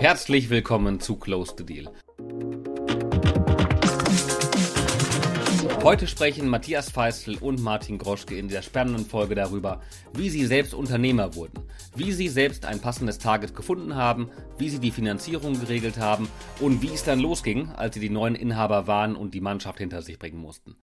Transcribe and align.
Herzlich 0.00 0.48
willkommen 0.48 0.98
zu 0.98 1.16
Close 1.16 1.52
the 1.58 1.66
Deal. 1.66 1.92
Heute 5.82 6.06
sprechen 6.06 6.48
Matthias 6.48 6.88
Feistel 6.88 7.36
und 7.36 7.60
Martin 7.60 7.98
Groschke 7.98 8.34
in 8.38 8.48
der 8.48 8.62
spannenden 8.62 9.04
Folge 9.04 9.34
darüber, 9.34 9.82
wie 10.14 10.30
sie 10.30 10.46
selbst 10.46 10.72
Unternehmer 10.72 11.34
wurden, 11.34 11.66
wie 11.94 12.12
sie 12.12 12.28
selbst 12.28 12.64
ein 12.64 12.80
passendes 12.80 13.18
Target 13.18 13.54
gefunden 13.54 13.94
haben, 13.94 14.30
wie 14.56 14.70
sie 14.70 14.78
die 14.78 14.90
Finanzierung 14.90 15.60
geregelt 15.60 15.98
haben 15.98 16.28
und 16.60 16.80
wie 16.80 16.94
es 16.94 17.04
dann 17.04 17.20
losging, 17.20 17.68
als 17.68 17.92
sie 17.92 18.00
die 18.00 18.08
neuen 18.08 18.36
Inhaber 18.36 18.86
waren 18.86 19.14
und 19.14 19.34
die 19.34 19.42
Mannschaft 19.42 19.80
hinter 19.80 20.00
sich 20.00 20.18
bringen 20.18 20.40
mussten. 20.40 20.76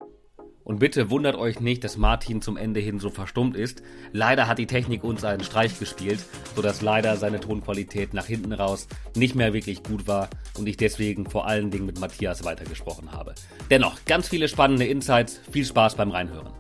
Und 0.66 0.80
bitte 0.80 1.10
wundert 1.10 1.36
euch 1.36 1.60
nicht, 1.60 1.84
dass 1.84 1.96
Martin 1.96 2.42
zum 2.42 2.56
Ende 2.56 2.80
hin 2.80 2.98
so 2.98 3.08
verstummt 3.08 3.56
ist. 3.56 3.84
Leider 4.10 4.48
hat 4.48 4.58
die 4.58 4.66
Technik 4.66 5.04
uns 5.04 5.22
einen 5.22 5.44
Streich 5.44 5.78
gespielt, 5.78 6.18
sodass 6.56 6.82
leider 6.82 7.16
seine 7.16 7.38
Tonqualität 7.38 8.12
nach 8.12 8.26
hinten 8.26 8.52
raus 8.52 8.88
nicht 9.14 9.36
mehr 9.36 9.52
wirklich 9.52 9.84
gut 9.84 10.08
war 10.08 10.28
und 10.58 10.68
ich 10.68 10.76
deswegen 10.76 11.30
vor 11.30 11.46
allen 11.46 11.70
Dingen 11.70 11.86
mit 11.86 12.00
Matthias 12.00 12.44
weitergesprochen 12.44 13.12
habe. 13.12 13.36
Dennoch, 13.70 14.04
ganz 14.06 14.26
viele 14.26 14.48
spannende 14.48 14.86
Insights. 14.86 15.40
Viel 15.52 15.64
Spaß 15.64 15.94
beim 15.94 16.10
Reinhören. 16.10 16.52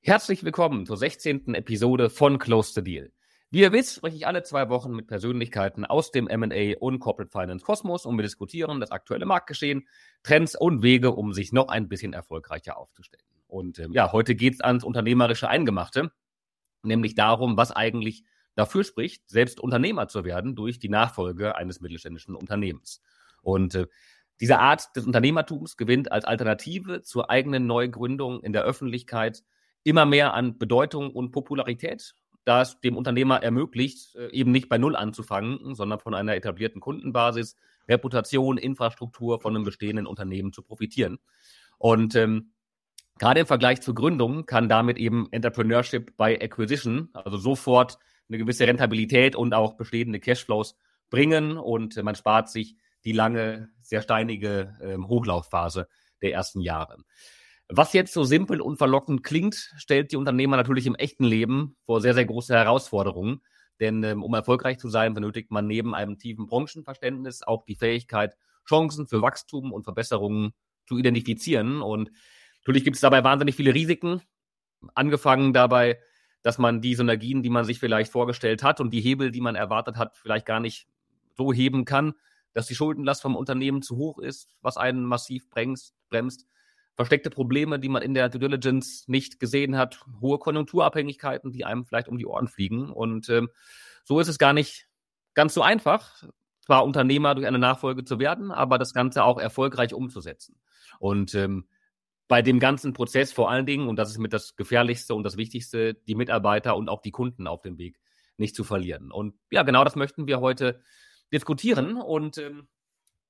Herzlich 0.00 0.44
willkommen 0.44 0.86
zur 0.86 0.96
16. 0.96 1.54
Episode 1.54 2.08
von 2.08 2.38
Close 2.38 2.72
the 2.72 2.84
Deal. 2.84 3.10
Wie 3.56 3.62
ihr 3.62 3.72
wisst, 3.72 3.94
spreche 3.94 4.16
ich 4.16 4.26
alle 4.26 4.42
zwei 4.42 4.68
Wochen 4.68 4.92
mit 4.92 5.06
Persönlichkeiten 5.06 5.86
aus 5.86 6.10
dem 6.10 6.26
MA 6.26 6.76
und 6.78 6.98
Corporate 6.98 7.30
Finance 7.30 7.64
Kosmos 7.64 8.04
und 8.04 8.18
wir 8.18 8.22
diskutieren 8.22 8.80
das 8.80 8.90
aktuelle 8.90 9.24
Marktgeschehen, 9.24 9.88
Trends 10.22 10.54
und 10.54 10.82
Wege, 10.82 11.12
um 11.12 11.32
sich 11.32 11.52
noch 11.54 11.68
ein 11.68 11.88
bisschen 11.88 12.12
erfolgreicher 12.12 12.76
aufzustellen. 12.76 13.24
Und 13.46 13.78
ähm, 13.78 13.94
ja, 13.94 14.12
heute 14.12 14.34
geht 14.34 14.52
es 14.52 14.60
ans 14.60 14.84
unternehmerische 14.84 15.48
Eingemachte, 15.48 16.12
nämlich 16.82 17.14
darum, 17.14 17.56
was 17.56 17.72
eigentlich 17.72 18.24
dafür 18.56 18.84
spricht, 18.84 19.26
selbst 19.30 19.58
Unternehmer 19.58 20.06
zu 20.06 20.26
werden 20.26 20.54
durch 20.54 20.78
die 20.78 20.90
Nachfolge 20.90 21.56
eines 21.56 21.80
mittelständischen 21.80 22.34
Unternehmens. 22.34 23.00
Und 23.40 23.74
äh, 23.74 23.86
diese 24.38 24.58
Art 24.58 24.94
des 24.96 25.06
Unternehmertums 25.06 25.78
gewinnt 25.78 26.12
als 26.12 26.26
Alternative 26.26 27.00
zur 27.00 27.30
eigenen 27.30 27.66
Neugründung 27.66 28.42
in 28.42 28.52
der 28.52 28.64
Öffentlichkeit 28.64 29.44
immer 29.82 30.04
mehr 30.04 30.34
an 30.34 30.58
Bedeutung 30.58 31.10
und 31.10 31.30
Popularität 31.30 32.14
da 32.46 32.62
es 32.62 32.80
dem 32.80 32.96
Unternehmer 32.96 33.42
ermöglicht, 33.42 34.14
äh, 34.14 34.30
eben 34.30 34.52
nicht 34.52 34.68
bei 34.68 34.78
Null 34.78 34.96
anzufangen, 34.96 35.74
sondern 35.74 35.98
von 35.98 36.14
einer 36.14 36.36
etablierten 36.36 36.80
Kundenbasis, 36.80 37.56
Reputation, 37.88 38.56
Infrastruktur 38.56 39.40
von 39.40 39.54
einem 39.54 39.64
bestehenden 39.64 40.06
Unternehmen 40.06 40.52
zu 40.52 40.62
profitieren. 40.62 41.18
Und 41.76 42.14
ähm, 42.14 42.52
gerade 43.18 43.40
im 43.40 43.46
Vergleich 43.46 43.82
zur 43.82 43.94
Gründung 43.94 44.46
kann 44.46 44.68
damit 44.68 44.96
eben 44.96 45.28
Entrepreneurship 45.32 46.16
by 46.16 46.38
Acquisition, 46.40 47.10
also 47.12 47.36
sofort 47.36 47.98
eine 48.28 48.38
gewisse 48.38 48.66
Rentabilität 48.66 49.34
und 49.34 49.52
auch 49.52 49.74
bestehende 49.74 50.20
Cashflows 50.20 50.76
bringen 51.10 51.58
und 51.58 52.00
man 52.02 52.14
spart 52.14 52.48
sich 52.48 52.76
die 53.04 53.12
lange, 53.12 53.70
sehr 53.82 54.02
steinige 54.02 54.76
ähm, 54.80 55.08
Hochlaufphase 55.08 55.88
der 56.22 56.32
ersten 56.32 56.60
Jahre. 56.60 56.98
Was 57.68 57.92
jetzt 57.92 58.12
so 58.12 58.22
simpel 58.22 58.60
und 58.60 58.76
verlockend 58.76 59.24
klingt, 59.24 59.72
stellt 59.76 60.12
die 60.12 60.16
Unternehmer 60.16 60.56
natürlich 60.56 60.86
im 60.86 60.94
echten 60.94 61.24
Leben 61.24 61.76
vor 61.84 62.00
sehr, 62.00 62.14
sehr 62.14 62.24
große 62.24 62.54
Herausforderungen. 62.54 63.42
Denn 63.80 64.04
ähm, 64.04 64.22
um 64.22 64.32
erfolgreich 64.34 64.78
zu 64.78 64.88
sein, 64.88 65.14
benötigt 65.14 65.50
man 65.50 65.66
neben 65.66 65.94
einem 65.94 66.18
tiefen 66.18 66.46
Branchenverständnis 66.46 67.42
auch 67.42 67.64
die 67.64 67.74
Fähigkeit, 67.74 68.36
Chancen 68.68 69.08
für 69.08 69.20
Wachstum 69.20 69.72
und 69.72 69.82
Verbesserungen 69.82 70.52
zu 70.86 70.96
identifizieren. 70.96 71.82
Und 71.82 72.12
natürlich 72.60 72.84
gibt 72.84 72.96
es 72.96 73.00
dabei 73.00 73.24
wahnsinnig 73.24 73.56
viele 73.56 73.74
Risiken. 73.74 74.22
Angefangen 74.94 75.52
dabei, 75.52 75.98
dass 76.42 76.58
man 76.58 76.80
die 76.80 76.94
Synergien, 76.94 77.42
die 77.42 77.50
man 77.50 77.64
sich 77.64 77.80
vielleicht 77.80 78.12
vorgestellt 78.12 78.62
hat 78.62 78.80
und 78.80 78.90
die 78.90 79.00
Hebel, 79.00 79.32
die 79.32 79.40
man 79.40 79.56
erwartet 79.56 79.96
hat, 79.96 80.16
vielleicht 80.16 80.46
gar 80.46 80.60
nicht 80.60 80.86
so 81.36 81.52
heben 81.52 81.84
kann, 81.84 82.14
dass 82.52 82.68
die 82.68 82.76
Schuldenlast 82.76 83.22
vom 83.22 83.34
Unternehmen 83.34 83.82
zu 83.82 83.96
hoch 83.96 84.18
ist, 84.20 84.54
was 84.62 84.76
einen 84.76 85.04
massiv 85.04 85.50
bremst. 85.50 85.94
bremst 86.08 86.46
versteckte 86.96 87.30
Probleme, 87.30 87.78
die 87.78 87.88
man 87.88 88.02
in 88.02 88.14
der 88.14 88.28
Due 88.28 88.40
Diligence 88.40 89.06
nicht 89.06 89.38
gesehen 89.38 89.76
hat, 89.76 90.00
hohe 90.20 90.38
Konjunkturabhängigkeiten, 90.38 91.52
die 91.52 91.64
einem 91.64 91.84
vielleicht 91.84 92.08
um 92.08 92.18
die 92.18 92.26
Ohren 92.26 92.48
fliegen. 92.48 92.90
Und 92.90 93.28
ähm, 93.28 93.50
so 94.04 94.18
ist 94.18 94.28
es 94.28 94.38
gar 94.38 94.52
nicht 94.52 94.88
ganz 95.34 95.54
so 95.54 95.62
einfach, 95.62 96.24
zwar 96.64 96.84
Unternehmer 96.84 97.34
durch 97.34 97.46
eine 97.46 97.58
Nachfolge 97.58 98.04
zu 98.04 98.18
werden, 98.18 98.50
aber 98.50 98.78
das 98.78 98.94
Ganze 98.94 99.24
auch 99.24 99.38
erfolgreich 99.38 99.94
umzusetzen. 99.94 100.58
Und 100.98 101.34
ähm, 101.34 101.68
bei 102.28 102.42
dem 102.42 102.58
ganzen 102.58 102.92
Prozess 102.92 103.32
vor 103.32 103.50
allen 103.50 103.66
Dingen, 103.66 103.88
und 103.88 103.96
das 103.96 104.10
ist 104.10 104.18
mit 104.18 104.32
das 104.32 104.56
Gefährlichste 104.56 105.14
und 105.14 105.22
das 105.22 105.36
Wichtigste, 105.36 105.94
die 105.94 106.14
Mitarbeiter 106.14 106.76
und 106.76 106.88
auch 106.88 107.02
die 107.02 107.12
Kunden 107.12 107.46
auf 107.46 107.60
dem 107.60 107.78
Weg 107.78 108.00
nicht 108.38 108.56
zu 108.56 108.64
verlieren. 108.64 109.12
Und 109.12 109.34
ja, 109.50 109.62
genau 109.62 109.84
das 109.84 109.96
möchten 109.96 110.26
wir 110.26 110.40
heute 110.40 110.82
diskutieren. 111.32 111.96
Und 111.96 112.38
ähm, 112.38 112.68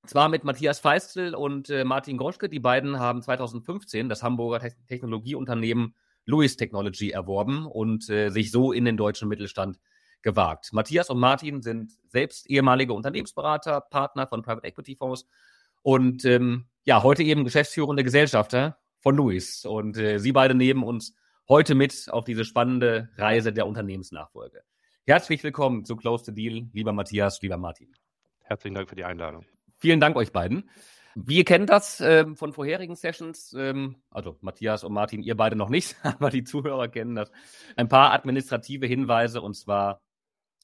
zwar 0.09 0.29
mit 0.29 0.45
Matthias 0.45 0.79
Feistel 0.79 1.35
und 1.35 1.71
äh, 1.71 1.85
Martin 1.85 2.17
Groschke. 2.19 2.49
Die 2.49 2.61
beiden 2.61 2.99
haben 2.99 3.23
2015 3.23 4.09
das 4.09 4.23
Hamburger 4.23 4.61
Te 4.61 4.75
Technologieunternehmen 4.89 5.95
Louis 6.25 6.57
Technology 6.57 7.11
erworben 7.11 7.67
und 7.67 8.09
äh, 8.11 8.31
sich 8.31 8.51
so 8.51 8.73
in 8.73 8.85
den 8.85 8.97
deutschen 8.97 9.29
Mittelstand 9.29 9.79
gewagt. 10.23 10.73
Matthias 10.73 11.09
und 11.09 11.19
Martin 11.19 11.63
sind 11.63 11.93
selbst 12.09 12.51
ehemalige 12.51 12.93
Unternehmensberater, 12.93 13.81
Partner 13.81 14.27
von 14.27 14.43
Private 14.43 14.67
Equity 14.67 14.97
Fonds 14.97 15.27
und 15.83 16.25
ähm, 16.25 16.67
ja, 16.85 17.03
heute 17.03 17.23
eben 17.23 17.45
geschäftsführende 17.45 18.03
Gesellschafter 18.03 18.79
von 19.01 19.17
Louis. 19.17 19.65
Und 19.65 19.97
äh, 19.97 20.19
sie 20.19 20.33
beide 20.33 20.55
nehmen 20.55 20.83
uns 20.83 21.15
heute 21.49 21.75
mit 21.75 22.09
auf 22.11 22.25
diese 22.25 22.45
spannende 22.45 23.09
Reise 23.17 23.53
der 23.53 23.67
Unternehmensnachfolge. 23.67 24.63
Herzlich 25.07 25.45
willkommen 25.45 25.85
zu 25.85 25.95
Close 25.95 26.25
the 26.25 26.35
Deal, 26.35 26.69
lieber 26.73 26.93
Matthias, 26.93 27.41
lieber 27.41 27.57
Martin. 27.57 27.93
Herzlichen 28.43 28.75
Dank 28.75 28.89
für 28.89 28.97
die 28.97 29.05
Einladung. 29.05 29.47
Vielen 29.79 30.01
Dank 30.01 30.17
euch 30.17 30.33
beiden. 30.33 30.71
Wir 31.15 31.45
kennen 31.45 31.67
das 31.67 32.01
ähm, 32.01 32.37
von 32.37 32.53
vorherigen 32.53 32.95
Sessions, 32.95 33.55
ähm, 33.59 33.97
also 34.11 34.37
Matthias 34.43 34.85
und 34.85 34.93
Martin, 34.93 35.23
ihr 35.23 35.35
beide 35.35 35.57
noch 35.57 35.71
nicht, 35.71 35.97
aber 36.03 36.31
die 36.31 36.45
Zuhörer 36.45 36.89
kennen 36.89 37.15
das. 37.15 37.31
Ein 37.77 37.89
paar 37.89 38.13
administrative 38.13 38.87
Hinweise 38.87 39.41
und 39.41 39.55
zwar 39.55 40.03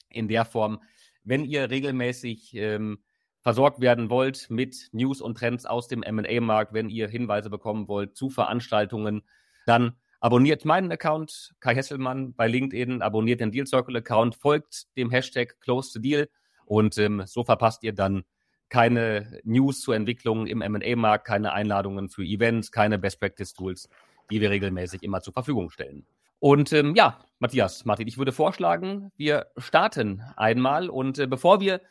in 0.09 0.27
der 0.27 0.45
Form, 0.45 0.79
wenn 1.23 1.43
ihr 1.43 1.71
regelmäßig 1.71 2.53
ähm, 2.53 3.03
versorgt 3.41 3.81
werden 3.81 4.09
wollt 4.09 4.49
mit 4.49 4.89
News 4.91 5.21
und 5.21 5.37
Trends 5.37 5.65
aus 5.65 5.87
dem 5.87 6.03
M&A-Markt, 6.03 6.73
wenn 6.73 6.89
ihr 6.89 7.07
Hinweise 7.07 7.49
bekommen 7.49 7.87
wollt 7.87 8.15
zu 8.15 8.29
Veranstaltungen, 8.29 9.23
dann 9.65 9.97
abonniert 10.19 10.65
meinen 10.65 10.91
Account, 10.91 11.53
Kai 11.59 11.75
Hesselmann 11.75 12.35
bei 12.35 12.47
LinkedIn, 12.47 13.01
abonniert 13.01 13.41
den 13.41 13.51
Deal 13.51 13.65
Circle 13.65 13.97
Account, 13.97 14.35
folgt 14.35 14.85
dem 14.97 15.09
Hashtag 15.09 15.59
Close 15.59 15.91
the 15.93 15.99
Deal 15.99 16.29
und 16.65 16.97
ähm, 16.97 17.23
so 17.25 17.43
verpasst 17.43 17.83
ihr 17.83 17.93
dann 17.93 18.23
keine 18.69 19.39
News 19.43 19.81
zur 19.81 19.95
Entwicklung 19.95 20.47
im 20.47 20.61
M&A-Markt, 20.61 21.25
keine 21.25 21.53
Einladungen 21.53 22.09
für 22.09 22.23
Events, 22.23 22.71
keine 22.71 22.97
Best-Practice-Tools, 22.97 23.89
die 24.31 24.41
wir 24.41 24.49
regelmäßig 24.49 25.03
immer 25.03 25.21
zur 25.21 25.33
Verfügung 25.33 25.69
stellen. 25.69 26.05
Und 26.39 26.73
ähm, 26.73 26.93
ja, 26.95 27.19
Matthias, 27.39 27.85
Martin, 27.85 28.07
ich 28.07 28.17
würde 28.17 28.33
vorschlagen, 28.33 29.11
wir 29.15 29.47
starten 29.57 30.23
einmal 30.35 30.89
und 30.89 31.17
äh, 31.17 31.27
bevor 31.27 31.61
wir 31.61 31.81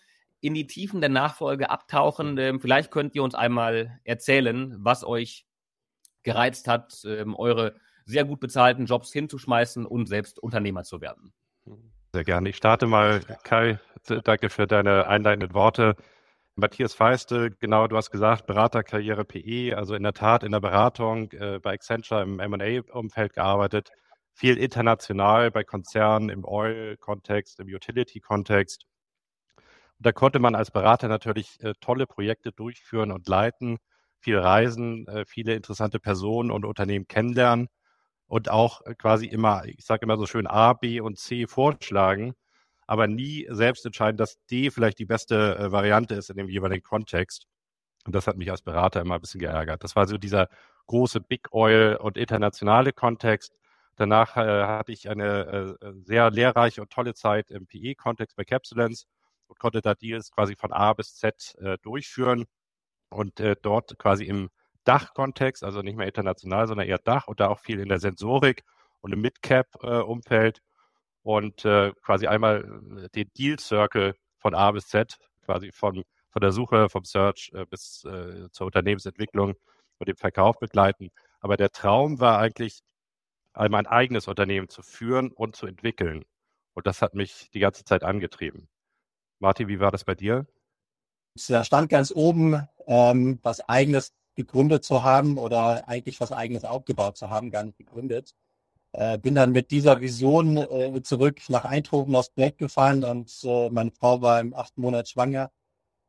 in 0.42 0.54
die 0.54 0.66
Tiefen 0.66 1.00
der 1.00 1.08
Nachfolge 1.08 1.70
abtauchen, 1.70 2.36
äh, 2.36 2.58
vielleicht 2.58 2.90
könnt 2.90 3.14
ihr 3.14 3.22
uns 3.22 3.34
einmal 3.34 3.98
erzählen, 4.04 4.76
was 4.78 5.04
euch 5.04 5.46
gereizt 6.22 6.68
hat, 6.68 7.02
äh, 7.04 7.24
eure 7.34 7.76
sehr 8.04 8.24
gut 8.24 8.40
bezahlten 8.40 8.86
Jobs 8.86 9.12
hinzuschmeißen 9.12 9.86
und 9.86 10.06
selbst 10.06 10.38
Unternehmer 10.38 10.82
zu 10.82 11.00
werden. 11.00 11.32
Sehr 12.12 12.24
gerne. 12.24 12.50
Ich 12.50 12.56
starte 12.56 12.86
mal, 12.86 13.20
Kai. 13.44 13.78
Danke 14.24 14.50
für 14.50 14.66
deine 14.66 15.06
einleitenden 15.06 15.54
Worte. 15.54 15.96
Matthias 16.54 16.92
Feiste, 16.92 17.50
genau, 17.50 17.86
du 17.86 17.96
hast 17.96 18.10
gesagt, 18.10 18.46
Beraterkarriere 18.46 19.24
PE, 19.24 19.74
also 19.74 19.94
in 19.94 20.02
der 20.02 20.12
Tat 20.12 20.44
in 20.44 20.52
der 20.52 20.60
Beratung 20.60 21.30
äh, 21.32 21.58
bei 21.58 21.72
Accenture 21.72 22.22
im 22.22 22.40
M&A-Umfeld 22.40 23.32
gearbeitet, 23.32 23.90
viel 24.34 24.58
international 24.58 25.50
bei 25.50 25.64
Konzernen 25.64 26.28
im 26.28 26.44
Oil-Kontext, 26.44 27.58
im 27.60 27.68
Utility-Kontext. 27.68 28.84
Da 29.98 30.12
konnte 30.12 30.40
man 30.40 30.54
als 30.54 30.70
Berater 30.70 31.08
natürlich 31.08 31.58
äh, 31.62 31.72
tolle 31.80 32.06
Projekte 32.06 32.52
durchführen 32.52 33.12
und 33.12 33.28
leiten, 33.28 33.78
viel 34.20 34.38
reisen, 34.38 35.06
äh, 35.08 35.24
viele 35.24 35.54
interessante 35.54 36.00
Personen 36.00 36.50
und 36.50 36.66
Unternehmen 36.66 37.06
kennenlernen 37.08 37.68
und 38.26 38.50
auch 38.50 38.82
äh, 38.84 38.94
quasi 38.94 39.26
immer, 39.26 39.64
ich 39.64 39.84
sage 39.86 40.04
immer 40.04 40.18
so 40.18 40.26
schön 40.26 40.46
A, 40.46 40.74
B 40.74 41.00
und 41.00 41.18
C 41.18 41.46
vorschlagen 41.46 42.34
aber 42.86 43.06
nie 43.06 43.46
selbst 43.50 43.84
entscheiden, 43.86 44.16
dass 44.16 44.38
D 44.50 44.70
vielleicht 44.70 44.98
die 44.98 45.04
beste 45.04 45.56
äh, 45.56 45.72
Variante 45.72 46.14
ist 46.14 46.30
in 46.30 46.36
dem 46.36 46.48
jeweiligen 46.48 46.82
Kontext. 46.82 47.46
Und 48.04 48.14
das 48.14 48.26
hat 48.26 48.36
mich 48.36 48.50
als 48.50 48.62
Berater 48.62 49.00
immer 49.00 49.14
ein 49.16 49.20
bisschen 49.20 49.40
geärgert. 49.40 49.84
Das 49.84 49.94
war 49.94 50.06
so 50.06 50.18
dieser 50.18 50.48
große 50.86 51.20
Big 51.20 51.52
Oil 51.52 51.96
und 51.96 52.16
internationale 52.16 52.92
Kontext. 52.92 53.54
Danach 53.96 54.36
äh, 54.36 54.64
hatte 54.64 54.92
ich 54.92 55.08
eine 55.08 55.76
äh, 55.80 55.92
sehr 56.02 56.30
lehrreiche 56.30 56.80
und 56.80 56.90
tolle 56.90 57.14
Zeit 57.14 57.50
im 57.50 57.66
PE-Kontext 57.66 58.36
bei 58.36 58.44
Capsulence 58.44 59.06
und 59.46 59.58
konnte 59.58 59.82
da 59.82 59.94
Deals 59.94 60.30
quasi 60.30 60.56
von 60.56 60.72
A 60.72 60.92
bis 60.94 61.14
Z 61.16 61.54
äh, 61.60 61.78
durchführen 61.82 62.46
und 63.10 63.38
äh, 63.40 63.54
dort 63.60 63.98
quasi 63.98 64.24
im 64.24 64.48
Dachkontext, 64.84 65.62
also 65.62 65.82
nicht 65.82 65.96
mehr 65.96 66.06
international, 66.06 66.66
sondern 66.66 66.88
eher 66.88 66.98
Dach 66.98 67.28
und 67.28 67.38
da 67.40 67.48
auch 67.48 67.60
viel 67.60 67.78
in 67.78 67.88
der 67.88 68.00
Sensorik 68.00 68.64
und 69.00 69.12
im 69.12 69.20
Mid-Cap-Umfeld 69.20 70.60
und 71.22 71.64
äh, 71.64 71.92
quasi 72.02 72.26
einmal 72.26 73.08
den 73.14 73.30
Deal 73.36 73.58
Circle 73.58 74.14
von 74.38 74.54
A 74.54 74.70
bis 74.72 74.88
Z, 74.88 75.16
quasi 75.44 75.70
von, 75.72 76.02
von 76.30 76.40
der 76.40 76.52
Suche, 76.52 76.88
vom 76.88 77.04
Search 77.04 77.50
äh, 77.54 77.64
bis 77.66 78.04
äh, 78.04 78.50
zur 78.50 78.66
Unternehmensentwicklung 78.66 79.54
und 79.98 80.08
dem 80.08 80.16
Verkauf 80.16 80.58
begleiten. 80.58 81.10
Aber 81.40 81.56
der 81.56 81.70
Traum 81.70 82.20
war 82.20 82.38
eigentlich, 82.38 82.80
einmal 83.54 83.80
ein 83.80 83.86
eigenes 83.86 84.28
Unternehmen 84.28 84.68
zu 84.68 84.82
führen 84.82 85.30
und 85.30 85.56
zu 85.56 85.66
entwickeln. 85.66 86.24
Und 86.74 86.86
das 86.86 87.02
hat 87.02 87.14
mich 87.14 87.50
die 87.50 87.60
ganze 87.60 87.84
Zeit 87.84 88.02
angetrieben. 88.02 88.68
Martin, 89.40 89.68
wie 89.68 89.80
war 89.80 89.90
das 89.90 90.04
bei 90.04 90.14
dir? 90.14 90.46
Da 91.48 91.64
stand 91.64 91.88
ganz 91.90 92.12
oben, 92.14 92.66
ähm, 92.86 93.38
was 93.42 93.60
eigenes 93.68 94.14
gegründet 94.34 94.84
zu 94.84 95.02
haben 95.02 95.38
oder 95.38 95.88
eigentlich 95.88 96.20
was 96.20 96.32
eigenes 96.32 96.64
aufgebaut 96.64 97.16
zu 97.16 97.28
haben, 97.28 97.50
gar 97.50 97.64
nicht 97.64 97.76
gegründet. 97.76 98.34
Äh, 98.92 99.18
bin 99.18 99.34
dann 99.34 99.52
mit 99.52 99.70
dieser 99.70 100.00
Vision 100.00 100.58
äh, 100.58 101.02
zurück 101.02 101.40
nach 101.48 101.64
Eindhoven 101.64 102.14
aufs 102.14 102.28
Projekt 102.28 102.58
gefahren 102.58 103.04
und 103.04 103.32
äh, 103.42 103.70
meine 103.70 103.90
Frau 103.90 104.20
war 104.20 104.38
im 104.40 104.52
achten 104.52 104.82
Monat 104.82 105.08
schwanger. 105.08 105.50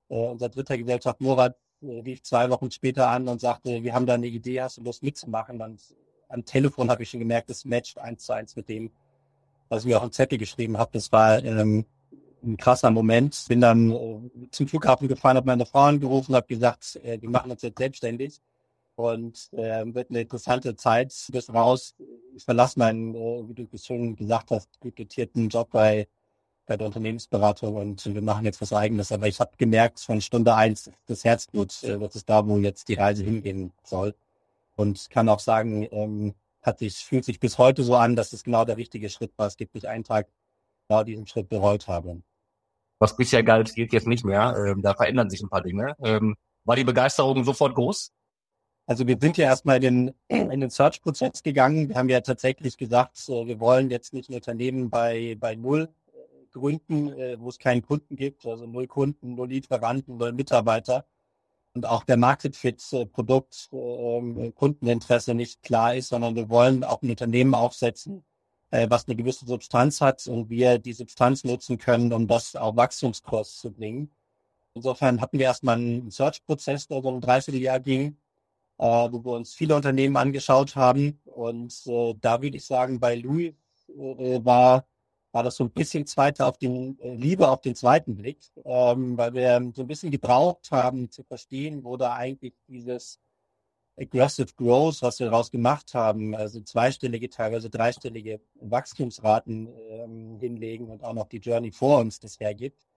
Äh, 0.09 0.15
unser 0.15 0.49
dritter 0.49 0.77
Gesellschaft 0.77 1.21
Murat 1.21 1.55
äh, 1.81 1.99
rief 2.01 2.23
zwei 2.23 2.49
Wochen 2.49 2.71
später 2.71 3.07
an 3.07 3.29
und 3.29 3.39
sagte, 3.39 3.83
wir 3.83 3.93
haben 3.93 4.05
da 4.05 4.15
eine 4.15 4.27
Idee, 4.27 4.61
hast 4.61 4.77
du 4.77 4.81
Lust 4.81 5.01
mitzumachen? 5.01 5.61
Und 5.61 5.81
am 6.27 6.43
Telefon 6.43 6.89
habe 6.89 7.03
ich 7.03 7.09
schon 7.09 7.21
gemerkt, 7.21 7.49
das 7.49 7.63
matcht 7.63 7.99
eins 7.99 8.25
zu 8.25 8.33
eins 8.33 8.55
mit 8.57 8.67
dem, 8.67 8.91
was 9.69 9.83
ich 9.83 9.87
mir 9.87 9.97
auch 9.97 10.03
im 10.03 10.11
Zettel 10.11 10.37
geschrieben 10.37 10.77
habe. 10.77 10.91
Das 10.91 11.09
war 11.13 11.41
ähm, 11.41 11.85
ein 12.43 12.57
krasser 12.57 12.91
Moment. 12.91 13.45
Bin 13.47 13.61
dann 13.61 13.91
äh, 13.91 14.49
zum 14.51 14.67
Flughafen 14.67 15.07
gefahren, 15.07 15.37
habe 15.37 15.47
meine 15.47 15.65
Frau 15.65 15.83
angerufen, 15.83 16.35
habe 16.35 16.47
gesagt, 16.47 16.99
wir 17.01 17.29
machen 17.29 17.49
uns 17.49 17.61
jetzt 17.61 17.77
selbstständig 17.77 18.41
und 18.95 19.49
äh, 19.53 19.83
wird 19.93 20.09
eine 20.09 20.21
interessante 20.21 20.75
Zeit 20.75 21.13
bis 21.31 21.53
raus. 21.53 21.95
Ich 22.35 22.43
verlasse 22.45 22.79
meinen, 22.79 23.15
äh, 23.15 23.47
wie 23.47 23.53
du 23.53 23.67
schon 23.77 24.15
gesagt 24.15 24.51
hast, 24.51 24.79
gut 24.79 24.97
dotierten 24.99 25.49
Job 25.49 25.69
bei 25.71 26.07
bei 26.65 26.77
der 26.77 26.87
Unternehmensberatung 26.87 27.75
und 27.75 28.05
wir 28.13 28.21
machen 28.21 28.45
jetzt 28.45 28.61
was 28.61 28.71
eigenes. 28.71 29.11
Aber 29.11 29.27
ich 29.27 29.39
habe 29.41 29.51
gemerkt 29.57 29.99
von 29.99 30.21
Stunde 30.21 30.55
eins, 30.55 30.89
das 31.07 31.25
Herzblut, 31.25 31.83
äh, 31.83 31.99
das 31.99 32.15
ist 32.15 32.29
da, 32.29 32.47
wo 32.47 32.57
jetzt 32.57 32.87
die 32.87 32.93
Reise 32.93 33.23
hingehen 33.23 33.73
soll. 33.83 34.15
Und 34.75 35.09
kann 35.09 35.29
auch 35.29 35.39
sagen, 35.39 35.87
ähm, 35.91 36.35
hat 36.61 36.79
sich, 36.79 36.95
fühlt 36.97 37.25
sich 37.25 37.39
bis 37.39 37.57
heute 37.57 37.83
so 37.83 37.95
an, 37.95 38.15
dass 38.15 38.33
es 38.33 38.43
genau 38.43 38.65
der 38.65 38.77
richtige 38.77 39.09
Schritt 39.09 39.33
war. 39.37 39.47
Es 39.47 39.57
gibt 39.57 39.75
nicht 39.75 39.87
einen 39.87 40.05
Tag, 40.05 40.29
genau 40.87 41.03
diesen 41.03 41.27
Schritt 41.27 41.49
bereut 41.49 41.87
habe 41.87 42.23
was 43.03 43.17
bisher 43.17 43.43
galt, 43.43 43.75
gilt 43.75 43.91
jetzt 43.91 44.07
nicht 44.07 44.23
mehr. 44.23 44.55
Ähm, 44.57 44.81
da 44.81 44.93
verändern 44.93 45.29
sich 45.29 45.41
ein 45.41 45.49
paar 45.49 45.61
Dinge. 45.61 45.93
Ähm, 46.01 46.35
war 46.63 46.77
die 46.77 46.85
Begeisterung 46.85 47.43
sofort 47.43 47.75
groß? 47.75 48.13
Also 48.85 49.07
wir 49.07 49.17
sind 49.19 49.37
ja 49.37 49.45
erstmal 49.45 49.83
in 49.83 50.13
den, 50.27 50.51
in 50.51 50.59
den 50.59 50.69
Search-Prozess 50.69 51.41
gegangen. 51.41 51.89
Wir 51.89 51.95
haben 51.95 52.09
ja 52.09 52.21
tatsächlich 52.21 52.77
gesagt, 52.77 53.17
äh, 53.29 53.47
wir 53.47 53.59
wollen 53.59 53.89
jetzt 53.89 54.13
nicht 54.13 54.29
ein 54.29 54.35
Unternehmen 54.35 54.89
bei, 54.89 55.37
bei 55.39 55.55
Null 55.55 55.89
äh, 56.07 56.45
gründen, 56.51 57.13
äh, 57.13 57.39
wo 57.39 57.49
es 57.49 57.59
keinen 57.59 57.81
Kunden 57.81 58.15
gibt, 58.15 58.45
also 58.45 58.65
null 58.65 58.87
Kunden, 58.87 59.35
null 59.35 59.49
Lieferanten, 59.49 60.17
null 60.17 60.33
Mitarbeiter 60.33 61.05
und 61.73 61.85
auch 61.85 62.03
der 62.03 62.17
Market 62.17 62.55
Fit 62.55 62.83
Produkt 63.13 63.69
ähm, 63.71 64.53
Kundeninteresse 64.55 65.33
nicht 65.33 65.63
klar 65.63 65.95
ist, 65.95 66.09
sondern 66.09 66.35
wir 66.35 66.49
wollen 66.49 66.83
auch 66.83 67.01
ein 67.01 67.09
Unternehmen 67.09 67.55
aufsetzen, 67.55 68.23
äh, 68.71 68.87
was 68.89 69.07
eine 69.07 69.15
gewisse 69.15 69.45
Substanz 69.45 70.01
hat 70.01 70.27
und 70.27 70.49
wir 70.49 70.77
die 70.77 70.93
Substanz 70.93 71.43
nutzen 71.43 71.77
können, 71.77 72.13
um 72.13 72.27
das 72.27 72.55
auf 72.55 72.75
Wachstumskurs 72.75 73.57
zu 73.57 73.71
bringen. 73.71 74.11
Insofern 74.75 75.21
hatten 75.21 75.39
wir 75.39 75.45
erstmal 75.45 75.77
einen 75.77 76.11
Search-Prozess, 76.11 76.87
der 76.87 77.01
so 77.01 77.09
ein 77.09 77.21
Dreivierteljahr 77.21 77.79
ging, 77.79 78.09
äh, 78.09 78.22
wo 78.83 79.23
wir 79.23 79.31
uns 79.31 79.53
viele 79.53 79.75
Unternehmen 79.75 80.17
angeschaut 80.17 80.75
haben. 80.75 81.19
Und 81.25 81.73
äh, 81.85 82.15
da 82.19 82.41
würde 82.41 82.57
ich 82.57 82.65
sagen, 82.65 82.99
bei 82.99 83.15
Louis 83.15 83.53
äh, 83.89 84.43
war, 84.43 84.85
war 85.31 85.43
das 85.43 85.55
so 85.55 85.63
ein 85.63 85.71
bisschen 85.71 86.05
zweite 86.05 86.45
auf 86.45 86.57
den, 86.57 86.99
äh, 86.99 87.15
Liebe 87.15 87.47
auf 87.47 87.61
den 87.61 87.75
zweiten 87.75 88.15
Blick, 88.15 88.39
ähm, 88.65 89.17
weil 89.17 89.33
wir 89.33 89.71
so 89.75 89.83
ein 89.83 89.87
bisschen 89.87 90.11
gebraucht 90.11 90.71
haben 90.71 91.09
zu 91.09 91.23
verstehen, 91.23 91.83
wo 91.83 91.97
da 91.97 92.13
eigentlich 92.13 92.53
dieses 92.67 93.19
Aggressive 93.97 94.53
Growth, 94.55 95.01
was 95.01 95.19
wir 95.19 95.27
daraus 95.27 95.51
gemacht 95.51 95.93
haben, 95.93 96.35
also 96.35 96.59
zweistellige, 96.61 97.29
teilweise 97.29 97.69
dreistellige 97.69 98.41
Wachstumsraten 98.55 99.69
ähm, 99.89 100.39
hinlegen 100.39 100.89
und 100.89 101.03
auch 101.03 101.13
noch 101.13 101.29
die 101.29 101.37
Journey 101.37 101.71
vor 101.71 101.99
uns 101.99 102.19
das 102.19 102.39
hergibt. 102.39 102.87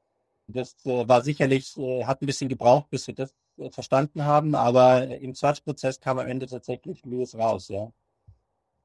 Das 0.48 0.74
äh, 0.84 1.06
war 1.08 1.22
sicherlich, 1.22 1.76
äh, 1.76 2.04
hat 2.04 2.22
ein 2.22 2.26
bisschen 2.26 2.48
gebraucht, 2.48 2.88
bis 2.90 3.06
wir 3.06 3.14
das 3.14 3.30
äh, 3.30 3.34
verstanden 3.70 4.24
haben, 4.24 4.54
aber 4.54 5.06
im 5.08 5.34
Search-Prozess 5.34 6.00
kam 6.00 6.18
am 6.18 6.26
Ende 6.26 6.46
tatsächlich 6.46 7.04
Lewis 7.04 7.34
raus, 7.36 7.68
ja. 7.68 7.90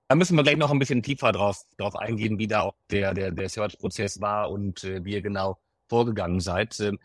Da 0.08 0.16
müssen 0.16 0.36
wir 0.36 0.44
gleich 0.44 0.58
noch 0.58 0.72
ein 0.72 0.80
bisschen 0.80 1.04
tiefer 1.04 1.32
drauf, 1.32 1.64
drauf 1.78 1.96
eingehen, 1.96 2.38
wie 2.38 2.48
da 2.48 2.62
auch 2.62 2.76
der, 2.90 3.14
der, 3.14 3.32
der 3.32 3.48
Search-Prozess 3.48 4.20
war 4.20 4.52
und 4.52 4.84
äh, 4.84 5.06
wie 5.06 5.14
ihr 5.14 5.22
genau 5.22 5.58
vorgegangen 5.88 6.40
seid. 6.40 6.80
Ähm, 6.80 7.00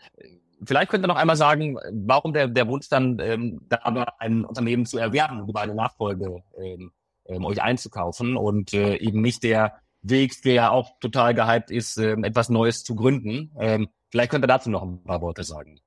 Vielleicht 0.64 0.90
könnt 0.90 1.04
ihr 1.04 1.08
noch 1.08 1.16
einmal 1.16 1.36
sagen, 1.36 1.76
warum 1.92 2.32
der, 2.32 2.48
der 2.48 2.66
Wunsch 2.66 2.88
dann 2.88 3.18
ähm, 3.20 3.60
da 3.68 3.80
aber 3.82 4.20
ein 4.20 4.44
Unternehmen 4.44 4.86
zu 4.86 4.96
erwerben, 4.96 5.46
über 5.46 5.60
eine 5.60 5.74
Nachfolge 5.74 6.42
ähm, 6.58 6.92
ähm, 7.26 7.44
euch 7.44 7.60
einzukaufen 7.60 8.36
und 8.36 8.72
äh, 8.72 8.96
eben 8.96 9.20
nicht 9.20 9.42
der 9.42 9.80
Weg, 10.00 10.40
der 10.42 10.54
ja 10.54 10.70
auch 10.70 10.98
total 11.00 11.34
gehypt 11.34 11.70
ist, 11.70 11.98
ähm, 11.98 12.24
etwas 12.24 12.48
Neues 12.48 12.84
zu 12.84 12.94
gründen. 12.94 13.52
Ähm, 13.58 13.88
vielleicht 14.10 14.30
könnt 14.30 14.44
ihr 14.44 14.48
dazu 14.48 14.70
noch 14.70 14.82
ein 14.82 15.02
paar 15.02 15.20
Worte 15.20 15.44
sagen. 15.44 15.78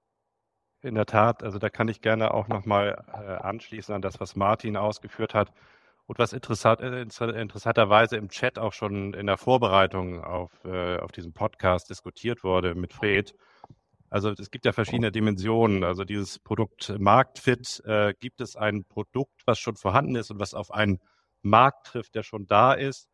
In 0.82 0.96
der 0.96 1.06
Tat, 1.06 1.44
also 1.44 1.60
da 1.60 1.70
kann 1.70 1.90
ich 1.90 2.02
gerne 2.02 2.34
auch 2.34 2.48
nochmal 2.48 3.04
äh, 3.14 3.44
anschließen 3.44 3.94
an 3.94 4.02
das, 4.02 4.20
was 4.20 4.36
Martin 4.36 4.78
ausgeführt 4.78 5.34
hat. 5.34 5.52
Und 6.06 6.20
was 6.20 6.34
interessant, 6.34 6.82
äh, 6.82 7.02
interessanterweise 7.02 8.16
im 8.18 8.30
Chat 8.30 8.58
auch 8.58 8.74
schon 8.74 9.14
in 9.14 9.28
der 9.28 9.38
Vorbereitung 9.38 10.24
auf, 10.24 10.52
äh, 10.66 10.98
auf 10.98 11.12
diesen 11.12 11.34
Podcast 11.34 11.90
diskutiert 11.90 12.44
wurde 12.44 12.76
mit 12.76 12.94
Fred, 12.94 13.36
also 14.10 14.32
es 14.32 14.50
gibt 14.50 14.66
ja 14.66 14.72
verschiedene 14.72 15.12
Dimensionen. 15.12 15.84
Also 15.84 16.04
dieses 16.04 16.40
Produkt 16.40 16.94
Marktfit, 17.00 17.82
äh, 17.86 18.14
gibt 18.20 18.42
es 18.42 18.56
ein 18.56 18.86
Produkt, 18.86 19.42
was 19.46 19.60
schon 19.60 19.76
vorhanden 19.76 20.16
ist 20.16 20.32
und 20.32 20.40
was 20.40 20.54
auf 20.54 20.72
einen 20.72 21.00
Markt 21.42 21.88
trifft, 21.88 22.16
der 22.16 22.24
schon 22.24 22.48
da 22.48 22.74
ist. 22.74 23.08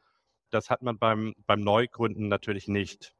Das 0.52 0.70
hat 0.70 0.82
man 0.82 0.98
beim, 0.98 1.34
beim 1.46 1.62
Neugründen 1.62 2.30
natürlich 2.30 2.68
nicht. 2.68 3.14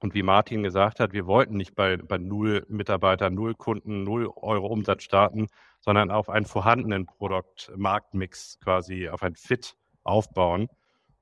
Und 0.00 0.14
wie 0.14 0.22
Martin 0.22 0.62
gesagt 0.62 0.98
hat, 0.98 1.12
wir 1.12 1.26
wollten 1.26 1.56
nicht 1.56 1.74
bei, 1.74 1.98
bei 1.98 2.16
null 2.16 2.64
Mitarbeitern, 2.68 3.34
null 3.34 3.54
Kunden, 3.54 4.02
null 4.02 4.30
Euro 4.34 4.66
Umsatz 4.66 5.02
starten, 5.02 5.48
sondern 5.80 6.10
auf 6.10 6.30
einen 6.30 6.46
vorhandenen 6.46 7.06
Produkt-Marktmix 7.06 8.58
quasi, 8.60 9.10
auf 9.10 9.22
ein 9.22 9.36
Fit 9.36 9.76
aufbauen. 10.02 10.68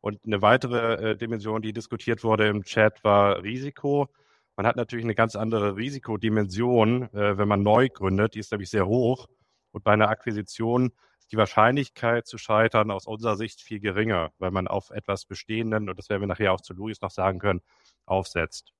Und 0.00 0.24
eine 0.24 0.42
weitere 0.42 1.10
äh, 1.10 1.16
Dimension, 1.16 1.60
die 1.60 1.72
diskutiert 1.72 2.22
wurde 2.22 2.46
im 2.46 2.62
Chat, 2.62 3.02
war 3.02 3.42
Risiko. 3.42 4.08
Man 4.56 4.64
hat 4.64 4.76
natürlich 4.76 5.04
eine 5.04 5.16
ganz 5.16 5.34
andere 5.34 5.76
Risikodimension, 5.76 7.12
äh, 7.14 7.36
wenn 7.36 7.48
man 7.48 7.64
neu 7.64 7.88
gründet. 7.88 8.34
Die 8.34 8.38
ist 8.38 8.52
nämlich 8.52 8.70
sehr 8.70 8.86
hoch. 8.86 9.26
Und 9.72 9.82
bei 9.82 9.92
einer 9.92 10.08
Akquisition 10.08 10.92
ist 11.18 11.32
die 11.32 11.36
Wahrscheinlichkeit 11.36 12.28
zu 12.28 12.38
scheitern 12.38 12.92
aus 12.92 13.06
unserer 13.06 13.36
Sicht 13.36 13.60
viel 13.60 13.80
geringer, 13.80 14.30
weil 14.38 14.52
man 14.52 14.68
auf 14.68 14.90
etwas 14.90 15.24
Bestehenden, 15.24 15.90
und 15.90 15.98
das 15.98 16.08
werden 16.08 16.22
wir 16.22 16.28
nachher 16.28 16.52
auch 16.52 16.60
zu 16.60 16.74
Luis 16.74 17.00
noch 17.00 17.10
sagen 17.10 17.40
können, 17.40 17.60
aufsetzt. 18.08 18.72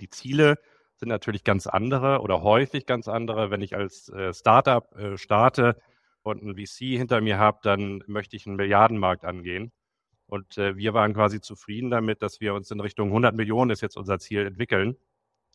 Die 0.00 0.10
Ziele 0.10 0.58
sind 0.96 1.08
natürlich 1.08 1.44
ganz 1.44 1.66
andere 1.66 2.20
oder 2.20 2.42
häufig 2.42 2.86
ganz 2.86 3.08
andere. 3.08 3.50
Wenn 3.50 3.60
ich 3.62 3.76
als 3.76 4.08
äh, 4.08 4.32
Startup 4.32 4.90
äh, 4.96 5.16
starte 5.16 5.80
und 6.22 6.42
ein 6.42 6.56
VC 6.56 6.96
hinter 6.96 7.20
mir 7.20 7.38
habe, 7.38 7.58
dann 7.62 8.02
möchte 8.06 8.36
ich 8.36 8.46
einen 8.46 8.56
Milliardenmarkt 8.56 9.24
angehen. 9.24 9.72
Und 10.26 10.58
äh, 10.58 10.76
wir 10.76 10.94
waren 10.94 11.14
quasi 11.14 11.40
zufrieden 11.40 11.90
damit, 11.90 12.22
dass 12.22 12.40
wir 12.40 12.54
uns 12.54 12.70
in 12.70 12.80
Richtung 12.80 13.08
100 13.08 13.34
Millionen 13.34 13.70
ist 13.70 13.82
jetzt 13.82 13.96
unser 13.96 14.18
Ziel 14.18 14.46
entwickeln. 14.46 14.96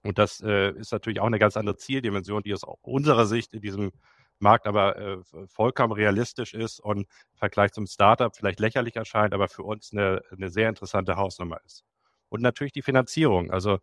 Und 0.03 0.17
das 0.17 0.39
ist 0.39 0.91
natürlich 0.91 1.20
auch 1.20 1.27
eine 1.27 1.38
ganz 1.38 1.55
andere 1.58 1.77
Zieldimension, 1.77 2.41
die 2.41 2.55
aus 2.55 2.63
unserer 2.81 3.27
Sicht 3.27 3.53
in 3.53 3.62
diesem 3.62 3.91
Markt 4.39 4.65
aber 4.65 5.22
vollkommen 5.46 5.93
realistisch 5.93 6.55
ist 6.55 6.79
und 6.79 7.01
im 7.01 7.38
Vergleich 7.38 7.72
zum 7.72 7.86
Startup 7.86 8.36
vielleicht 8.36 8.60
lächerlich 8.60 8.96
erscheint, 8.96 9.36
aber 9.36 9.48
für 9.48 9.62
uns 9.62 9.91
eine, 9.93 10.24
eine 10.31 10.50
sehr 10.50 10.70
interessante 10.70 11.17
Hausnummer 11.17 11.60
ist. 11.67 11.86
Und 12.32 12.42
natürlich 12.42 12.72
die 12.74 12.82
Finanzierung. 12.82 13.52
Also 13.52 13.80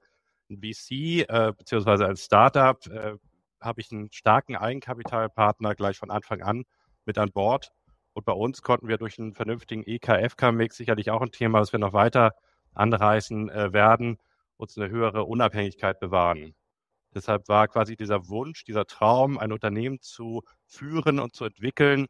ein 0.50 0.58
VC 0.62 1.28
äh, 1.28 1.52
beziehungsweise 1.56 2.06
als 2.06 2.24
Startup 2.24 2.84
äh, 2.86 3.14
habe 3.60 3.80
ich 3.80 3.92
einen 3.92 4.10
starken 4.10 4.56
Eigenkapitalpartner 4.56 5.74
gleich 5.74 5.98
von 5.98 6.10
Anfang 6.10 6.42
an 6.42 6.64
mit 7.04 7.18
an 7.18 7.30
Bord 7.30 7.72
und 8.18 8.24
bei 8.24 8.32
uns 8.32 8.62
konnten 8.62 8.88
wir 8.88 8.98
durch 8.98 9.16
einen 9.20 9.32
vernünftigen 9.32 9.84
EKFK-Mix 9.86 10.76
sicherlich 10.76 11.12
auch 11.12 11.22
ein 11.22 11.30
Thema, 11.30 11.60
das 11.60 11.70
wir 11.70 11.78
noch 11.78 11.92
weiter 11.92 12.34
anreißen 12.74 13.48
äh, 13.48 13.72
werden, 13.72 14.18
uns 14.56 14.76
eine 14.76 14.90
höhere 14.90 15.22
Unabhängigkeit 15.22 16.00
bewahren. 16.00 16.56
Deshalb 17.14 17.46
war 17.48 17.68
quasi 17.68 17.96
dieser 17.96 18.28
Wunsch, 18.28 18.64
dieser 18.64 18.86
Traum, 18.86 19.38
ein 19.38 19.52
Unternehmen 19.52 20.00
zu 20.00 20.42
führen 20.66 21.20
und 21.20 21.32
zu 21.36 21.44
entwickeln, 21.44 22.08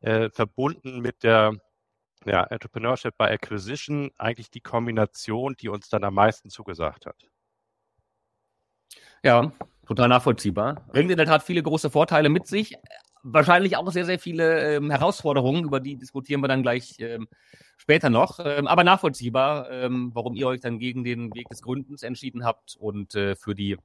äh, 0.00 0.28
verbunden 0.28 1.00
mit 1.00 1.22
der 1.22 1.54
ja, 2.24 2.44
Entrepreneurship 2.44 3.16
by 3.16 3.24
Acquisition 3.24 4.10
eigentlich 4.18 4.50
die 4.50 4.60
Kombination, 4.60 5.54
die 5.60 5.68
uns 5.68 5.88
dann 5.88 6.04
am 6.04 6.14
meisten 6.14 6.50
zugesagt 6.50 7.06
hat. 7.06 7.28
Ja, 9.22 9.52
total 9.86 10.08
nachvollziehbar. 10.08 10.86
Bringt 10.92 11.10
in 11.10 11.16
der 11.16 11.26
Tat 11.26 11.42
viele 11.42 11.62
große 11.62 11.90
Vorteile 11.90 12.28
mit 12.28 12.46
sich 12.46 12.76
wahrscheinlich 13.26 13.76
auch 13.76 13.90
sehr, 13.90 14.04
sehr 14.04 14.18
viele 14.18 14.76
ähm, 14.76 14.90
Herausforderungen, 14.90 15.64
über 15.64 15.80
die 15.80 15.96
diskutieren 15.96 16.40
wir 16.40 16.48
dann 16.48 16.62
gleich 16.62 16.96
ähm, 17.00 17.26
später 17.76 18.08
noch. 18.08 18.38
Ähm, 18.42 18.66
aber 18.66 18.84
nachvollziehbar, 18.84 19.70
ähm, 19.70 20.10
warum 20.14 20.34
ihr 20.34 20.46
euch 20.46 20.60
dann 20.60 20.78
gegen 20.78 21.04
den 21.04 21.34
Weg 21.34 21.48
des 21.48 21.62
Gründens 21.62 22.02
entschieden 22.02 22.44
habt 22.44 22.76
und 22.78 23.14
äh, 23.14 23.34
für 23.34 23.54
die 23.54 23.76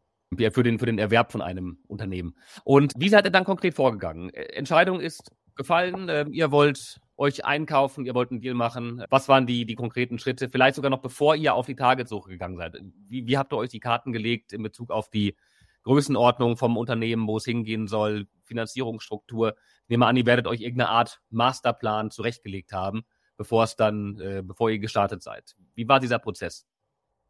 für 0.54 0.64
den, 0.64 0.80
für 0.80 0.86
den 0.86 0.98
Erwerb 0.98 1.34
von 1.34 1.42
einem 1.42 1.80
Unternehmen. 1.88 2.38
Und 2.64 2.94
wie 2.96 3.10
seid 3.10 3.26
ihr 3.26 3.32
dann 3.32 3.44
konkret 3.44 3.74
vorgegangen? 3.74 4.30
Äh, 4.30 4.44
Entscheidung 4.54 5.02
ist 5.02 5.32
gefallen, 5.56 6.08
äh, 6.08 6.26
ihr 6.32 6.52
wollt 6.52 7.02
euch 7.22 7.46
einkaufen, 7.46 8.06
ihr 8.06 8.16
wollt 8.16 8.32
einen 8.32 8.42
Deal 8.42 8.56
machen. 8.56 9.06
Was 9.10 9.30
waren 9.30 9.46
die, 9.46 9.66
die 9.66 9.76
konkreten 9.76 10.18
Schritte? 10.18 10.50
Vielleicht 10.50 10.76
sogar 10.76 10.90
noch 10.90 11.02
bevor 11.02 11.36
ihr 11.36 11.54
auf 11.54 11.68
die 11.68 11.76
Targetsuche 11.76 12.32
gegangen 12.32 12.58
seid. 12.58 12.76
Wie, 13.08 13.28
wie 13.28 13.38
habt 13.38 13.54
ihr 13.54 13.58
euch 13.58 13.70
die 13.70 13.80
Karten 13.80 14.12
gelegt 14.12 14.54
in 14.54 14.64
Bezug 14.64 14.90
auf 14.90 15.10
die 15.10 15.38
Größenordnung 15.84 16.58
vom 16.58 16.78
Unternehmen, 16.78 17.28
wo 17.28 17.38
es 17.38 17.46
hingehen 17.46 17.88
soll, 17.88 18.28
Finanzierungsstruktur? 18.44 19.56
Ich 19.84 19.90
nehme 19.90 20.08
an, 20.08 20.18
ihr 20.18 20.26
werdet 20.26 20.48
euch 20.48 20.62
irgendeine 20.62 20.90
Art 20.90 21.22
Masterplan 21.30 22.10
zurechtgelegt 22.10 22.74
haben, 22.74 23.04
bevor 23.38 23.66
es 23.66 23.76
dann, 23.76 24.20
äh, 24.20 24.42
bevor 24.44 24.72
ihr 24.72 24.80
gestartet 24.80 25.22
seid. 25.22 25.56
Wie 25.76 25.88
war 25.88 26.00
dieser 26.00 26.18
Prozess? 26.18 26.66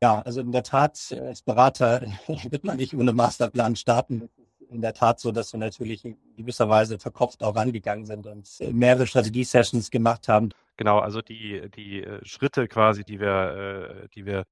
Ja, 0.02 0.22
also 0.22 0.40
in 0.40 0.54
der 0.54 0.64
Tat, 0.64 1.14
als 1.20 1.42
Berater 1.42 2.02
wird 2.50 2.64
man 2.64 2.78
nicht 2.78 2.96
ohne 2.96 3.12
Masterplan 3.12 3.76
starten 3.76 4.30
in 4.72 4.82
der 4.82 4.94
Tat 4.94 5.20
so, 5.20 5.32
dass 5.32 5.54
wir 5.54 5.60
natürlich 5.60 6.06
in 6.06 6.18
gewisser 6.38 6.70
Weise 6.70 6.98
verkopft 6.98 7.44
auch 7.44 7.56
rangegangen 7.56 8.06
sind 8.06 8.26
und 8.26 8.48
mehrere 8.72 9.06
Strategie-Sessions 9.06 9.92
gemacht 9.92 10.28
haben. 10.28 10.50
Genau, 10.78 11.00
also 11.00 11.22
die, 11.22 11.70
die 11.76 12.04
äh, 12.04 12.26
Schritte 12.26 12.68
quasi, 12.68 13.04
die 13.04 13.20
wir, 13.20 14.06
äh, 14.06 14.08
die 14.16 14.26
wir 14.26 14.46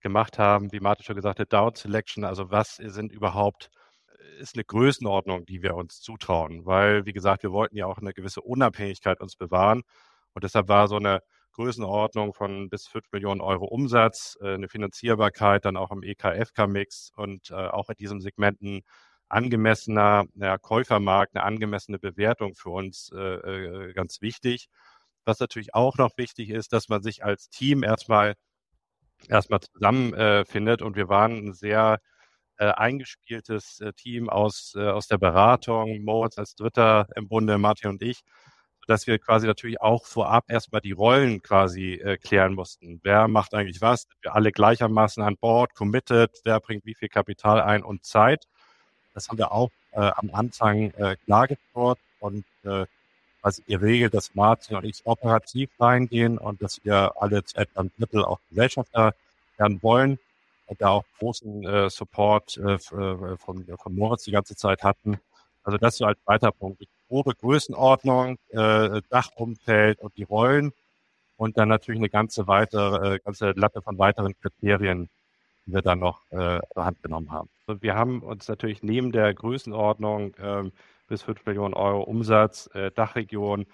gemacht 0.00 0.38
haben, 0.38 0.72
wie 0.72 0.80
Martin 0.80 1.04
schon 1.04 1.16
gesagt 1.16 1.38
hat, 1.38 1.52
Down 1.52 1.74
Selection, 1.74 2.24
also 2.24 2.50
was 2.50 2.76
sind 2.76 3.12
überhaupt, 3.12 3.70
äh, 4.08 4.40
ist 4.40 4.56
eine 4.56 4.64
Größenordnung, 4.64 5.44
die 5.44 5.62
wir 5.62 5.74
uns 5.74 6.00
zutrauen, 6.00 6.64
weil, 6.64 7.04
wie 7.04 7.12
gesagt, 7.12 7.42
wir 7.42 7.52
wollten 7.52 7.76
ja 7.76 7.86
auch 7.86 7.98
eine 7.98 8.14
gewisse 8.14 8.40
Unabhängigkeit 8.40 9.20
uns 9.20 9.36
bewahren 9.36 9.82
und 10.32 10.42
deshalb 10.42 10.68
war 10.68 10.88
so 10.88 10.96
eine 10.96 11.20
Größenordnung 11.52 12.34
von 12.34 12.68
bis 12.68 12.86
5 12.88 13.12
Millionen 13.12 13.40
Euro 13.40 13.64
Umsatz, 13.64 14.36
eine 14.42 14.68
Finanzierbarkeit 14.68 15.64
dann 15.64 15.78
auch 15.78 15.90
im 15.90 16.02
EKFK-Mix 16.02 17.12
und 17.16 17.50
auch 17.50 17.88
in 17.88 17.94
diesen 17.96 18.20
Segmenten 18.20 18.82
angemessener 19.28 20.26
ja, 20.34 20.58
Käufermarkt, 20.58 21.34
eine 21.34 21.44
angemessene 21.44 21.98
Bewertung 21.98 22.54
für 22.54 22.70
uns 22.70 23.10
äh, 23.14 23.18
äh, 23.18 23.92
ganz 23.92 24.20
wichtig. 24.22 24.68
Was 25.24 25.40
natürlich 25.40 25.74
auch 25.74 25.96
noch 25.98 26.16
wichtig 26.18 26.50
ist, 26.50 26.72
dass 26.72 26.88
man 26.88 27.02
sich 27.02 27.24
als 27.24 27.50
Team 27.50 27.82
erstmal 27.82 28.34
erstmal 29.28 29.60
zusammenfindet 29.60 30.80
äh, 30.80 30.84
und 30.84 30.96
wir 30.96 31.08
waren 31.08 31.48
ein 31.48 31.52
sehr 31.54 32.00
äh, 32.58 32.66
eingespieltes 32.66 33.80
äh, 33.80 33.92
Team 33.92 34.28
aus, 34.28 34.74
äh, 34.76 34.88
aus 34.88 35.08
der 35.08 35.18
Beratung, 35.18 36.02
Moritz 36.04 36.38
als 36.38 36.54
Dritter 36.54 37.08
im 37.16 37.28
Bunde, 37.28 37.58
Martin 37.58 37.90
und 37.90 38.02
ich, 38.02 38.20
dass 38.86 39.06
wir 39.06 39.18
quasi 39.18 39.46
natürlich 39.46 39.80
auch 39.80 40.06
vorab 40.06 40.44
erstmal 40.48 40.80
die 40.80 40.92
Rollen 40.92 41.42
quasi 41.42 41.94
äh, 41.94 42.16
klären 42.18 42.54
mussten. 42.54 43.00
Wer 43.02 43.28
macht 43.28 43.54
eigentlich 43.54 43.80
was? 43.80 44.06
Wir 44.22 44.34
alle 44.34 44.52
gleichermaßen 44.52 45.22
an 45.22 45.36
Bord, 45.38 45.74
committed? 45.74 46.30
Wer 46.44 46.60
bringt 46.60 46.84
wie 46.84 46.94
viel 46.94 47.08
Kapital 47.08 47.60
ein 47.60 47.82
und 47.82 48.04
Zeit? 48.04 48.46
Das 49.16 49.30
haben 49.30 49.38
wir 49.38 49.50
auch 49.50 49.70
äh, 49.92 50.00
am 50.00 50.30
Anfang 50.34 50.90
äh, 50.90 51.16
klargestellt 51.24 51.98
und 52.20 52.44
äh, 52.64 52.84
also 53.40 53.62
ihr 53.66 53.80
regelt, 53.80 54.12
dass 54.12 54.34
Martin 54.34 54.76
und 54.76 54.84
ich 54.84 55.00
operativ 55.06 55.70
reingehen 55.80 56.36
und 56.36 56.60
dass 56.60 56.84
wir 56.84 57.12
alle 57.16 57.42
zu 57.42 57.56
etwa 57.56 57.80
ein 57.80 57.90
Drittel 57.96 58.24
auch 58.24 58.40
Gesellschafter 58.50 59.14
werden 59.56 59.82
wollen 59.82 60.18
und 60.66 60.82
da 60.82 60.90
auch 60.90 61.04
großen 61.18 61.64
äh, 61.64 61.88
Support 61.88 62.58
äh, 62.58 62.74
äh 62.74 63.36
von, 63.38 63.64
von 63.78 63.94
Moritz 63.94 64.24
die 64.24 64.32
ganze 64.32 64.54
Zeit 64.54 64.82
hatten. 64.82 65.18
Also 65.64 65.78
das 65.78 65.96
so 65.96 66.04
als 66.04 66.18
weiter 66.26 66.52
Punkt. 66.52 66.82
Die 66.82 66.88
grobe 67.08 67.34
Größenordnung, 67.34 68.36
äh, 68.50 69.00
Dachumfeld 69.08 70.00
und 70.00 70.14
die 70.18 70.24
Rollen 70.24 70.74
und 71.38 71.56
dann 71.56 71.68
natürlich 71.68 72.00
eine 72.00 72.10
ganze 72.10 72.46
weitere, 72.48 73.14
äh, 73.14 73.18
ganze 73.20 73.52
Latte 73.52 73.80
von 73.80 73.96
weiteren 73.96 74.38
Kriterien, 74.42 75.08
die 75.66 75.72
wir 75.72 75.82
dann 75.82 75.98
noch 75.98 76.22
äh, 76.30 76.60
zur 76.72 76.84
Hand 76.84 77.02
genommen 77.02 77.30
haben. 77.30 77.50
Wir 77.66 77.94
haben 77.94 78.22
uns 78.22 78.48
natürlich 78.48 78.82
neben 78.82 79.12
der 79.12 79.34
Größenordnung 79.34 80.36
ähm, 80.38 80.72
bis 81.08 81.22
5 81.22 81.44
Millionen 81.46 81.74
Euro 81.74 82.02
Umsatz, 82.02 82.70
äh, 82.74 82.90
Dachregion, 82.92 83.66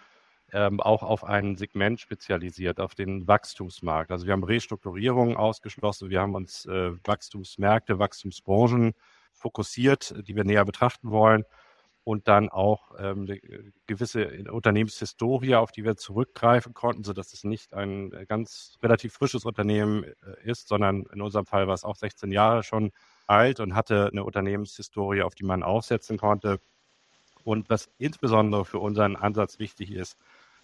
ähm, 0.52 0.80
auch 0.80 1.02
auf 1.02 1.24
ein 1.24 1.56
Segment 1.56 2.00
spezialisiert, 2.00 2.80
auf 2.80 2.94
den 2.94 3.26
Wachstumsmarkt. 3.26 4.10
Also 4.10 4.26
wir 4.26 4.32
haben 4.32 4.44
Restrukturierungen 4.44 5.36
ausgeschlossen, 5.36 6.10
wir 6.10 6.20
haben 6.20 6.34
uns 6.34 6.66
äh, 6.66 6.92
Wachstumsmärkte, 7.04 7.98
Wachstumsbranchen 7.98 8.92
fokussiert, 9.32 10.14
die 10.26 10.36
wir 10.36 10.44
näher 10.44 10.64
betrachten 10.64 11.10
wollen 11.10 11.44
und 12.04 12.26
dann 12.26 12.48
auch 12.48 12.90
ähm, 12.98 13.26
eine 13.28 13.40
gewisse 13.86 14.44
Unternehmenshistorie, 14.50 15.54
auf 15.54 15.70
die 15.70 15.84
wir 15.84 15.96
zurückgreifen 15.96 16.74
konnten, 16.74 17.04
sodass 17.04 17.32
es 17.32 17.44
nicht 17.44 17.74
ein 17.74 18.10
ganz 18.26 18.76
relativ 18.82 19.14
frisches 19.14 19.44
Unternehmen 19.44 20.04
äh, 20.04 20.12
ist, 20.44 20.68
sondern 20.68 21.04
in 21.12 21.22
unserem 21.22 21.46
Fall 21.46 21.68
war 21.68 21.74
es 21.74 21.84
auch 21.84 21.96
16 21.96 22.32
Jahre 22.32 22.62
schon 22.62 22.90
alt 23.26 23.60
und 23.60 23.74
hatte 23.74 24.08
eine 24.10 24.24
Unternehmenshistorie, 24.24 25.22
auf 25.22 25.34
die 25.34 25.44
man 25.44 25.62
aufsetzen 25.62 26.18
konnte. 26.18 26.60
Und 27.44 27.70
was 27.70 27.88
insbesondere 27.98 28.64
für 28.64 28.78
unseren 28.78 29.16
Ansatz 29.16 29.58
wichtig 29.58 29.92
ist, 29.92 30.16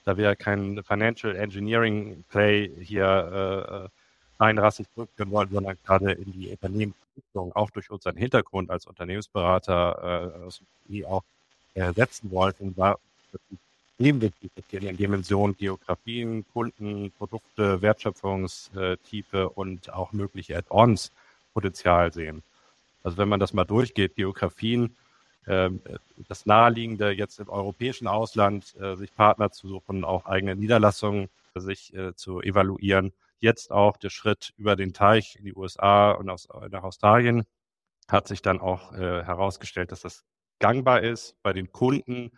da 0.04 0.16
wir 0.16 0.36
kein 0.36 0.82
Financial 0.82 1.34
Engineering 1.36 2.24
Play 2.28 2.70
hier 2.84 3.90
äh, 4.38 4.42
einrassig 4.44 4.86
drücken 4.94 5.30
wollen, 5.30 5.50
sondern 5.50 5.76
gerade 5.84 6.12
in 6.12 6.32
die 6.32 6.48
Unternehmensentwicklung 6.48 7.54
auch 7.54 7.70
durch 7.70 7.90
unseren 7.90 8.16
Hintergrund 8.16 8.70
als 8.70 8.86
Unternehmensberater 8.86 10.30
äh, 10.90 11.04
auch 11.04 11.24
ersetzen 11.74 12.30
wollten, 12.30 12.76
war 12.76 12.98
Themenkriterien, 13.98 14.96
Dimension, 14.96 15.56
Geografien, 15.56 16.44
Kunden, 16.52 17.10
Produkte, 17.18 17.82
Wertschöpfungstiefe 17.82 19.48
und 19.50 19.92
auch 19.92 20.12
mögliche 20.12 20.56
Add-ons 20.56 21.10
Potenzial 21.52 22.12
sehen. 22.12 22.42
Also 23.02 23.18
wenn 23.18 23.28
man 23.28 23.40
das 23.40 23.52
mal 23.52 23.64
durchgeht, 23.64 24.14
Geografien, 24.14 24.94
äh, 25.46 25.70
das 26.28 26.46
Naheliegende 26.46 27.10
jetzt 27.10 27.40
im 27.40 27.48
europäischen 27.48 28.06
Ausland, 28.06 28.74
äh, 28.80 28.94
sich 28.96 29.14
Partner 29.14 29.50
zu 29.50 29.66
suchen, 29.66 30.04
auch 30.04 30.26
eigene 30.26 30.54
Niederlassungen 30.54 31.28
sich 31.54 31.92
äh, 31.94 32.14
zu 32.14 32.40
evaluieren. 32.40 33.12
Jetzt 33.40 33.70
auch 33.70 33.96
der 33.96 34.10
Schritt 34.10 34.52
über 34.56 34.76
den 34.76 34.92
Teich 34.92 35.36
in 35.36 35.44
die 35.44 35.54
USA 35.54 36.12
und 36.12 36.28
aus, 36.28 36.48
nach 36.70 36.82
Australien 36.82 37.44
hat 38.08 38.26
sich 38.26 38.42
dann 38.42 38.60
auch 38.60 38.92
äh, 38.92 39.24
herausgestellt, 39.24 39.92
dass 39.92 40.00
das 40.00 40.24
gangbar 40.58 41.02
ist, 41.02 41.36
bei 41.42 41.52
den 41.52 41.70
Kunden 41.70 42.30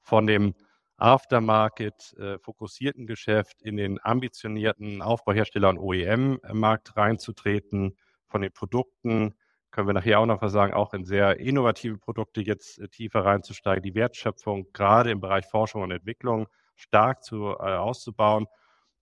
von 0.00 0.26
dem 0.26 0.54
Aftermarket 0.96 2.14
äh, 2.18 2.38
fokussierten 2.38 3.06
Geschäft 3.06 3.62
in 3.62 3.76
den 3.76 3.98
ambitionierten 4.02 5.02
Aufbauhersteller 5.02 5.68
und 5.68 5.78
OEM-Markt 5.78 6.96
reinzutreten, 6.96 7.96
von 8.28 8.42
den 8.42 8.52
Produkten. 8.52 9.34
Können 9.70 9.88
wir 9.88 9.94
nachher 9.94 10.20
auch 10.20 10.26
noch 10.26 10.42
was 10.42 10.52
sagen, 10.52 10.72
auch 10.72 10.94
in 10.94 11.04
sehr 11.04 11.38
innovative 11.40 11.98
Produkte 11.98 12.40
jetzt 12.40 12.78
äh, 12.78 12.88
tiefer 12.88 13.24
reinzusteigen, 13.24 13.82
die 13.82 13.94
Wertschöpfung 13.94 14.72
gerade 14.72 15.10
im 15.10 15.20
Bereich 15.20 15.46
Forschung 15.46 15.82
und 15.82 15.90
Entwicklung 15.90 16.48
stark 16.76 17.22
zu, 17.22 17.50
äh, 17.50 17.76
auszubauen 17.76 18.46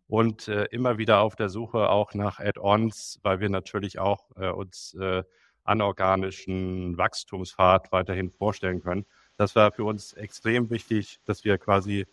und 0.09 0.49
äh, 0.49 0.65
immer 0.67 0.99
wieder 0.99 1.21
auf 1.21 1.37
der 1.37 1.49
Suche 1.49 1.89
auch 1.89 2.15
nach 2.15 2.39
Add-ons, 2.39 3.19
weil 3.23 3.41
wir 3.41 3.49
natürlich 3.49 3.99
auch 3.99 4.31
äh, 4.37 4.49
uns 4.51 4.95
äh, 4.95 5.25
anorganischen 5.65 6.97
Wachstumspfad 6.97 7.91
weiterhin 7.91 8.31
vorstellen 8.31 8.81
können. 8.81 9.05
Das 9.37 9.57
war 9.57 9.73
für 9.73 9.85
uns 9.85 10.13
extrem 10.13 10.71
wichtig, 10.71 11.19
dass 11.25 11.45
wir 11.45 11.59
quasi 11.59 12.07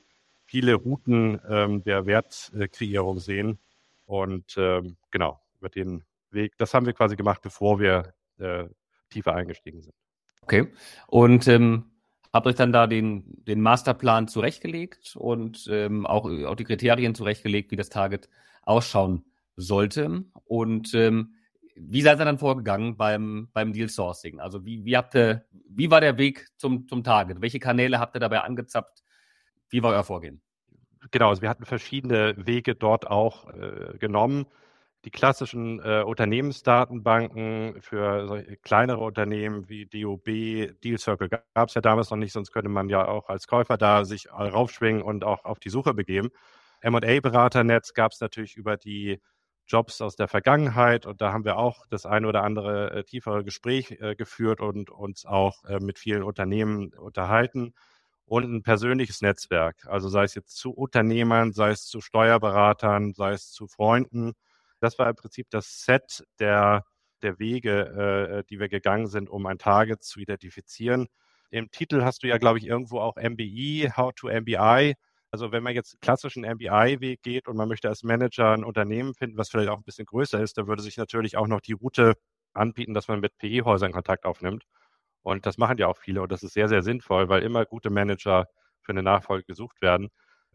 viele 0.45 0.73
Routen 0.73 1.39
ähm, 1.47 1.83
der 1.83 2.05
Wertkreierung 2.05 3.19
sehen 3.19 3.59
und 4.05 4.55
ähm, 4.57 4.97
genau 5.11 5.39
über 5.59 5.69
den 5.69 6.03
Weg. 6.31 6.57
Das 6.57 6.73
haben 6.73 6.85
wir 6.85 6.93
quasi 6.93 7.15
gemacht, 7.15 7.41
bevor 7.41 7.79
wir 7.79 8.13
äh, 8.39 8.65
tiefer 9.09 9.35
eingestiegen 9.35 9.81
sind. 9.81 9.93
Okay. 10.41 10.73
Und 11.07 11.47
ähm, 11.47 11.92
habt 12.33 12.47
euch 12.47 12.55
dann 12.55 12.73
da 12.73 12.87
den, 12.87 13.23
den 13.45 13.61
Masterplan 13.61 14.27
zurechtgelegt 14.27 15.15
und 15.15 15.67
ähm, 15.71 16.05
auch, 16.07 16.25
auch 16.25 16.55
die 16.55 16.63
Kriterien 16.63 17.13
zurechtgelegt, 17.13 17.71
wie 17.71 17.75
das 17.75 17.89
Target 17.89 18.27
ausschauen 18.63 19.23
sollte. 19.55 20.25
Und 20.45 20.93
ähm, 20.95 21.35
wie 21.75 22.01
seid 22.01 22.19
ihr 22.19 22.25
dann 22.25 22.39
vorgegangen 22.39 22.97
beim, 22.97 23.49
beim 23.53 23.71
Deal 23.71 23.89
Sourcing? 23.89 24.39
Also 24.39 24.65
wie, 24.65 24.83
wie 24.83 24.97
habt 24.97 25.15
ihr, 25.15 25.45
wie 25.69 25.91
war 25.91 26.01
der 26.01 26.17
Weg 26.17 26.47
zum, 26.57 26.87
zum 26.87 27.03
Target? 27.03 27.41
Welche 27.41 27.59
Kanäle 27.59 27.99
habt 27.99 28.15
ihr 28.15 28.19
dabei 28.19 28.41
angezapft? 28.41 29.03
Wie 29.69 29.83
war 29.83 29.91
euer 29.91 30.03
Vorgehen? 30.03 30.41
Genau, 31.11 31.29
also 31.29 31.41
wir 31.41 31.49
hatten 31.49 31.65
verschiedene 31.65 32.33
Wege 32.37 32.75
dort 32.75 33.07
auch 33.07 33.49
äh, 33.49 33.97
genommen 33.99 34.45
die 35.05 35.11
klassischen 35.11 35.79
äh, 35.79 36.01
Unternehmensdatenbanken 36.03 37.81
für 37.81 38.45
kleinere 38.61 38.99
Unternehmen 38.99 39.67
wie 39.67 39.85
DOB, 39.85 40.25
Deal 40.81 40.97
Circle 40.97 41.29
gab 41.29 41.69
es 41.69 41.73
ja 41.75 41.81
damals 41.81 42.09
noch 42.09 42.17
nicht, 42.17 42.31
sonst 42.31 42.51
könnte 42.51 42.69
man 42.69 42.89
ja 42.89 43.05
auch 43.07 43.29
als 43.29 43.47
Käufer 43.47 43.77
da 43.77 44.05
sich 44.05 44.31
raufschwingen 44.31 45.01
und 45.01 45.23
auch 45.23 45.43
auf 45.45 45.59
die 45.59 45.69
Suche 45.69 45.93
begeben. 45.93 46.29
M&A-Beraternetz 46.81 47.93
gab 47.93 48.11
es 48.13 48.21
natürlich 48.21 48.55
über 48.55 48.77
die 48.77 49.19
Jobs 49.67 50.01
aus 50.01 50.15
der 50.15 50.27
Vergangenheit 50.27 51.05
und 51.05 51.21
da 51.21 51.31
haben 51.31 51.45
wir 51.45 51.57
auch 51.57 51.85
das 51.89 52.05
eine 52.05 52.27
oder 52.27 52.43
andere 52.43 52.91
äh, 52.91 53.03
tiefere 53.03 53.43
Gespräch 53.43 53.91
äh, 54.01 54.15
geführt 54.15 54.59
und 54.61 54.89
uns 54.89 55.25
auch 55.25 55.63
äh, 55.65 55.79
mit 55.79 55.99
vielen 55.99 56.23
Unternehmen 56.23 56.93
unterhalten. 56.93 57.73
und 58.25 58.45
ein 58.45 58.63
persönliches 58.63 59.21
Netzwerk. 59.21 59.85
Also 59.87 60.09
sei 60.09 60.23
es 60.25 60.35
jetzt 60.35 60.57
zu 60.57 60.71
Unternehmern, 60.73 61.53
sei 61.53 61.71
es 61.71 61.85
zu 61.87 62.01
Steuerberatern, 62.01 63.13
sei 63.13 63.33
es 63.33 63.51
zu 63.51 63.67
Freunden. 63.67 64.33
Das 64.83 64.99
war 64.99 65.09
im 65.09 65.15
Prinzip 65.15 65.47
das 65.49 65.85
Set 65.85 66.25
der, 66.39 66.83
der 67.21 67.39
Wege, 67.39 68.41
äh, 68.41 68.43
die 68.49 68.59
wir 68.59 68.67
gegangen 68.67 69.07
sind, 69.07 69.29
um 69.29 69.45
ein 69.45 69.57
Target 69.57 70.03
zu 70.03 70.19
identifizieren. 70.19 71.07
Im 71.51 71.71
Titel 71.71 72.03
hast 72.03 72.23
du 72.23 72.27
ja, 72.27 72.37
glaube 72.37 72.57
ich, 72.59 72.67
irgendwo 72.67 72.99
auch 72.99 73.15
MBI, 73.15 73.91
How 73.95 74.11
to 74.13 74.27
MBI. 74.27 74.95
Also 75.31 75.53
wenn 75.53 75.63
man 75.63 75.73
jetzt 75.73 76.01
klassischen 76.01 76.43
MBI-Weg 76.43 77.21
geht 77.23 77.47
und 77.47 77.55
man 77.55 77.69
möchte 77.69 77.87
als 77.87 78.03
Manager 78.03 78.51
ein 78.51 78.65
Unternehmen 78.65 79.13
finden, 79.13 79.37
was 79.37 79.49
vielleicht 79.49 79.69
auch 79.69 79.77
ein 79.77 79.83
bisschen 79.83 80.05
größer 80.05 80.41
ist, 80.41 80.57
dann 80.57 80.67
würde 80.67 80.81
sich 80.83 80.97
natürlich 80.97 81.37
auch 81.37 81.47
noch 81.47 81.61
die 81.61 81.73
Route 81.73 82.15
anbieten, 82.53 82.93
dass 82.93 83.07
man 83.07 83.21
mit 83.21 83.37
PE-Häusern 83.37 83.93
Kontakt 83.93 84.25
aufnimmt. 84.25 84.65
Und 85.23 85.45
das 85.45 85.57
machen 85.57 85.77
ja 85.77 85.87
auch 85.87 85.97
viele 85.97 86.21
und 86.21 86.31
das 86.31 86.43
ist 86.43 86.53
sehr, 86.53 86.67
sehr 86.67 86.83
sinnvoll, 86.83 87.29
weil 87.29 87.43
immer 87.43 87.65
gute 87.65 87.89
Manager 87.89 88.47
für 88.81 88.91
eine 88.91 89.03
Nachfolge 89.03 89.45
gesucht 89.45 89.81
werden. 89.81 90.09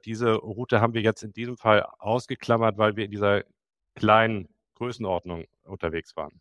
Diese 0.05 0.35
Route 0.35 0.81
haben 0.83 0.95
wir 0.95 1.03
jetzt 1.03 1.23
in 1.23 1.33
diesem 1.33 1.57
Fall 1.57 1.87
ausgeklammert, 1.99 2.77
weil 2.79 2.97
wir 2.97 3.07
in 3.07 3.11
dieser 3.11 3.43
kleinen 3.99 4.49
Größenordnung 4.75 5.45
unterwegs 5.65 6.17
waren. 6.17 6.41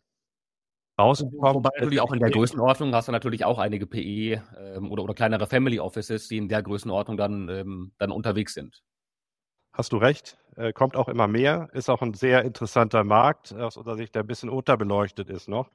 Rausgekommen. 0.98 1.54
Wobei 1.54 1.70
natürlich 1.76 2.00
auch 2.00 2.12
in 2.12 2.18
der 2.18 2.30
Größenordnung 2.30 2.92
hast 2.94 3.06
du 3.06 3.12
natürlich 3.12 3.44
auch 3.44 3.58
einige 3.58 3.86
PE 3.86 4.42
ähm, 4.58 4.90
oder, 4.90 5.04
oder 5.04 5.14
kleinere 5.14 5.46
Family 5.46 5.78
Offices, 5.78 6.26
die 6.26 6.38
in 6.38 6.48
der 6.48 6.62
Größenordnung 6.62 7.16
dann, 7.16 7.48
ähm, 7.48 7.92
dann 7.98 8.10
unterwegs 8.10 8.54
sind. 8.54 8.82
Hast 9.72 9.92
du 9.92 9.96
recht, 9.96 10.38
äh, 10.56 10.72
kommt 10.72 10.96
auch 10.96 11.08
immer 11.08 11.28
mehr, 11.28 11.68
ist 11.72 11.88
auch 11.88 12.02
ein 12.02 12.14
sehr 12.14 12.42
interessanter 12.42 13.04
Markt 13.04 13.54
aus 13.54 13.76
unserer 13.76 13.96
Sicht, 13.96 14.16
der 14.16 14.24
ein 14.24 14.26
bisschen 14.26 14.48
unterbeleuchtet 14.48 15.30
ist 15.30 15.48
noch. 15.48 15.70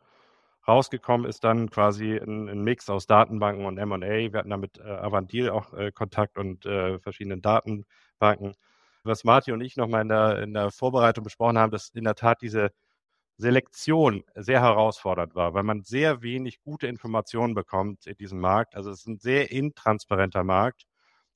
Rausgekommen 0.68 1.26
ist 1.26 1.44
dann 1.44 1.70
quasi 1.70 2.18
ein, 2.18 2.50
ein 2.50 2.62
Mix 2.64 2.90
aus 2.90 3.08
Datenbanken 3.08 3.66
und 3.66 3.78
M&A. 3.78 4.00
Wir 4.00 4.34
hatten 4.34 4.50
da 4.50 4.58
mit 4.58 4.78
äh, 4.78 4.84
Avandil 4.84 5.50
auch 5.50 5.74
äh, 5.74 5.92
Kontakt 5.92 6.38
und 6.38 6.66
äh, 6.66 7.00
verschiedenen 7.00 7.42
Datenbanken. 7.42 8.56
Was 9.04 9.24
Martin 9.24 9.54
und 9.54 9.62
ich 9.62 9.76
nochmal 9.78 10.02
in 10.04 10.10
der, 10.10 10.42
in 10.42 10.54
der 10.54 10.72
Vorbereitung 10.72 11.24
besprochen 11.24 11.58
haben, 11.58 11.72
dass 11.72 11.90
in 11.90 12.06
der 12.06 12.16
Tat 12.16 12.42
diese 12.42 12.72
Selektion 13.38 14.24
sehr 14.36 14.62
herausfordernd 14.62 15.36
war, 15.36 15.54
weil 15.54 15.64
man 15.64 15.84
sehr 15.84 16.22
wenig 16.22 16.62
gute 16.62 16.88
Informationen 16.88 17.56
bekommt 17.56 18.08
in 18.08 18.16
diesem 18.18 18.40
Markt. 18.40 18.76
Also 18.76 18.92
es 18.92 19.02
ist 19.02 19.08
ein 19.08 19.20
sehr 19.20 19.52
intransparenter 19.52 20.44
Markt 20.44 20.84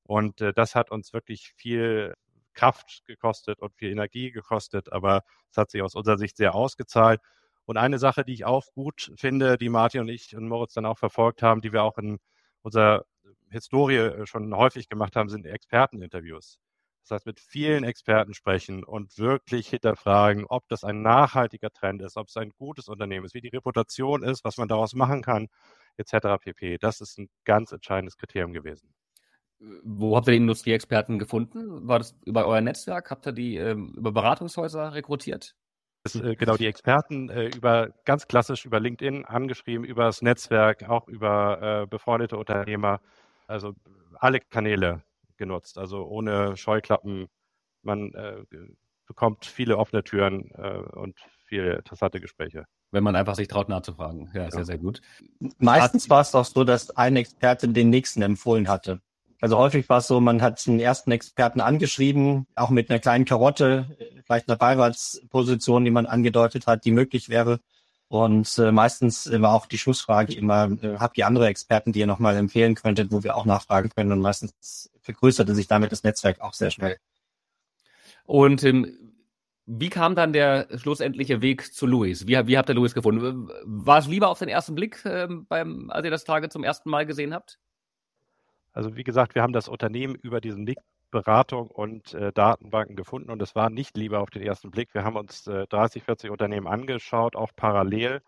und 0.04 0.42
äh, 0.42 0.54
das 0.54 0.76
hat 0.76 0.92
uns 0.92 1.14
wirklich 1.14 1.54
viel 1.58 2.16
Kraft 2.54 3.04
gekostet 3.08 3.60
und 3.62 3.76
viel 3.76 3.92
Energie 3.92 4.32
gekostet, 4.32 4.92
aber 4.92 5.24
es 5.52 5.58
hat 5.58 5.72
sich 5.72 5.82
aus 5.82 5.96
unserer 5.96 6.18
Sicht 6.18 6.38
sehr 6.38 6.56
ausgezahlt. 6.56 7.22
Und 7.66 7.78
eine 7.78 8.00
Sache, 8.00 8.24
die 8.26 8.34
ich 8.34 8.46
auch 8.46 8.66
gut 8.74 9.12
finde, 9.18 9.58
die 9.58 9.70
Martin 9.70 10.02
und 10.02 10.10
ich 10.10 10.36
und 10.36 10.48
Moritz 10.48 10.74
dann 10.74 10.86
auch 10.86 10.98
verfolgt 10.98 11.44
haben, 11.44 11.62
die 11.62 11.74
wir 11.74 11.84
auch 11.84 11.98
in 11.98 12.20
unserer 12.64 13.06
Historie 13.50 13.98
äh, 13.98 14.26
schon 14.26 14.56
häufig 14.56 14.90
gemacht 14.90 15.16
haben, 15.16 15.30
sind 15.30 15.46
Experteninterviews. 15.46 16.60
Das 17.08 17.18
heißt, 17.18 17.26
mit 17.26 17.40
vielen 17.40 17.86
Experten 17.86 18.34
sprechen 18.34 18.84
und 18.84 19.18
wirklich 19.18 19.70
hinterfragen, 19.70 20.46
ob 20.46 20.68
das 20.68 20.84
ein 20.84 21.02
nachhaltiger 21.02 21.70
Trend 21.72 22.02
ist, 22.02 22.18
ob 22.18 22.28
es 22.28 22.36
ein 22.36 22.52
gutes 22.58 22.90
Unternehmen 22.90 23.26
ist, 23.26 23.34
wie 23.34 23.42
die 23.42 23.48
Reputation 23.48 24.24
ist, 24.24 24.44
was 24.44 24.58
man 24.58 24.68
daraus 24.68 24.94
machen 24.94 25.22
kann, 25.22 25.48
etc. 25.96 26.38
pp. 26.42 26.78
Das 26.80 27.00
ist 27.00 27.18
ein 27.18 27.30
ganz 27.46 27.72
entscheidendes 27.72 28.18
Kriterium 28.18 28.52
gewesen. 28.52 28.94
Wo 29.84 30.18
habt 30.18 30.28
ihr 30.28 30.34
die 30.34 30.38
Industrieexperten 30.38 31.18
gefunden? 31.18 31.88
War 31.88 32.00
das 32.00 32.14
über 32.26 32.46
euer 32.46 32.62
Netzwerk? 32.62 33.10
Habt 33.10 33.26
ihr 33.26 33.32
die 33.32 33.56
ähm, 33.56 33.94
über 33.96 34.12
Beratungshäuser 34.12 34.94
rekrutiert? 34.94 35.56
äh, 36.14 36.36
genau 36.36 36.58
die 36.58 36.68
Experten 36.68 37.30
äh, 37.30 37.48
über 37.48 37.90
ganz 38.04 38.28
klassisch 38.28 38.66
über 38.66 38.80
LinkedIn 38.82 39.26
angeschrieben, 39.26 39.86
über 39.86 40.04
das 40.04 40.22
Netzwerk, 40.22 40.88
auch 40.90 41.08
über 41.08 41.84
äh, 41.84 41.88
befreundete 41.88 42.38
Unternehmer, 42.38 43.00
also 43.48 43.74
alle 44.20 44.40
Kanäle 44.42 45.04
genutzt, 45.38 45.78
also 45.78 46.06
ohne 46.06 46.58
Scheuklappen. 46.58 47.28
Man 47.84 48.14
äh, 48.14 48.44
bekommt 49.06 49.46
viele 49.46 49.78
offene 49.78 50.04
Türen 50.04 50.52
äh, 50.56 50.80
und 50.96 51.18
viele 51.46 51.78
interessante 51.78 52.20
Gespräche. 52.20 52.66
Wenn 52.92 53.04
man 53.04 53.16
einfach 53.16 53.36
sich 53.36 53.48
traut 53.48 53.70
nachzufragen. 53.70 54.30
Ja, 54.34 54.50
sehr, 54.50 54.66
sehr 54.66 54.78
gut. 54.78 55.02
Meistens 55.60 56.10
war 56.10 56.22
es 56.22 56.34
auch 56.36 56.46
so, 56.46 56.64
dass 56.64 56.90
ein 56.92 57.16
Experte 57.16 57.68
den 57.68 57.90
nächsten 57.90 58.22
empfohlen 58.22 58.68
hatte. 58.68 59.02
Also 59.40 59.58
häufig 59.58 59.88
war 59.88 60.00
es 60.00 60.08
so, 60.08 60.20
man 60.20 60.42
hat 60.42 60.66
den 60.66 60.80
ersten 60.80 61.12
Experten 61.12 61.62
angeschrieben, 61.62 62.48
auch 62.56 62.70
mit 62.70 62.90
einer 62.90 63.00
kleinen 63.00 63.26
Karotte, 63.26 63.98
vielleicht 64.26 64.50
einer 64.50 64.58
Beiratsposition, 64.58 65.86
die 65.86 65.92
man 65.92 66.08
angedeutet 66.08 66.66
hat, 66.66 66.86
die 66.86 66.92
möglich 66.92 67.30
wäre. 67.30 67.60
Und 68.10 68.58
äh, 68.58 68.72
meistens 68.72 69.30
war 69.32 69.54
auch 69.54 69.66
die 69.66 69.78
Schlussfrage 69.78 70.34
immer, 70.34 70.72
äh, 70.82 70.98
habt 70.98 71.18
ihr 71.18 71.28
andere 71.28 71.48
Experten, 71.48 71.92
die 71.92 72.00
ihr 72.00 72.08
nochmal 72.08 72.38
empfehlen 72.38 72.76
könntet, 72.76 73.12
wo 73.12 73.24
wir 73.24 73.36
auch 73.36 73.46
nachfragen 73.46 73.90
können. 73.90 74.14
Und 74.14 74.22
meistens 74.22 74.90
vergrößerte 75.02 75.54
sich 75.54 75.68
damit 75.68 75.92
das 75.92 76.04
Netzwerk 76.04 76.40
auch 76.40 76.54
sehr 76.54 76.72
schnell. 76.72 76.98
Und 78.26 78.64
ähm, 78.64 79.08
wie 79.66 79.90
kam 79.90 80.16
dann 80.16 80.32
der 80.32 80.68
schlussendliche 80.78 81.42
Weg 81.42 81.74
zu 81.74 81.86
Luis? 81.86 82.28
Wie, 82.28 82.48
wie 82.48 82.58
habt 82.58 82.70
ihr 82.70 82.76
Luis 82.76 82.94
gefunden? 82.94 83.50
War 83.66 83.98
es 83.98 84.08
lieber 84.08 84.30
auf 84.30 84.40
den 84.40 84.48
ersten 84.48 84.76
Blick, 84.76 85.04
ähm, 85.04 85.46
beim, 85.48 85.90
als 85.90 86.06
ihr 86.06 86.12
das 86.12 86.24
Tage 86.24 86.48
zum 86.48 86.64
ersten 86.64 86.90
Mal 86.90 87.06
gesehen 87.06 87.34
habt? 87.34 87.60
Also 88.72 88.96
wie 88.96 89.04
gesagt, 89.04 89.36
wir 89.36 89.42
haben 89.42 89.54
das 89.54 89.68
Unternehmen 89.68 90.16
über 90.16 90.40
diesen 90.40 90.66
Weg 90.68 90.78
Beratung 91.12 91.70
und 91.70 92.14
äh, 92.14 92.32
Datenbanken 92.34 92.96
gefunden 92.96 93.32
und 93.32 93.42
es 93.42 93.56
war 93.56 93.70
nicht 93.70 93.98
lieber 93.98 94.20
auf 94.20 94.30
den 94.30 94.42
ersten 94.42 94.72
Blick. 94.72 94.94
Wir 94.94 95.04
haben 95.04 95.16
uns 95.16 95.48
äh, 95.48 95.66
30, 95.68 96.04
40 96.04 96.32
Unternehmen 96.32 96.68
angeschaut, 96.68 97.36
auch 97.36 97.52
parallel 97.56 98.22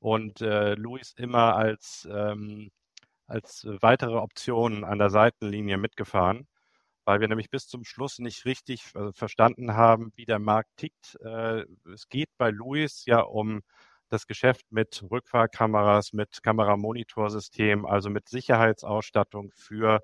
und 0.00 0.40
äh, 0.40 0.74
Luis 0.74 1.14
immer 1.16 1.56
als, 1.56 2.08
ähm, 2.10 2.70
als 3.26 3.66
weitere 3.80 4.16
Option 4.16 4.84
an 4.84 4.98
der 4.98 5.10
Seitenlinie 5.10 5.78
mitgefahren, 5.78 6.46
weil 7.04 7.20
wir 7.20 7.28
nämlich 7.28 7.50
bis 7.50 7.68
zum 7.68 7.84
Schluss 7.84 8.18
nicht 8.18 8.44
richtig 8.46 8.94
äh, 8.94 9.12
verstanden 9.12 9.74
haben, 9.76 10.12
wie 10.16 10.26
der 10.26 10.38
Markt 10.38 10.70
tickt. 10.76 11.18
Äh, 11.22 11.64
es 11.92 12.08
geht 12.08 12.30
bei 12.38 12.50
Luis 12.50 13.04
ja 13.06 13.20
um 13.20 13.62
das 14.08 14.26
Geschäft 14.26 14.66
mit 14.70 15.04
Rückfahrkameras, 15.10 16.12
mit 16.12 16.42
Kameramonitorsystem, 16.42 17.86
also 17.86 18.10
mit 18.10 18.28
Sicherheitsausstattung 18.28 19.50
für 19.54 20.00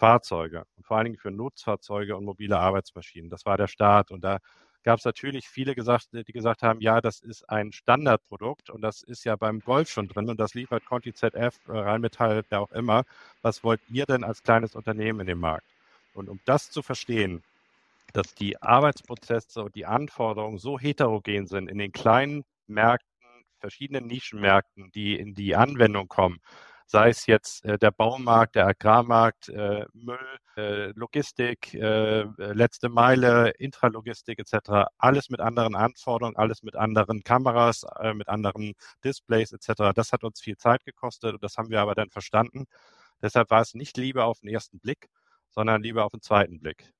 Fahrzeuge 0.00 0.64
und 0.76 0.86
vor 0.86 0.96
allen 0.96 1.04
Dingen 1.04 1.18
für 1.18 1.30
Nutzfahrzeuge 1.30 2.16
und 2.16 2.24
mobile 2.24 2.58
Arbeitsmaschinen. 2.58 3.28
Das 3.28 3.44
war 3.44 3.58
der 3.58 3.68
Start 3.68 4.10
und 4.10 4.24
da 4.24 4.38
gab 4.82 4.98
es 4.98 5.04
natürlich 5.04 5.46
viele 5.46 5.74
gesagt, 5.74 6.08
die 6.12 6.32
gesagt 6.32 6.62
haben, 6.62 6.80
ja, 6.80 7.02
das 7.02 7.20
ist 7.20 7.46
ein 7.50 7.70
Standardprodukt 7.70 8.70
und 8.70 8.80
das 8.80 9.02
ist 9.02 9.24
ja 9.24 9.36
beim 9.36 9.60
Golf 9.60 9.90
schon 9.90 10.08
drin 10.08 10.30
und 10.30 10.40
das 10.40 10.54
liefert 10.54 10.86
Conti 10.86 11.12
ZF, 11.12 11.54
äh, 11.68 11.72
Rheinmetall, 11.72 12.42
wer 12.48 12.60
auch 12.62 12.72
immer. 12.72 13.04
Was 13.42 13.62
wollt 13.62 13.82
ihr 13.90 14.06
denn 14.06 14.24
als 14.24 14.42
kleines 14.42 14.74
Unternehmen 14.74 15.20
in 15.20 15.26
dem 15.26 15.40
Markt? 15.40 15.66
Und 16.14 16.30
um 16.30 16.40
das 16.46 16.70
zu 16.70 16.80
verstehen, 16.80 17.42
dass 18.14 18.34
die 18.34 18.60
Arbeitsprozesse 18.62 19.62
und 19.62 19.74
die 19.74 19.84
Anforderungen 19.84 20.58
so 20.58 20.78
heterogen 20.78 21.46
sind 21.46 21.68
in 21.68 21.76
den 21.76 21.92
kleinen 21.92 22.44
Märkten, 22.66 23.06
verschiedenen 23.58 24.06
Nischenmärkten, 24.06 24.90
die 24.92 25.18
in 25.18 25.34
die 25.34 25.54
Anwendung 25.54 26.08
kommen, 26.08 26.40
sei 26.90 27.10
es 27.10 27.26
jetzt 27.26 27.64
äh, 27.64 27.78
der 27.78 27.92
Baumarkt, 27.92 28.56
der 28.56 28.66
Agrarmarkt, 28.66 29.48
äh, 29.48 29.84
Müll, 29.92 30.18
äh, 30.56 30.86
Logistik, 30.96 31.72
äh, 31.74 32.22
letzte 32.38 32.88
Meile, 32.88 33.50
Intralogistik 33.58 34.40
etc. 34.40 34.88
Alles 34.98 35.30
mit 35.30 35.40
anderen 35.40 35.76
Anforderungen, 35.76 36.36
alles 36.36 36.64
mit 36.64 36.74
anderen 36.74 37.22
Kameras, 37.22 37.84
äh, 38.00 38.12
mit 38.12 38.28
anderen 38.28 38.72
Displays 39.04 39.52
etc. 39.52 39.92
Das 39.94 40.12
hat 40.12 40.24
uns 40.24 40.40
viel 40.40 40.56
Zeit 40.56 40.84
gekostet 40.84 41.34
und 41.34 41.44
das 41.44 41.56
haben 41.56 41.70
wir 41.70 41.80
aber 41.80 41.94
dann 41.94 42.10
verstanden. 42.10 42.64
Deshalb 43.22 43.50
war 43.50 43.60
es 43.60 43.74
nicht 43.74 43.96
lieber 43.96 44.24
auf 44.24 44.40
den 44.40 44.48
ersten 44.48 44.80
Blick, 44.80 45.08
sondern 45.50 45.82
lieber 45.82 46.04
auf 46.04 46.12
den 46.12 46.22
zweiten 46.22 46.58
Blick. 46.60 46.92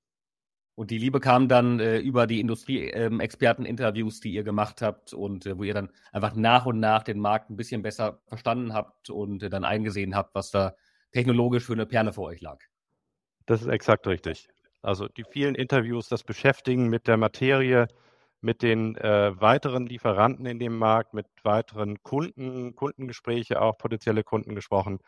Und 0.80 0.90
die 0.90 0.96
Liebe 0.96 1.20
kam 1.20 1.46
dann 1.46 1.78
äh, 1.78 1.98
über 1.98 2.26
die 2.26 2.40
Industrie-Experten-Interviews, 2.40 4.14
ähm, 4.14 4.20
die 4.22 4.32
ihr 4.32 4.44
gemacht 4.44 4.80
habt 4.80 5.12
und 5.12 5.44
äh, 5.44 5.58
wo 5.58 5.64
ihr 5.64 5.74
dann 5.74 5.90
einfach 6.10 6.34
nach 6.34 6.64
und 6.64 6.80
nach 6.80 7.02
den 7.02 7.20
Markt 7.20 7.50
ein 7.50 7.56
bisschen 7.58 7.82
besser 7.82 8.22
verstanden 8.28 8.72
habt 8.72 9.10
und 9.10 9.42
äh, 9.42 9.50
dann 9.50 9.64
eingesehen 9.64 10.16
habt, 10.16 10.34
was 10.34 10.50
da 10.50 10.74
technologisch 11.12 11.66
für 11.66 11.74
eine 11.74 11.84
Perle 11.84 12.14
vor 12.14 12.28
euch 12.28 12.40
lag. 12.40 12.60
Das 13.44 13.60
ist 13.60 13.68
exakt 13.68 14.06
richtig. 14.06 14.48
Also 14.80 15.06
die 15.06 15.24
vielen 15.24 15.54
Interviews, 15.54 16.08
das 16.08 16.24
Beschäftigen 16.24 16.88
mit 16.88 17.08
der 17.08 17.18
Materie, 17.18 17.86
mit 18.40 18.62
den 18.62 18.96
äh, 18.96 19.38
weiteren 19.38 19.84
Lieferanten 19.84 20.46
in 20.46 20.58
dem 20.58 20.78
Markt, 20.78 21.12
mit 21.12 21.26
weiteren 21.42 22.02
Kunden, 22.02 22.74
Kundengespräche, 22.74 23.60
auch 23.60 23.76
potenzielle 23.76 24.24
Kunden 24.24 24.54
gesprochen. 24.54 25.00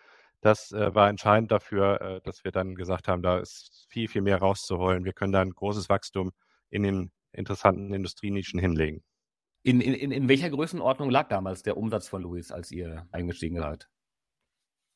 Das 0.42 0.72
äh, 0.72 0.92
war 0.94 1.08
entscheidend 1.08 1.52
dafür, 1.52 2.00
äh, 2.00 2.20
dass 2.22 2.44
wir 2.44 2.50
dann 2.50 2.74
gesagt 2.74 3.06
haben, 3.08 3.22
da 3.22 3.38
ist 3.38 3.86
viel, 3.88 4.08
viel 4.08 4.22
mehr 4.22 4.38
rauszuholen. 4.38 5.04
Wir 5.04 5.12
können 5.12 5.32
da 5.32 5.40
ein 5.40 5.50
großes 5.50 5.88
Wachstum 5.88 6.32
in 6.68 6.82
den 6.82 7.12
interessanten 7.32 7.94
Industrienischen 7.94 8.58
hinlegen. 8.58 9.02
In, 9.62 9.80
in, 9.80 10.10
in 10.10 10.28
welcher 10.28 10.50
Größenordnung 10.50 11.10
lag 11.10 11.28
damals 11.28 11.62
der 11.62 11.76
Umsatz 11.76 12.08
von 12.08 12.22
Louis, 12.22 12.50
als 12.50 12.72
ihr 12.72 13.06
eingestiegen 13.12 13.58
seid? 13.58 13.88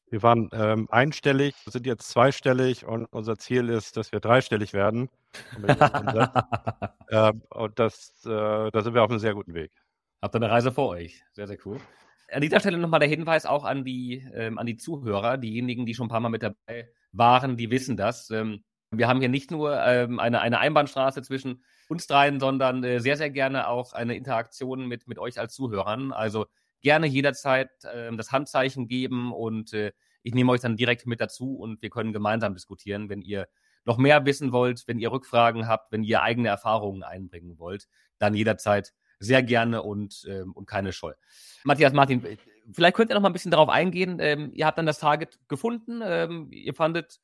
Wir 0.09 0.23
waren 0.23 0.51
ähm, 0.53 0.89
einstellig, 0.91 1.55
sind 1.67 1.87
jetzt 1.87 2.09
zweistellig 2.09 2.85
und 2.85 3.07
unser 3.07 3.39
Ziel 3.39 3.69
ist, 3.69 3.97
dass 3.97 4.11
wir 4.11 4.21
dreistellig 4.21 4.73
werden. 4.73 5.09
ähm, 7.11 7.43
und 7.51 7.79
das, 7.79 8.25
äh, 8.25 8.71
da 8.71 8.83
sind 8.83 8.95
wir 8.95 9.03
auf 9.05 9.11
einem 9.11 9.21
sehr 9.21 9.35
guten 9.35 9.55
Weg. 9.55 9.73
Habt 10.21 10.35
ihr 10.35 10.43
eine 10.43 10.51
Reise 10.51 10.73
vor 10.73 10.89
euch? 10.89 11.23
Sehr, 11.33 11.47
sehr 11.47 11.59
cool. 11.65 11.81
An 12.31 12.41
dieser 12.41 12.61
Stelle 12.61 12.79
nochmal 12.79 13.01
der 13.01 13.09
Hinweis 13.09 13.47
auch 13.47 13.65
an 13.65 13.85
die, 13.85 14.27
ähm, 14.35 14.59
an 14.59 14.67
die 14.67 14.77
Zuhörer, 14.77 15.39
diejenigen, 15.39 15.87
die 15.87 15.95
schon 15.95 16.07
ein 16.07 16.11
paar 16.11 16.21
Mal 16.21 16.29
mit 16.29 16.43
dabei 16.43 16.89
waren, 17.13 17.57
die 17.57 17.71
wissen 17.71 17.97
das. 17.97 18.31
Ähm, 18.31 18.65
wir 18.91 19.09
haben 19.09 19.21
hier 19.21 19.29
nicht 19.29 19.51
nur 19.51 19.81
ähm, 19.83 20.19
eine, 20.19 20.41
eine 20.41 20.59
Einbahnstraße 20.59 21.23
zwischen 21.23 21.65
uns 21.89 22.07
dreien, 22.07 22.41
sondern 22.41 22.83
äh, 22.85 23.01
sehr, 23.01 23.17
sehr 23.17 23.31
gerne 23.31 23.69
auch 23.69 23.93
eine 23.93 24.17
Interaktion 24.17 24.87
mit, 24.87 25.07
mit 25.07 25.19
euch 25.19 25.39
als 25.39 25.55
Zuhörern. 25.55 26.13
Also 26.13 26.47
gerne 26.81 27.07
jederzeit 27.07 27.71
äh, 27.85 28.15
das 28.17 28.33
Handzeichen 28.33 28.89
geben 28.89 29.33
und 29.33 29.73
äh, 29.73 29.93
ich 30.23 30.35
nehme 30.35 30.53
euch 30.53 30.61
dann 30.61 30.77
direkt 30.77 31.07
mit 31.07 31.21
dazu 31.21 31.57
und 31.57 31.83
wir 31.83 31.91
können 31.91 32.13
gemeinsam 32.13 32.55
diskutieren, 32.55 33.09
wenn 33.09 33.23
ihr 33.23 33.47
noch 33.85 33.99
mehr 33.99 34.25
wissen 34.25 34.51
wollt, 34.53 34.83
wenn 34.87 34.99
ihr 34.99 35.13
Rückfragen 35.13 35.69
habt, 35.69 35.93
wenn 35.93 36.03
ihr 36.03 36.23
eigene 36.23 36.49
Erfahrungen 36.49 37.05
einbringen 37.05 37.59
wollt, 37.59 37.87
dann 38.19 38.35
jederzeit 38.35 38.93
sehr 39.19 39.43
gerne 39.43 39.83
und, 39.83 40.25
ähm, 40.29 40.53
und 40.53 40.67
keine 40.67 40.93
Scheu. 40.93 41.13
Matthias 41.65 41.93
Martin, 41.93 42.23
vielleicht 42.73 42.97
könnt 42.97 43.11
ihr 43.11 43.15
noch 43.15 43.23
mal 43.23 43.31
ein 43.31 43.33
bisschen 43.33 43.51
darauf 43.51 43.69
eingehen. 43.69 44.19
Ähm, 44.21 44.51
ihr 44.55 44.67
habt 44.67 44.79
dann 44.79 44.87
das 44.87 44.99
Target 44.99 45.39
gefunden, 45.49 46.01
ähm, 46.05 46.49
ihr 46.51 46.75
fandet 46.75 47.21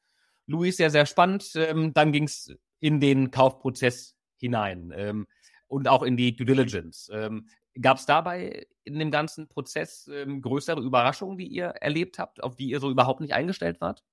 Luis 0.46 0.76
sehr, 0.76 0.90
sehr 0.90 1.07
spannend. 1.07 1.52
Ähm, 1.55 1.92
dann 1.92 2.12
ging 2.12 2.24
es 2.24 2.55
in 2.81 3.00
den 3.00 3.31
Kaufprozess 3.31 4.16
hinein 4.37 4.92
ähm, 4.94 5.26
und 5.68 5.88
auch 5.88 6.02
in 6.02 6.16
die 6.16 6.35
Due 6.35 6.46
Diligence. 6.46 7.11
Ähm, 7.12 7.46
Gab 7.81 7.96
es 7.96 8.05
dabei 8.05 8.66
in 8.85 8.98
dem 8.98 9.11
ganzen 9.11 9.48
Prozess 9.48 10.07
ähm, 10.12 10.42
größere 10.42 10.81
Überraschungen, 10.81 11.38
die 11.38 11.46
ihr 11.46 11.68
erlebt 11.68 12.18
habt, 12.18 12.42
auf 12.42 12.55
die 12.55 12.68
ihr 12.68 12.81
so 12.81 12.90
überhaupt 12.90 13.20
nicht 13.20 13.33
eingestellt 13.33 13.81
wart? 13.81 14.05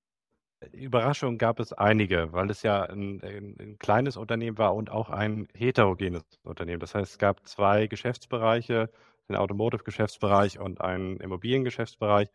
Überraschungen 0.72 1.38
gab 1.38 1.58
es 1.58 1.72
einige, 1.72 2.32
weil 2.32 2.50
es 2.50 2.62
ja 2.62 2.82
ein, 2.82 3.22
ein, 3.22 3.56
ein, 3.58 3.78
kleines 3.78 4.16
Unternehmen 4.16 4.58
war 4.58 4.74
und 4.74 4.90
auch 4.90 5.08
ein 5.08 5.48
heterogenes 5.54 6.22
Unternehmen. 6.42 6.80
Das 6.80 6.94
heißt, 6.94 7.12
es 7.12 7.18
gab 7.18 7.46
zwei 7.48 7.86
Geschäftsbereiche, 7.86 8.90
den 9.28 9.36
Automotive-Geschäftsbereich 9.36 10.58
und 10.58 10.80
einen 10.80 11.18
Immobiliengeschäftsbereich. 11.18 12.28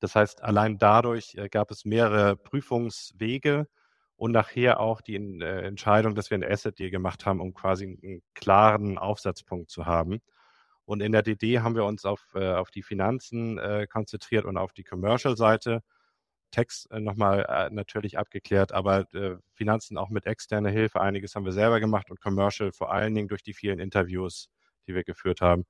Das 0.00 0.14
heißt, 0.14 0.42
allein 0.42 0.78
dadurch 0.78 1.34
äh, 1.34 1.48
gab 1.48 1.70
es 1.70 1.84
mehrere 1.84 2.36
Prüfungswege 2.36 3.68
und 4.16 4.32
nachher 4.32 4.80
auch 4.80 5.00
die 5.00 5.16
äh, 5.16 5.66
Entscheidung, 5.66 6.14
dass 6.14 6.30
wir 6.30 6.38
ein 6.38 6.44
Asset 6.44 6.78
Deal 6.78 6.90
gemacht 6.90 7.26
haben, 7.26 7.40
um 7.40 7.52
quasi 7.52 7.84
einen 7.84 8.22
klaren 8.34 8.98
Aufsatzpunkt 8.98 9.70
zu 9.70 9.86
haben. 9.86 10.20
Und 10.84 11.02
in 11.02 11.12
der 11.12 11.22
DD 11.22 11.60
haben 11.60 11.74
wir 11.76 11.84
uns 11.84 12.04
auf, 12.06 12.24
äh, 12.34 12.54
auf 12.54 12.70
die 12.70 12.82
Finanzen 12.82 13.60
konzentriert 13.90 14.46
und 14.46 14.56
auf 14.56 14.72
die 14.72 14.84
Commercial-Seite. 14.84 15.82
Text 16.50 16.90
äh, 16.90 17.00
nochmal 17.00 17.46
äh, 17.48 17.74
natürlich 17.74 18.18
abgeklärt, 18.18 18.72
aber 18.72 19.12
äh, 19.14 19.36
Finanzen 19.54 19.98
auch 19.98 20.10
mit 20.10 20.26
externer 20.26 20.70
Hilfe. 20.70 21.00
Einiges 21.00 21.34
haben 21.34 21.44
wir 21.44 21.52
selber 21.52 21.80
gemacht 21.80 22.10
und 22.10 22.20
Commercial 22.20 22.72
vor 22.72 22.92
allen 22.92 23.14
Dingen 23.14 23.28
durch 23.28 23.42
die 23.42 23.54
vielen 23.54 23.78
Interviews, 23.78 24.48
die 24.86 24.94
wir 24.94 25.04
geführt 25.04 25.40
haben. 25.40 25.64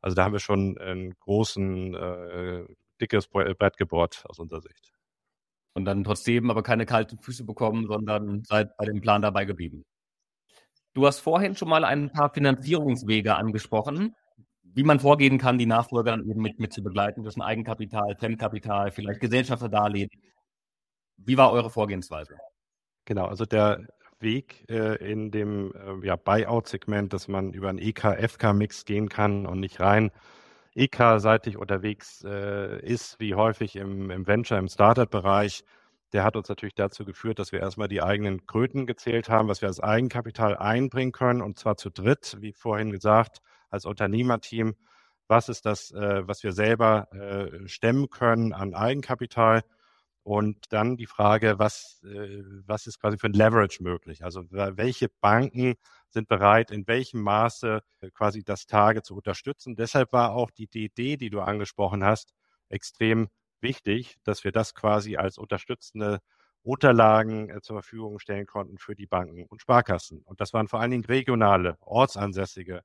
Also 0.00 0.14
da 0.14 0.24
haben 0.24 0.32
wir 0.32 0.40
schon 0.40 0.78
ein 0.78 1.14
großen, 1.20 1.94
äh, 1.94 2.64
dickes 3.00 3.28
Brett 3.28 3.76
gebohrt 3.76 4.24
aus 4.28 4.38
unserer 4.38 4.60
Sicht. 4.60 4.92
Und 5.74 5.84
dann 5.84 6.04
trotzdem 6.04 6.50
aber 6.50 6.62
keine 6.62 6.86
kalten 6.86 7.18
Füße 7.18 7.44
bekommen, 7.44 7.86
sondern 7.86 8.44
seid 8.44 8.76
bei 8.76 8.84
dem 8.84 9.00
Plan 9.00 9.22
dabei 9.22 9.44
geblieben. 9.44 9.84
Du 10.94 11.06
hast 11.06 11.20
vorhin 11.20 11.56
schon 11.56 11.68
mal 11.68 11.84
ein 11.84 12.10
paar 12.10 12.32
Finanzierungswege 12.34 13.34
angesprochen 13.34 14.14
wie 14.74 14.84
man 14.84 15.00
vorgehen 15.00 15.38
kann, 15.38 15.58
die 15.58 15.66
Nachfolger 15.66 16.12
dann 16.12 16.28
eben 16.28 16.40
mit, 16.40 16.58
mit 16.58 16.72
zu 16.72 16.82
begleiten 16.82 17.22
zwischen 17.22 17.42
Eigenkapital, 17.42 18.16
Fremdkapital, 18.16 18.90
vielleicht 18.90 19.20
Gesellschafterdarlehen. 19.20 20.08
Wie 21.16 21.36
war 21.36 21.52
eure 21.52 21.70
Vorgehensweise? 21.70 22.36
Genau, 23.04 23.26
also 23.26 23.44
der 23.44 23.86
Weg 24.20 24.64
äh, 24.70 24.96
in 24.96 25.30
dem 25.30 25.72
äh, 25.74 26.06
ja, 26.06 26.16
Buyout-Segment, 26.16 27.12
dass 27.12 27.28
man 27.28 27.52
über 27.52 27.68
einen 27.68 27.78
EK-FK-Mix 27.78 28.84
gehen 28.84 29.08
kann 29.08 29.46
und 29.46 29.60
nicht 29.60 29.80
rein 29.80 30.10
EK-seitig 30.74 31.58
unterwegs 31.58 32.24
äh, 32.24 32.80
ist, 32.80 33.20
wie 33.20 33.34
häufig 33.34 33.76
im, 33.76 34.10
im 34.10 34.26
Venture, 34.26 34.58
im 34.58 34.68
Startup-Bereich, 34.68 35.64
der 36.12 36.24
hat 36.24 36.36
uns 36.36 36.48
natürlich 36.48 36.74
dazu 36.74 37.04
geführt, 37.04 37.38
dass 37.38 37.52
wir 37.52 37.60
erstmal 37.60 37.88
die 37.88 38.02
eigenen 38.02 38.46
Kröten 38.46 38.86
gezählt 38.86 39.28
haben, 39.28 39.48
was 39.48 39.60
wir 39.60 39.68
als 39.68 39.80
Eigenkapital 39.80 40.56
einbringen 40.56 41.12
können, 41.12 41.42
und 41.42 41.58
zwar 41.58 41.76
zu 41.76 41.90
dritt, 41.90 42.36
wie 42.40 42.52
vorhin 42.52 42.90
gesagt, 42.90 43.40
als 43.72 43.84
Unternehmerteam, 43.86 44.74
was 45.28 45.48
ist 45.48 45.66
das, 45.66 45.90
äh, 45.92 46.26
was 46.26 46.42
wir 46.42 46.52
selber 46.52 47.12
äh, 47.12 47.68
stemmen 47.68 48.10
können 48.10 48.52
an 48.52 48.74
Eigenkapital 48.74 49.62
und 50.24 50.72
dann 50.72 50.96
die 50.96 51.06
Frage, 51.06 51.58
was, 51.58 52.02
äh, 52.04 52.42
was 52.66 52.86
ist 52.86 53.00
quasi 53.00 53.18
für 53.18 53.28
ein 53.28 53.32
Leverage 53.32 53.82
möglich? 53.82 54.24
Also 54.24 54.44
welche 54.50 55.08
Banken 55.08 55.74
sind 56.10 56.28
bereit, 56.28 56.70
in 56.70 56.86
welchem 56.86 57.22
Maße 57.22 57.82
äh, 58.00 58.10
quasi 58.10 58.44
das 58.44 58.66
Tage 58.66 59.02
zu 59.02 59.16
unterstützen. 59.16 59.74
Deshalb 59.74 60.12
war 60.12 60.32
auch 60.32 60.50
die 60.50 60.68
Idee, 60.72 61.16
die 61.16 61.30
du 61.30 61.40
angesprochen 61.40 62.04
hast, 62.04 62.34
extrem 62.68 63.28
wichtig, 63.60 64.16
dass 64.24 64.44
wir 64.44 64.52
das 64.52 64.74
quasi 64.74 65.16
als 65.16 65.38
unterstützende 65.38 66.20
Unterlagen 66.62 67.50
äh, 67.50 67.60
zur 67.60 67.76
Verfügung 67.76 68.18
stellen 68.20 68.46
konnten 68.46 68.78
für 68.78 68.94
die 68.94 69.06
Banken 69.06 69.46
und 69.46 69.60
Sparkassen. 69.60 70.22
Und 70.22 70.40
das 70.40 70.52
waren 70.52 70.68
vor 70.68 70.80
allen 70.80 70.92
Dingen 70.92 71.04
regionale, 71.04 71.76
ortsansässige 71.80 72.82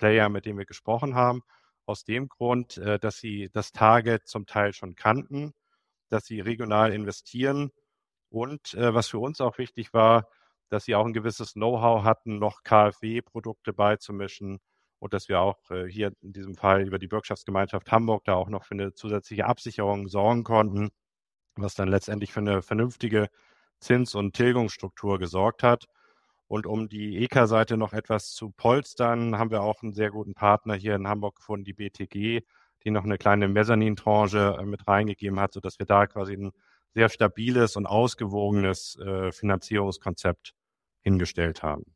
Player, 0.00 0.30
mit 0.30 0.46
denen 0.46 0.58
wir 0.58 0.64
gesprochen 0.64 1.14
haben, 1.14 1.42
aus 1.86 2.04
dem 2.04 2.28
Grund, 2.28 2.78
äh, 2.78 2.98
dass 2.98 3.18
sie 3.18 3.50
das 3.52 3.72
Target 3.72 4.26
zum 4.26 4.46
Teil 4.46 4.72
schon 4.72 4.94
kannten, 4.94 5.52
dass 6.08 6.24
sie 6.24 6.40
regional 6.40 6.92
investieren 6.92 7.70
und 8.30 8.74
äh, 8.74 8.94
was 8.94 9.08
für 9.08 9.18
uns 9.18 9.40
auch 9.42 9.58
wichtig 9.58 9.92
war, 9.92 10.28
dass 10.70 10.86
sie 10.86 10.94
auch 10.94 11.04
ein 11.04 11.12
gewisses 11.12 11.52
Know-how 11.52 12.04
hatten, 12.04 12.38
noch 12.38 12.62
KfW-Produkte 12.62 13.74
beizumischen 13.74 14.58
und 15.00 15.12
dass 15.12 15.28
wir 15.28 15.40
auch 15.40 15.70
äh, 15.70 15.86
hier 15.86 16.12
in 16.22 16.32
diesem 16.32 16.54
Fall 16.56 16.86
über 16.86 16.98
die 16.98 17.08
Bürgschaftsgemeinschaft 17.08 17.92
Hamburg 17.92 18.24
da 18.24 18.34
auch 18.34 18.48
noch 18.48 18.64
für 18.64 18.74
eine 18.74 18.94
zusätzliche 18.94 19.46
Absicherung 19.46 20.08
sorgen 20.08 20.44
konnten, 20.44 20.90
was 21.56 21.74
dann 21.74 21.88
letztendlich 21.88 22.32
für 22.32 22.40
eine 22.40 22.62
vernünftige 22.62 23.28
Zins- 23.80 24.14
und 24.14 24.34
Tilgungsstruktur 24.34 25.18
gesorgt 25.18 25.62
hat. 25.62 25.86
Und 26.50 26.66
um 26.66 26.88
die 26.88 27.22
EK-Seite 27.22 27.76
noch 27.76 27.92
etwas 27.92 28.32
zu 28.32 28.50
polstern, 28.50 29.38
haben 29.38 29.52
wir 29.52 29.62
auch 29.62 29.84
einen 29.84 29.92
sehr 29.92 30.10
guten 30.10 30.34
Partner 30.34 30.74
hier 30.74 30.96
in 30.96 31.06
Hamburg 31.06 31.36
gefunden, 31.36 31.64
die 31.64 31.74
BTG, 31.74 32.44
die 32.82 32.90
noch 32.90 33.04
eine 33.04 33.18
kleine 33.18 33.46
Mezzanin-Tranche 33.46 34.56
äh, 34.58 34.64
mit 34.64 34.88
reingegeben 34.88 35.38
hat, 35.38 35.52
sodass 35.52 35.78
wir 35.78 35.86
da 35.86 36.08
quasi 36.08 36.32
ein 36.32 36.50
sehr 36.92 37.08
stabiles 37.08 37.76
und 37.76 37.86
ausgewogenes 37.86 38.98
äh, 38.98 39.30
Finanzierungskonzept 39.30 40.54
hingestellt 41.02 41.62
haben. 41.62 41.94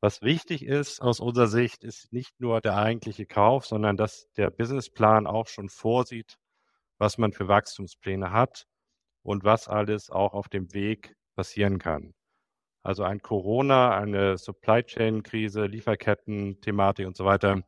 Was 0.00 0.22
wichtig 0.22 0.64
ist 0.64 1.00
aus 1.00 1.20
unserer 1.20 1.46
Sicht, 1.46 1.84
ist 1.84 2.12
nicht 2.12 2.40
nur 2.40 2.60
der 2.60 2.76
eigentliche 2.76 3.26
Kauf, 3.26 3.64
sondern 3.64 3.96
dass 3.96 4.28
der 4.36 4.50
Businessplan 4.50 5.28
auch 5.28 5.46
schon 5.46 5.68
vorsieht, 5.68 6.36
was 6.98 7.16
man 7.16 7.32
für 7.32 7.46
Wachstumspläne 7.46 8.32
hat 8.32 8.66
und 9.22 9.44
was 9.44 9.68
alles 9.68 10.10
auch 10.10 10.32
auf 10.32 10.48
dem 10.48 10.72
Weg 10.72 11.14
passieren 11.36 11.78
kann. 11.78 12.12
Also 12.86 13.02
ein 13.02 13.20
Corona, 13.20 13.96
eine 13.96 14.38
Supply 14.38 14.84
Chain 14.84 15.24
Krise, 15.24 15.66
Lieferketten-Thematik 15.66 17.04
und 17.04 17.16
so 17.16 17.24
weiter 17.24 17.62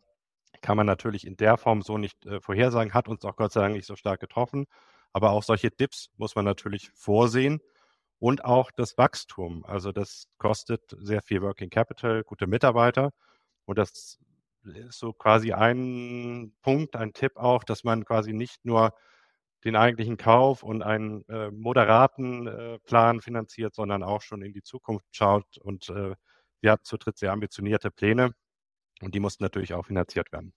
kann 0.61 0.77
man 0.77 0.87
natürlich 0.87 1.27
in 1.27 1.37
der 1.37 1.57
Form 1.57 1.83
so 1.83 1.99
nicht 1.99 2.25
äh, 2.25 2.41
vorhersagen, 2.41 2.95
hat 2.95 3.09
uns 3.09 3.25
auch 3.25 3.35
Gott 3.35 3.51
sei 3.53 3.63
Dank 3.63 3.75
nicht 3.75 3.87
so 3.87 3.97
stark 3.97 4.21
getroffen. 4.21 4.67
Aber 5.13 5.33
auch 5.33 5.43
solche 5.43 5.73
Dips 5.73 6.11
muss 6.19 6.37
man 6.37 6.45
natürlich 6.45 6.91
vorsehen 6.95 7.61
und 8.21 8.45
auch 8.45 8.71
das 8.71 8.97
Wachstum. 8.97 9.65
Also 9.65 9.91
das 9.91 10.29
kostet 10.39 10.83
sehr 11.01 11.21
viel 11.21 11.43
Working 11.43 11.71
Capital, 11.71 12.23
gute 12.23 12.47
Mitarbeiter 12.47 13.11
und 13.65 13.77
das 13.77 14.21
ist 14.63 14.99
so 15.01 15.13
quasi 15.13 15.53
ein 15.53 16.53
Punkt, 16.63 16.95
ein 16.95 17.13
Tipp 17.13 17.37
auch, 17.37 17.65
dass 17.65 17.83
man 17.83 18.05
quasi 18.05 18.33
nicht 18.33 18.65
nur 18.65 18.95
den 19.65 19.77
eigentlichen 19.77 20.17
Kauf 20.17 20.63
und 20.63 20.83
einen 20.83 21.25
äh, 21.29 21.51
moderaten 21.51 22.47
äh, 22.47 22.79
Plan 22.81 23.21
finanziert, 23.21 23.75
sondern 23.75 24.03
auch 24.03 24.23
schon 24.23 24.43
in 24.43 24.53
die 24.53 24.63
Zukunft 24.63 25.07
schaut. 25.11 25.59
Und 25.59 25.89
äh, 25.91 26.15
wir 26.61 26.73
hatten 26.73 26.85
zu 26.85 26.97
dritt 26.97 27.19
sehr 27.19 27.33
ambitionierte 27.33 27.91
Pläne 27.91 28.33
und 29.01 29.15
die 29.15 29.21
mussten 29.21 29.43
natürlich 29.43 29.75
auch 29.75 29.87
finanziert 29.87 30.33
werden. 30.33 30.53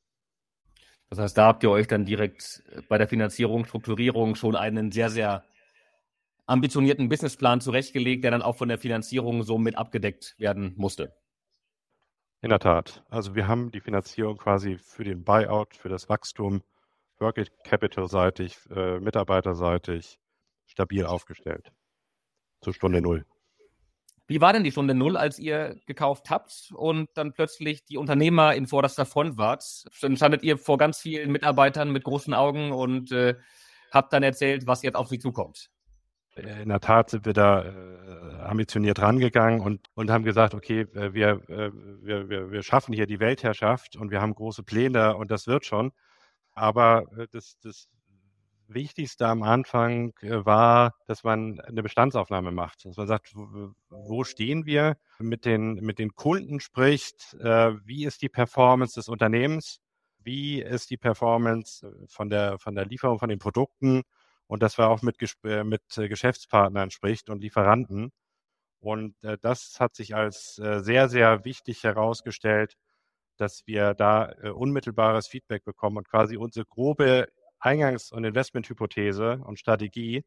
Das 1.10 1.20
heißt, 1.20 1.38
da 1.38 1.48
habt 1.48 1.64
ihr 1.64 1.72
euch 1.72 1.88
dann 1.88 2.06
direkt 2.06 2.64
bei 2.88 2.98
der 2.98 3.08
Finanzierung, 3.08 3.66
Strukturierung 3.66 4.36
schon 4.36 4.56
einen 4.56 4.92
sehr, 4.92 5.10
sehr 5.10 5.44
ambitionierten 6.46 7.10
Businessplan 7.10 7.60
zurechtgelegt, 7.60 8.24
der 8.24 8.32
dann 8.32 8.42
auch 8.42 8.56
von 8.56 8.70
der 8.70 8.78
Finanzierung 8.78 9.44
so 9.44 9.58
mit 9.58 9.78
abgedeckt 9.78 10.36
werden 10.38 10.74
musste. 10.78 11.14
In 12.42 12.50
der 12.50 12.60
Tat. 12.60 13.04
Also 13.10 13.36
wir 13.36 13.48
haben 13.48 13.72
die 13.72 13.82
Finanzierung 13.82 14.38
quasi 14.38 14.78
für 14.78 15.04
den 15.04 15.24
Buyout, 15.24 15.76
für 15.76 15.90
das 15.90 16.10
Wachstum 16.10 16.64
Working 17.22 17.48
Capital-seitig, 17.64 18.58
äh, 18.76 19.00
mitarbeiterseitig 19.00 20.20
stabil 20.66 21.06
aufgestellt. 21.06 21.72
Zur 22.62 22.74
Stunde 22.74 23.02
Null. 23.02 23.26
Wie 24.28 24.40
war 24.40 24.54
denn 24.54 24.64
die 24.64 24.72
Stunde 24.72 24.94
Null, 24.94 25.18
als 25.18 25.40
ihr 25.40 25.76
gekauft 25.88 26.30
habt 26.30 26.72
und 26.74 27.10
dann 27.16 27.34
plötzlich 27.34 27.84
die 27.84 27.98
Unternehmer 27.98 28.56
in 28.56 28.66
vorderster 28.66 29.06
Front 29.06 29.38
wart? 29.38 29.64
Dann 30.02 30.16
standet 30.16 30.44
ihr 30.44 30.58
vor 30.58 30.78
ganz 30.78 31.00
vielen 31.00 31.32
Mitarbeitern 31.32 31.92
mit 31.92 32.04
großen 32.04 32.34
Augen 32.34 32.72
und 32.72 33.12
äh, 33.12 33.36
habt 33.92 34.14
dann 34.14 34.24
erzählt, 34.24 34.68
was 34.68 34.84
jetzt 34.84 34.96
auf 34.96 35.10
sie 35.10 35.20
zukommt. 35.20 35.70
In 36.38 36.70
der 36.70 36.80
Tat 36.80 37.10
sind 37.10 37.26
wir 37.26 37.34
da 37.34 37.66
äh, 37.66 38.42
ambitioniert 38.44 39.02
rangegangen 39.02 39.60
und, 39.60 39.90
und 39.96 40.10
haben 40.10 40.24
gesagt, 40.24 40.54
okay, 40.54 40.82
äh, 40.94 41.14
wir, 41.14 41.42
äh, 41.50 41.72
wir, 42.02 42.30
wir, 42.30 42.52
wir 42.52 42.64
schaffen 42.64 42.94
hier 42.94 43.06
die 43.06 43.20
Weltherrschaft 43.20 43.98
und 43.98 44.12
wir 44.12 44.22
haben 44.22 44.34
große 44.34 44.64
Pläne 44.64 45.18
und 45.18 45.30
das 45.30 45.46
wird 45.48 45.66
schon. 45.66 45.92
Aber 46.54 47.06
äh, 47.18 47.28
das, 47.32 47.58
das 47.60 47.88
Wichtigste 48.68 49.28
am 49.28 49.44
Anfang 49.44 50.14
äh, 50.22 50.46
war, 50.46 50.94
dass 51.08 51.24
man 51.24 51.60
eine 51.62 51.84
Bestandsaufnahme 51.84 52.52
macht. 52.52 52.86
Dass 52.86 52.98
man 52.98 53.08
sagt, 53.08 53.34
wo 53.36 54.24
stehen 54.24 54.66
wir 54.66 54.98
mit 55.20 55.46
den, 55.46 55.76
mit 55.76 56.00
den 56.00 56.16
Kunden 56.16 56.60
spricht, 56.60 57.36
äh, 57.36 57.74
wie 57.86 58.06
ist 58.06 58.22
die 58.22 58.30
Performance 58.30 58.96
des 58.96 59.10
Unternehmens, 59.10 59.80
wie 60.20 60.62
ist 60.62 60.90
die 60.90 60.98
Performance 60.98 61.90
von 62.08 62.30
der, 62.30 62.60
von 62.60 62.76
der 62.76 62.86
Lieferung 62.86 63.20
von 63.20 63.30
den 63.30 63.40
Produkten 63.40 64.04
und 64.48 64.62
dass 64.62 64.78
man 64.78 64.88
auch 64.88 65.02
mit, 65.02 65.18
mit 65.44 65.82
Geschäftspartnern 65.96 66.92
spricht 66.92 67.30
und 67.30 67.42
Lieferanten. 67.42 68.12
Und 68.80 69.16
das 69.42 69.80
hat 69.80 69.96
sich 69.96 70.14
als 70.14 70.56
sehr, 70.56 71.10
sehr 71.10 71.44
wichtig 71.46 71.84
herausgestellt, 71.84 72.78
dass 73.42 73.66
wir 73.66 73.94
da 73.94 74.34
unmittelbares 74.54 75.28
Feedback 75.28 75.64
bekommen 75.66 75.98
und 75.98 76.10
quasi 76.10 76.38
unsere 76.38 76.66
grobe 76.66 77.28
Eingangs- 77.60 78.12
und 78.12 78.24
Investmenthypothese 78.24 79.42
und 79.44 79.60
Strategie 79.60 80.24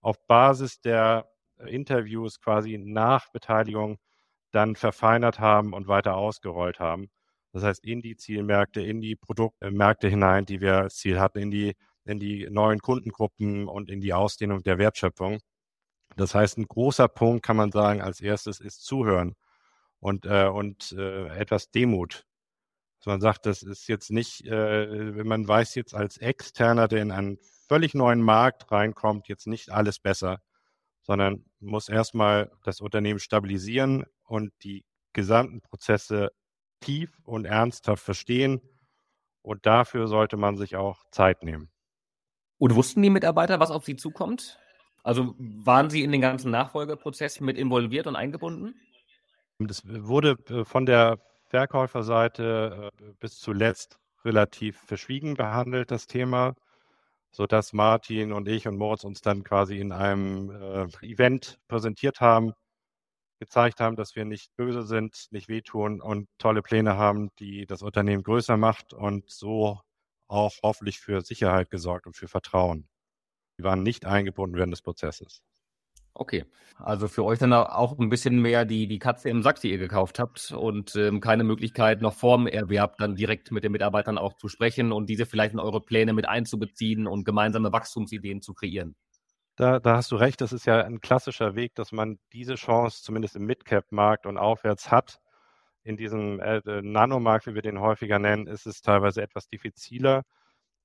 auf 0.00 0.26
Basis 0.26 0.80
der 0.80 1.30
Interviews 1.66 2.40
quasi 2.40 2.78
nach 2.78 3.30
Beteiligung 3.30 3.98
dann 4.52 4.76
verfeinert 4.76 5.38
haben 5.38 5.72
und 5.72 5.88
weiter 5.88 6.16
ausgerollt 6.16 6.80
haben. 6.80 7.10
Das 7.52 7.62
heißt, 7.62 7.84
in 7.84 8.00
die 8.02 8.16
Zielmärkte, 8.16 8.80
in 8.80 9.00
die 9.00 9.16
Produktmärkte 9.16 10.08
hinein, 10.08 10.46
die 10.46 10.60
wir 10.60 10.76
als 10.78 10.96
Ziel 10.96 11.18
hatten, 11.20 11.38
in 11.38 11.50
die, 11.50 11.74
in 12.04 12.18
die 12.18 12.48
neuen 12.50 12.80
Kundengruppen 12.80 13.68
und 13.68 13.90
in 13.90 14.00
die 14.00 14.12
Ausdehnung 14.12 14.62
der 14.62 14.78
Wertschöpfung. 14.78 15.40
Das 16.16 16.34
heißt, 16.34 16.58
ein 16.58 16.66
großer 16.66 17.08
Punkt 17.08 17.44
kann 17.44 17.56
man 17.56 17.72
sagen, 17.72 18.02
als 18.02 18.20
erstes 18.20 18.60
ist 18.60 18.84
Zuhören 18.84 19.34
und, 20.00 20.26
äh, 20.26 20.46
und 20.46 20.92
äh, 20.92 21.28
etwas 21.38 21.70
Demut 21.70 22.27
dass 22.98 23.06
man 23.06 23.20
sagt, 23.20 23.46
das 23.46 23.62
ist 23.62 23.88
jetzt 23.88 24.10
nicht, 24.10 24.44
äh, 24.46 25.16
wenn 25.16 25.26
man 25.26 25.46
weiß 25.46 25.74
jetzt 25.74 25.94
als 25.94 26.18
Externer, 26.18 26.88
der 26.88 27.02
in 27.02 27.12
einen 27.12 27.38
völlig 27.68 27.94
neuen 27.94 28.22
Markt 28.22 28.70
reinkommt, 28.72 29.28
jetzt 29.28 29.46
nicht 29.46 29.70
alles 29.70 30.00
besser, 30.00 30.40
sondern 31.02 31.44
muss 31.60 31.88
erstmal 31.88 32.50
das 32.64 32.80
Unternehmen 32.80 33.20
stabilisieren 33.20 34.04
und 34.24 34.52
die 34.62 34.84
gesamten 35.12 35.60
Prozesse 35.60 36.30
tief 36.80 37.20
und 37.24 37.44
ernsthaft 37.44 38.02
verstehen. 38.02 38.60
Und 39.42 39.64
dafür 39.64 40.08
sollte 40.08 40.36
man 40.36 40.56
sich 40.56 40.76
auch 40.76 41.04
Zeit 41.10 41.42
nehmen. 41.42 41.70
Und 42.58 42.74
wussten 42.74 43.02
die 43.02 43.10
Mitarbeiter, 43.10 43.60
was 43.60 43.70
auf 43.70 43.84
sie 43.84 43.96
zukommt? 43.96 44.58
Also 45.04 45.34
waren 45.38 45.90
sie 45.90 46.02
in 46.02 46.12
den 46.12 46.20
ganzen 46.20 46.50
Nachfolgeprozess 46.50 47.40
mit 47.40 47.56
involviert 47.56 48.06
und 48.06 48.16
eingebunden? 48.16 48.74
Das 49.58 49.82
wurde 49.86 50.36
äh, 50.50 50.64
von 50.64 50.84
der 50.84 51.18
Verkäuferseite 51.48 52.90
äh, 53.00 53.12
bis 53.20 53.38
zuletzt 53.40 53.98
relativ 54.24 54.78
verschwiegen 54.78 55.34
behandelt, 55.34 55.90
das 55.90 56.06
Thema, 56.06 56.54
sodass 57.30 57.72
Martin 57.72 58.32
und 58.32 58.48
ich 58.48 58.68
und 58.68 58.76
Moritz 58.78 59.04
uns 59.04 59.20
dann 59.22 59.44
quasi 59.44 59.78
in 59.78 59.92
einem 59.92 60.50
äh, 60.50 61.06
Event 61.06 61.58
präsentiert 61.68 62.20
haben, 62.20 62.52
gezeigt 63.40 63.80
haben, 63.80 63.96
dass 63.96 64.16
wir 64.16 64.24
nicht 64.24 64.54
böse 64.56 64.82
sind, 64.84 65.28
nicht 65.30 65.48
wehtun 65.48 66.00
und 66.00 66.28
tolle 66.38 66.62
Pläne 66.62 66.96
haben, 66.96 67.30
die 67.38 67.66
das 67.66 67.82
Unternehmen 67.82 68.22
größer 68.22 68.56
macht 68.56 68.92
und 68.94 69.30
so 69.30 69.80
auch 70.28 70.54
hoffentlich 70.62 71.00
für 71.00 71.22
Sicherheit 71.22 71.70
gesorgt 71.70 72.06
und 72.06 72.16
für 72.16 72.28
Vertrauen. 72.28 72.88
Die 73.58 73.64
waren 73.64 73.82
nicht 73.82 74.06
eingebunden 74.06 74.56
während 74.56 74.72
des 74.72 74.82
Prozesses. 74.82 75.42
Okay, 76.14 76.44
also 76.78 77.08
für 77.08 77.24
euch 77.24 77.38
dann 77.38 77.52
auch 77.52 77.98
ein 77.98 78.08
bisschen 78.08 78.40
mehr 78.40 78.64
die, 78.64 78.86
die 78.86 78.98
Katze 78.98 79.28
im 79.28 79.42
Sack, 79.42 79.60
die 79.60 79.70
ihr 79.70 79.78
gekauft 79.78 80.18
habt 80.18 80.52
und 80.52 80.94
ähm, 80.96 81.20
keine 81.20 81.44
Möglichkeit 81.44 82.02
noch 82.02 82.14
vorm 82.14 82.46
Erwerb 82.46 82.96
dann 82.98 83.16
direkt 83.16 83.50
mit 83.50 83.64
den 83.64 83.72
Mitarbeitern 83.72 84.18
auch 84.18 84.34
zu 84.34 84.48
sprechen 84.48 84.92
und 84.92 85.08
diese 85.08 85.26
vielleicht 85.26 85.54
in 85.54 85.60
eure 85.60 85.80
Pläne 85.80 86.12
mit 86.12 86.28
einzubeziehen 86.28 87.06
und 87.06 87.24
gemeinsame 87.24 87.72
Wachstumsideen 87.72 88.42
zu 88.42 88.54
kreieren. 88.54 88.96
Da, 89.56 89.80
da 89.80 89.96
hast 89.96 90.12
du 90.12 90.16
recht, 90.16 90.40
das 90.40 90.52
ist 90.52 90.66
ja 90.66 90.84
ein 90.84 91.00
klassischer 91.00 91.56
Weg, 91.56 91.74
dass 91.74 91.90
man 91.90 92.20
diese 92.32 92.54
Chance 92.54 93.02
zumindest 93.02 93.34
im 93.34 93.44
Midcap-Markt 93.44 94.24
und 94.24 94.38
aufwärts 94.38 94.92
hat. 94.92 95.18
In 95.82 95.96
diesem 95.96 96.38
äh, 96.38 96.60
Nanomarkt, 96.82 97.48
wie 97.48 97.54
wir 97.54 97.62
den 97.62 97.80
häufiger 97.80 98.20
nennen, 98.20 98.46
ist 98.46 98.66
es 98.66 98.82
teilweise 98.82 99.20
etwas 99.20 99.48
diffiziler. 99.48 100.22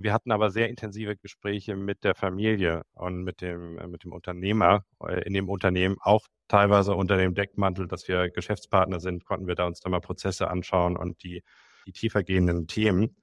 Wir 0.03 0.11
hatten 0.11 0.33
aber 0.33 0.51
sehr 0.51 0.67
intensive 0.67 1.15
Gespräche 1.15 1.77
mit 1.77 2.03
der 2.03 2.13
Familie 2.13 2.81
und 2.93 3.23
mit 3.23 3.39
dem, 3.39 3.77
äh, 3.77 3.87
mit 3.87 4.03
dem 4.03 4.11
Unternehmer 4.11 4.83
äh, 5.01 5.21
in 5.25 5.33
dem 5.33 5.47
Unternehmen, 5.47 5.95
auch 6.01 6.27
teilweise 6.49 6.93
unter 6.93 7.15
dem 7.15 7.33
Deckmantel, 7.35 7.87
dass 7.87 8.09
wir 8.09 8.29
Geschäftspartner 8.29 8.99
sind, 8.99 9.23
konnten 9.23 9.47
wir 9.47 9.55
da 9.55 9.65
uns 9.65 9.79
da 9.79 9.89
mal 9.89 10.01
Prozesse 10.01 10.49
anschauen 10.49 10.97
und 10.97 11.23
die, 11.23 11.41
die 11.85 11.93
tiefergehenden 11.93 12.67
Themen, 12.67 13.15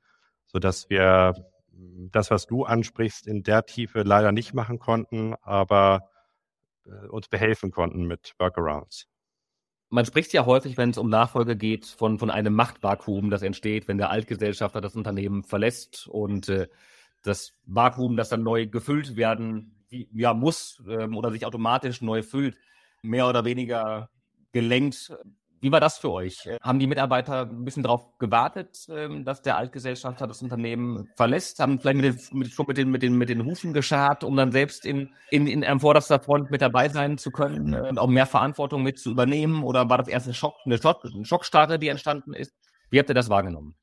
sodass 0.47 0.89
wir 0.89 1.35
das, 1.71 2.31
was 2.31 2.47
du 2.47 2.65
ansprichst, 2.65 3.27
in 3.27 3.43
der 3.43 3.67
Tiefe 3.67 4.01
leider 4.01 4.33
nicht 4.33 4.55
machen 4.55 4.79
konnten, 4.79 5.35
aber 5.43 6.09
äh, 6.87 7.09
uns 7.09 7.29
behelfen 7.29 7.73
konnten 7.73 8.07
mit 8.07 8.33
Workarounds 8.39 9.07
man 9.91 10.07
spricht 10.07 10.33
ja 10.33 10.47
häufig, 10.47 10.77
wenn 10.77 10.91
es 10.91 10.99
um 10.99 11.11
Nachfolge 11.11 11.57
geht, 11.57 11.85
von, 11.85 12.19
von 12.19 12.31
einem 12.31 12.55
Machtvakuum, 12.55 13.29
das 13.29 13.43
entsteht, 13.43 13.89
wenn 13.89 13.99
der 13.99 14.11
Altgesellschafter 14.11 14.81
das 14.81 14.95
Unternehmen 14.95 15.43
verlässt 15.43 16.07
und 16.07 16.49
äh, 16.49 16.69
das 17.23 17.55
Vakuum, 17.67 18.17
das 18.17 18.29
dann 18.29 18.43
neu 18.43 18.67
gefüllt 18.67 19.17
werden 19.17 19.75
wie, 19.89 20.09
ja, 20.13 20.33
muss 20.33 20.81
ähm, 20.89 21.17
oder 21.17 21.33
sich 21.33 21.45
automatisch 21.45 22.01
neu 22.01 22.23
füllt, 22.23 22.57
mehr 23.03 23.29
oder 23.29 23.45
weniger 23.45 24.09
gelenkt 24.53 25.13
wie 25.61 25.71
war 25.71 25.81
das 25.81 25.99
für 25.99 26.11
euch? 26.11 26.49
Haben 26.63 26.79
die 26.79 26.87
Mitarbeiter 26.87 27.43
ein 27.43 27.65
bisschen 27.65 27.83
darauf 27.83 28.19
gewartet, 28.19 28.87
ähm, 28.89 29.25
dass 29.25 29.43
der 29.43 29.59
Altgesellschafter 29.59 30.27
das 30.27 30.43
Unternehmen 30.43 31.09
verlässt? 31.17 31.59
Haben 31.59 31.79
vielleicht 31.79 31.97
mit 31.99 32.05
den, 32.07 32.39
mit, 32.39 32.53
schon 32.53 32.67
mit 32.67 32.79
den, 32.79 32.91
mit, 32.91 33.03
den, 33.03 33.17
mit 33.17 33.29
den 33.29 33.45
Hufen 33.45 33.75
geschart, 33.75 34.25
um 34.25 34.37
dann 34.37 34.53
selbst 34.53 34.87
in, 34.87 35.11
in, 35.31 35.47
in 35.47 35.63
einem 35.63 35.81
vorderster 35.81 36.19
Front 36.19 36.51
mit 36.51 36.63
dabei 36.63 36.89
sein 36.89 37.19
zu 37.19 37.31
können 37.31 37.75
und 37.75 37.99
auch 37.99 38.09
mehr 38.09 38.27
Verantwortung 38.27 38.83
mit 38.83 38.99
zu 38.99 39.11
übernehmen? 39.11 39.63
Oder 39.63 39.89
war 39.91 39.99
das 39.99 40.09
erste 40.09 40.33
Schock, 40.33 40.55
eine, 40.65 40.79
Schock, 40.79 41.05
eine 41.05 41.25
Schockstarre, 41.27 41.79
die 41.79 41.89
entstanden 41.89 42.33
ist? 42.33 42.55
Wie 42.89 42.99
habt 42.99 43.11
ihr 43.11 43.15
das 43.15 43.29
wahrgenommen? 43.29 43.77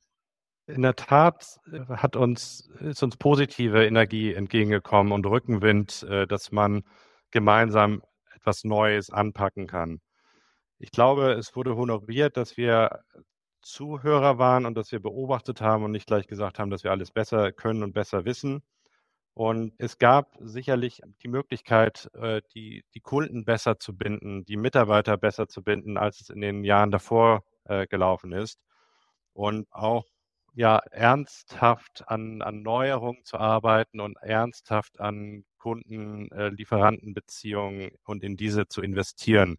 In 0.65 0.81
der 0.81 0.95
Tat 0.95 1.59
äh, 1.71 1.79
hat 1.95 2.15
uns, 2.15 2.69
ist 2.79 3.03
uns 3.03 3.17
positive 3.17 3.85
Energie 3.85 4.33
entgegengekommen 4.33 5.13
und 5.13 5.25
Rückenwind, 5.25 6.03
äh, 6.09 6.25
dass 6.25 6.51
man 6.51 6.83
gemeinsam 7.31 8.01
etwas 8.35 8.63
Neues 8.63 9.11
anpacken 9.11 9.67
kann. 9.67 9.99
Ich 10.79 10.91
glaube, 10.91 11.33
es 11.33 11.55
wurde 11.55 11.75
honoriert, 11.75 12.37
dass 12.37 12.57
wir 12.57 13.03
Zuhörer 13.61 14.37
waren 14.37 14.65
und 14.65 14.75
dass 14.75 14.91
wir 14.91 14.99
beobachtet 15.01 15.61
haben 15.61 15.83
und 15.83 15.91
nicht 15.91 16.07
gleich 16.07 16.27
gesagt 16.27 16.59
haben, 16.59 16.69
dass 16.69 16.83
wir 16.83 16.91
alles 16.91 17.11
besser 17.11 17.51
können 17.51 17.83
und 17.83 17.93
besser 17.93 18.25
wissen. 18.25 18.61
Und 19.33 19.73
es 19.77 19.97
gab 19.99 20.35
sicherlich 20.39 21.01
die 21.23 21.27
Möglichkeit, 21.27 22.09
äh, 22.15 22.41
die, 22.55 22.83
die 22.95 23.01
Kunden 23.01 23.45
besser 23.45 23.77
zu 23.79 23.95
binden, 23.95 24.45
die 24.45 24.57
Mitarbeiter 24.57 25.17
besser 25.17 25.47
zu 25.47 25.63
binden, 25.63 25.97
als 25.97 26.21
es 26.21 26.29
in 26.29 26.41
den 26.41 26.63
Jahren 26.63 26.91
davor 26.91 27.43
äh, 27.65 27.85
gelaufen 27.87 28.31
ist. 28.31 28.59
Und 29.33 29.67
auch 29.71 30.05
ja, 30.55 30.79
ernsthaft 30.91 32.03
an, 32.07 32.41
an 32.41 32.63
Neuerungen 32.63 33.23
zu 33.25 33.37
arbeiten 33.37 33.99
und 33.99 34.17
ernsthaft 34.17 34.99
an 34.99 35.45
Kunden-Lieferantenbeziehungen 35.59 37.91
und 38.05 38.23
in 38.23 38.37
diese 38.37 38.67
zu 38.67 38.81
investieren. 38.81 39.57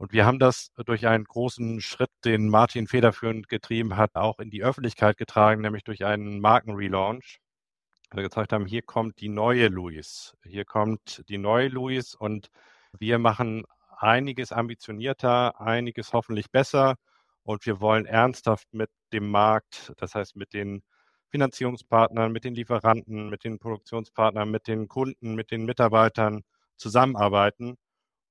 Und 0.00 0.14
wir 0.14 0.24
haben 0.24 0.38
das 0.38 0.72
durch 0.86 1.06
einen 1.06 1.24
großen 1.24 1.82
Schritt, 1.82 2.08
den 2.24 2.48
Martin 2.48 2.86
federführend 2.86 3.50
getrieben 3.50 3.98
hat, 3.98 4.14
auch 4.14 4.38
in 4.38 4.48
die 4.48 4.62
Öffentlichkeit 4.62 5.18
getragen, 5.18 5.60
nämlich 5.60 5.84
durch 5.84 6.06
einen 6.06 6.40
Markenrelaunch. 6.40 7.38
Wir 8.14 8.22
gezeigt 8.22 8.54
haben, 8.54 8.64
hier 8.64 8.80
kommt 8.80 9.20
die 9.20 9.28
neue 9.28 9.68
Louis. 9.68 10.34
Hier 10.42 10.64
kommt 10.64 11.22
die 11.28 11.36
neue 11.36 11.68
Louis 11.68 12.14
und 12.14 12.48
wir 12.98 13.18
machen 13.18 13.64
einiges 13.98 14.52
ambitionierter, 14.52 15.60
einiges 15.60 16.14
hoffentlich 16.14 16.50
besser 16.50 16.96
und 17.42 17.66
wir 17.66 17.78
wollen 17.82 18.06
ernsthaft 18.06 18.72
mit 18.72 18.88
dem 19.12 19.30
Markt, 19.30 19.92
das 19.98 20.14
heißt 20.14 20.34
mit 20.34 20.54
den 20.54 20.82
Finanzierungspartnern, 21.28 22.32
mit 22.32 22.44
den 22.44 22.54
Lieferanten, 22.54 23.28
mit 23.28 23.44
den 23.44 23.58
Produktionspartnern, 23.58 24.50
mit 24.50 24.66
den 24.66 24.88
Kunden, 24.88 25.34
mit 25.34 25.50
den 25.50 25.66
Mitarbeitern 25.66 26.40
zusammenarbeiten 26.78 27.76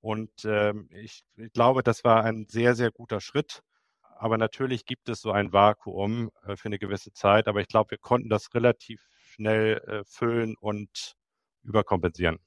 und 0.01 0.31
ähm, 0.45 0.89
ich, 0.93 1.23
ich 1.35 1.51
glaube, 1.51 1.83
das 1.83 2.03
war 2.03 2.23
ein 2.23 2.47
sehr, 2.47 2.75
sehr 2.75 2.91
guter 2.91 3.19
Schritt. 3.19 3.61
Aber 4.01 4.37
natürlich 4.37 4.85
gibt 4.85 5.07
es 5.09 5.21
so 5.21 5.31
ein 5.31 5.53
Vakuum 5.53 6.29
äh, 6.45 6.55
für 6.55 6.67
eine 6.67 6.79
gewisse 6.79 7.13
Zeit. 7.13 7.47
Aber 7.47 7.61
ich 7.61 7.67
glaube, 7.67 7.91
wir 7.91 7.97
konnten 7.97 8.29
das 8.29 8.53
relativ 8.53 9.01
schnell 9.21 9.77
äh, 9.87 10.03
füllen 10.05 10.55
und 10.59 11.15
überkompensieren. 11.63 12.39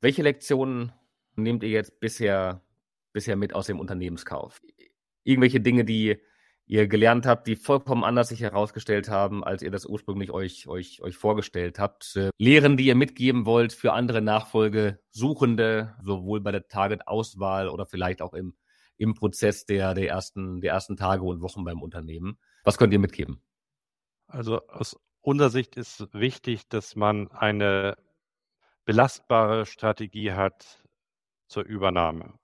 Welche 0.00 0.22
Lektionen 0.22 0.92
nehmt 1.36 1.62
ihr 1.62 1.70
jetzt 1.70 2.00
bisher, 2.00 2.62
bisher 3.12 3.36
mit 3.36 3.54
aus 3.54 3.66
dem 3.66 3.78
Unternehmenskauf? 3.78 4.60
Irgendwelche 5.24 5.60
Dinge, 5.60 5.84
die 5.84 6.20
ihr 6.70 6.86
gelernt 6.86 7.26
habt, 7.26 7.48
die 7.48 7.56
vollkommen 7.56 8.04
anders 8.04 8.28
sich 8.28 8.40
herausgestellt 8.42 9.08
haben, 9.08 9.42
als 9.42 9.60
ihr 9.62 9.72
das 9.72 9.86
ursprünglich 9.86 10.30
euch, 10.30 10.68
euch, 10.68 11.02
euch 11.02 11.16
vorgestellt 11.16 11.80
habt. 11.80 12.14
Äh, 12.14 12.30
Lehren, 12.38 12.76
die 12.76 12.86
ihr 12.86 12.94
mitgeben 12.94 13.44
wollt 13.44 13.72
für 13.72 13.92
andere 13.92 14.22
Nachfolgesuchende, 14.22 15.96
sowohl 16.00 16.40
bei 16.40 16.52
der 16.52 16.68
Target-Auswahl 16.68 17.68
oder 17.68 17.86
vielleicht 17.86 18.22
auch 18.22 18.34
im, 18.34 18.54
im 18.96 19.14
Prozess 19.14 19.66
der, 19.66 19.94
der, 19.94 20.08
ersten, 20.08 20.60
der 20.60 20.72
ersten 20.72 20.96
Tage 20.96 21.24
und 21.24 21.42
Wochen 21.42 21.64
beim 21.64 21.82
Unternehmen. 21.82 22.38
Was 22.62 22.78
könnt 22.78 22.92
ihr 22.92 23.00
mitgeben? 23.00 23.42
Also 24.28 24.64
aus 24.68 24.96
unserer 25.22 25.50
Sicht 25.50 25.76
ist 25.76 26.06
wichtig, 26.14 26.68
dass 26.68 26.94
man 26.94 27.32
eine 27.32 27.96
belastbare 28.84 29.66
Strategie 29.66 30.32
hat 30.32 30.84
zur 31.48 31.64
Übernahme. 31.64 32.34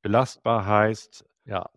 Belastbar 0.00 0.64
heißt, 0.64 1.24
ja, 1.44 1.70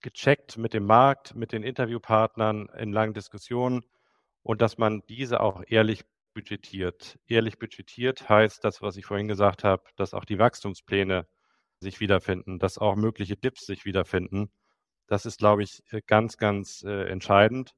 gecheckt 0.00 0.56
mit 0.56 0.74
dem 0.74 0.86
Markt, 0.86 1.34
mit 1.34 1.52
den 1.52 1.62
Interviewpartnern 1.62 2.68
in 2.78 2.92
langen 2.92 3.14
Diskussionen 3.14 3.84
und 4.42 4.62
dass 4.62 4.78
man 4.78 5.02
diese 5.08 5.40
auch 5.40 5.62
ehrlich 5.66 6.04
budgetiert. 6.34 7.18
Ehrlich 7.26 7.58
budgetiert 7.58 8.28
heißt 8.28 8.64
das, 8.64 8.82
was 8.82 8.96
ich 8.96 9.06
vorhin 9.06 9.28
gesagt 9.28 9.64
habe, 9.64 9.84
dass 9.96 10.14
auch 10.14 10.24
die 10.24 10.38
Wachstumspläne 10.38 11.26
sich 11.80 12.00
wiederfinden, 12.00 12.58
dass 12.58 12.78
auch 12.78 12.96
mögliche 12.96 13.36
Dips 13.36 13.66
sich 13.66 13.84
wiederfinden. 13.84 14.50
Das 15.06 15.26
ist, 15.26 15.38
glaube 15.38 15.62
ich, 15.62 15.82
ganz, 16.06 16.36
ganz 16.36 16.82
äh, 16.82 17.08
entscheidend. 17.08 17.74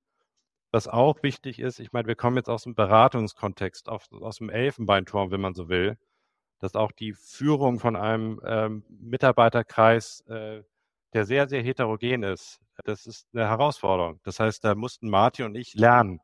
Was 0.72 0.88
auch 0.88 1.22
wichtig 1.22 1.58
ist, 1.58 1.80
ich 1.80 1.92
meine, 1.92 2.08
wir 2.08 2.16
kommen 2.16 2.36
jetzt 2.36 2.48
aus 2.48 2.64
dem 2.64 2.74
Beratungskontext, 2.74 3.88
auf, 3.88 4.06
aus 4.12 4.38
dem 4.38 4.50
Elfenbeinturm, 4.50 5.30
wenn 5.30 5.40
man 5.40 5.54
so 5.54 5.68
will, 5.68 5.96
dass 6.58 6.74
auch 6.74 6.92
die 6.92 7.12
Führung 7.12 7.78
von 7.78 7.96
einem 7.96 8.40
ähm, 8.44 8.84
Mitarbeiterkreis, 8.88 10.20
äh, 10.28 10.62
der 11.16 11.24
sehr, 11.24 11.48
sehr 11.48 11.62
heterogen 11.62 12.22
ist, 12.22 12.60
das 12.84 13.06
ist 13.06 13.26
eine 13.32 13.48
Herausforderung. 13.48 14.20
Das 14.24 14.38
heißt, 14.38 14.62
da 14.62 14.74
mussten 14.74 15.08
Martin 15.08 15.46
und 15.46 15.54
ich 15.54 15.72
lernen 15.74 16.20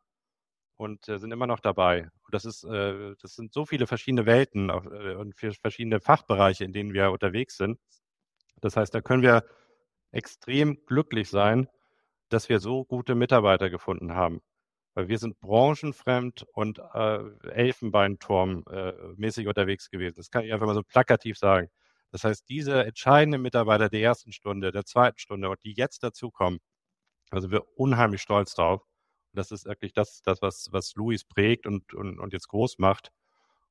und 0.76 1.08
äh, 1.08 1.18
sind 1.18 1.32
immer 1.32 1.46
noch 1.46 1.60
dabei. 1.60 2.02
Und 2.02 2.34
das 2.34 2.44
ist, 2.44 2.64
äh, 2.64 3.14
das 3.22 3.34
sind 3.34 3.54
so 3.54 3.64
viele 3.64 3.86
verschiedene 3.86 4.26
Welten 4.26 4.68
äh, 4.68 5.14
und 5.14 5.34
verschiedene 5.34 6.00
Fachbereiche, 6.00 6.64
in 6.64 6.74
denen 6.74 6.92
wir 6.92 7.10
unterwegs 7.10 7.56
sind. 7.56 7.78
Das 8.60 8.76
heißt, 8.76 8.94
da 8.94 9.00
können 9.00 9.22
wir 9.22 9.44
extrem 10.12 10.84
glücklich 10.84 11.30
sein, 11.30 11.68
dass 12.28 12.50
wir 12.50 12.60
so 12.60 12.84
gute 12.84 13.14
Mitarbeiter 13.14 13.70
gefunden 13.70 14.14
haben. 14.14 14.42
Weil 14.94 15.08
wir 15.08 15.18
sind 15.18 15.40
branchenfremd 15.40 16.44
und 16.52 16.80
äh, 16.80 17.18
Elfenbeinturm-mäßig 17.48 19.48
unterwegs 19.48 19.88
gewesen. 19.88 20.16
Das 20.16 20.30
kann 20.30 20.44
ich 20.44 20.52
einfach 20.52 20.66
mal 20.66 20.74
so 20.74 20.82
plakativ 20.82 21.38
sagen. 21.38 21.70
Das 22.12 22.24
heißt, 22.24 22.48
diese 22.48 22.84
entscheidenden 22.84 23.42
Mitarbeiter 23.42 23.88
der 23.88 24.02
ersten 24.02 24.32
Stunde, 24.32 24.70
der 24.70 24.84
zweiten 24.84 25.18
Stunde 25.18 25.50
und 25.50 25.62
die 25.64 25.72
jetzt 25.72 26.02
dazukommen, 26.02 26.60
also 27.30 27.50
wir 27.50 27.64
unheimlich 27.78 28.22
stolz 28.22 28.54
drauf. 28.54 28.82
Und 29.32 29.38
das 29.38 29.50
ist 29.50 29.66
wirklich 29.66 29.94
das, 29.94 30.22
das 30.22 30.42
was, 30.42 30.68
was 30.72 30.94
Luis 30.94 31.24
prägt 31.24 31.66
und, 31.66 31.94
und, 31.94 32.20
und 32.20 32.32
jetzt 32.34 32.48
groß 32.48 32.78
macht. 32.78 33.10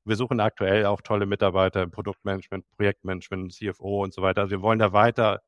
Wir 0.05 0.15
suchen 0.15 0.39
aktuell 0.39 0.85
auch 0.87 1.01
tolle 1.01 1.27
Mitarbeiter 1.27 1.83
im 1.83 1.91
Produktmanagement, 1.91 2.65
Projektmanagement, 2.77 3.53
CFO 3.53 4.03
und 4.03 4.13
so 4.13 4.23
weiter. 4.23 4.41
Also 4.41 4.51
wir 4.51 4.61
wollen 4.63 4.79
da 4.79 4.93
weiter 4.93 5.43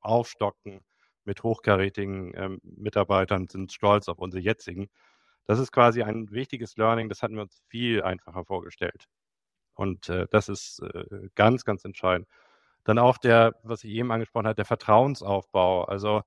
aufstocken 0.00 0.80
mit 1.24 1.42
hochkarätigen 1.42 2.32
ähm, 2.34 2.60
Mitarbeitern, 2.62 3.48
sind 3.48 3.72
stolz 3.72 4.08
auf 4.08 4.18
unsere 4.18 4.42
jetzigen. 4.42 4.88
Das 5.46 5.58
ist 5.58 5.72
quasi 5.72 6.02
ein 6.02 6.30
wichtiges 6.30 6.76
Learning, 6.76 7.08
das 7.10 7.22
hatten 7.22 7.34
wir 7.36 7.42
uns 7.42 7.62
viel 7.68 8.02
einfacher 8.02 8.44
vorgestellt. 8.46 9.06
Und 9.78 10.08
äh, 10.08 10.26
das 10.30 10.48
ist 10.48 10.80
äh, 10.80 11.28
ganz, 11.36 11.64
ganz 11.64 11.84
entscheidend. 11.84 12.26
Dann 12.82 12.98
auch 12.98 13.16
der, 13.16 13.54
was 13.62 13.84
ich 13.84 13.92
eben 13.92 14.10
angesprochen 14.10 14.46
habe, 14.46 14.56
der 14.56 14.64
Vertrauensaufbau. 14.64 15.84
Also 15.84 16.22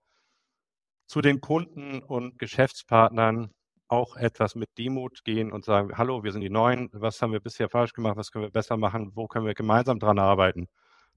zu 1.05 1.21
den 1.21 1.41
Kunden 1.41 2.01
und 2.01 2.39
Geschäftspartnern 2.39 3.51
auch 3.89 4.15
etwas 4.15 4.55
mit 4.55 4.69
Demut 4.77 5.25
gehen 5.25 5.51
und 5.51 5.65
sagen, 5.65 5.97
hallo, 5.97 6.23
wir 6.23 6.31
sind 6.31 6.41
die 6.41 6.49
Neuen, 6.49 6.89
was 6.93 7.21
haben 7.21 7.33
wir 7.33 7.41
bisher 7.41 7.67
falsch 7.67 7.91
gemacht, 7.91 8.15
was 8.15 8.31
können 8.31 8.45
wir 8.45 8.51
besser 8.51 8.77
machen, 8.77 9.11
wo 9.15 9.27
können 9.27 9.45
wir 9.45 9.53
gemeinsam 9.53 9.99
dran 9.99 10.17
arbeiten. 10.17 10.69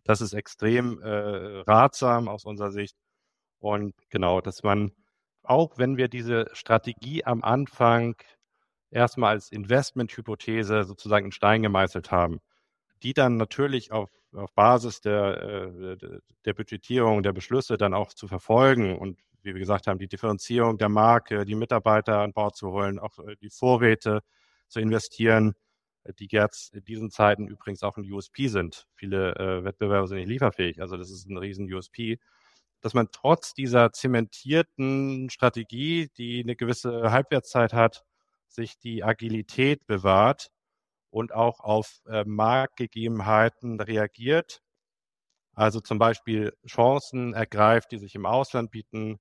Das 0.02 0.20
ist 0.20 0.32
extrem 0.32 1.00
äh, 1.02 1.60
ratsam 1.68 2.28
aus 2.28 2.44
unserer 2.44 2.72
Sicht. 2.72 2.96
Und 3.60 3.94
genau, 4.10 4.40
dass 4.40 4.64
man, 4.64 4.90
auch 5.44 5.78
wenn 5.78 5.96
wir 5.96 6.08
diese 6.08 6.46
Strategie 6.52 7.24
am 7.24 7.44
Anfang 7.44 8.16
erstmal 8.94 9.30
als 9.34 9.50
Investmenthypothese 9.50 10.84
sozusagen 10.84 11.26
in 11.26 11.32
Stein 11.32 11.62
gemeißelt 11.62 12.10
haben, 12.10 12.40
die 13.02 13.12
dann 13.12 13.36
natürlich 13.36 13.92
auf, 13.92 14.10
auf 14.32 14.54
Basis 14.54 15.00
der, 15.00 15.42
äh, 15.42 16.20
der 16.44 16.54
Budgetierung, 16.54 17.22
der 17.22 17.32
Beschlüsse 17.32 17.76
dann 17.76 17.92
auch 17.92 18.14
zu 18.14 18.28
verfolgen 18.28 18.96
und 18.96 19.20
wie 19.42 19.52
wir 19.52 19.60
gesagt 19.60 19.86
haben, 19.88 19.98
die 19.98 20.08
Differenzierung 20.08 20.78
der 20.78 20.88
Marke, 20.88 21.44
die 21.44 21.54
Mitarbeiter 21.54 22.20
an 22.20 22.32
Bord 22.32 22.56
zu 22.56 22.70
holen, 22.70 22.98
auch 22.98 23.18
äh, 23.18 23.36
die 23.42 23.50
Vorräte 23.50 24.20
zu 24.68 24.80
investieren, 24.80 25.54
die 26.18 26.28
jetzt 26.30 26.74
in 26.74 26.84
diesen 26.84 27.10
Zeiten 27.10 27.48
übrigens 27.48 27.82
auch 27.82 27.96
ein 27.96 28.10
USP 28.10 28.48
sind. 28.48 28.86
Viele 28.94 29.34
äh, 29.36 29.64
Wettbewerber 29.64 30.06
sind 30.06 30.18
nicht 30.18 30.28
lieferfähig, 30.28 30.80
also 30.80 30.96
das 30.96 31.10
ist 31.10 31.28
ein 31.28 31.36
riesen 31.36 31.72
USP, 31.72 32.18
dass 32.80 32.94
man 32.94 33.08
trotz 33.10 33.54
dieser 33.54 33.92
zementierten 33.92 35.30
Strategie, 35.30 36.10
die 36.16 36.42
eine 36.42 36.54
gewisse 36.54 37.10
Halbwertszeit 37.10 37.72
hat, 37.72 38.04
sich 38.48 38.78
die 38.78 39.04
Agilität 39.04 39.86
bewahrt 39.86 40.48
und 41.10 41.32
auch 41.32 41.60
auf 41.60 42.00
äh, 42.06 42.24
Marktgegebenheiten 42.24 43.80
reagiert. 43.80 44.60
Also 45.54 45.80
zum 45.80 45.98
Beispiel 45.98 46.52
Chancen 46.66 47.34
ergreift, 47.34 47.92
die 47.92 47.98
sich 47.98 48.14
im 48.14 48.26
Ausland 48.26 48.70
bieten. 48.70 49.18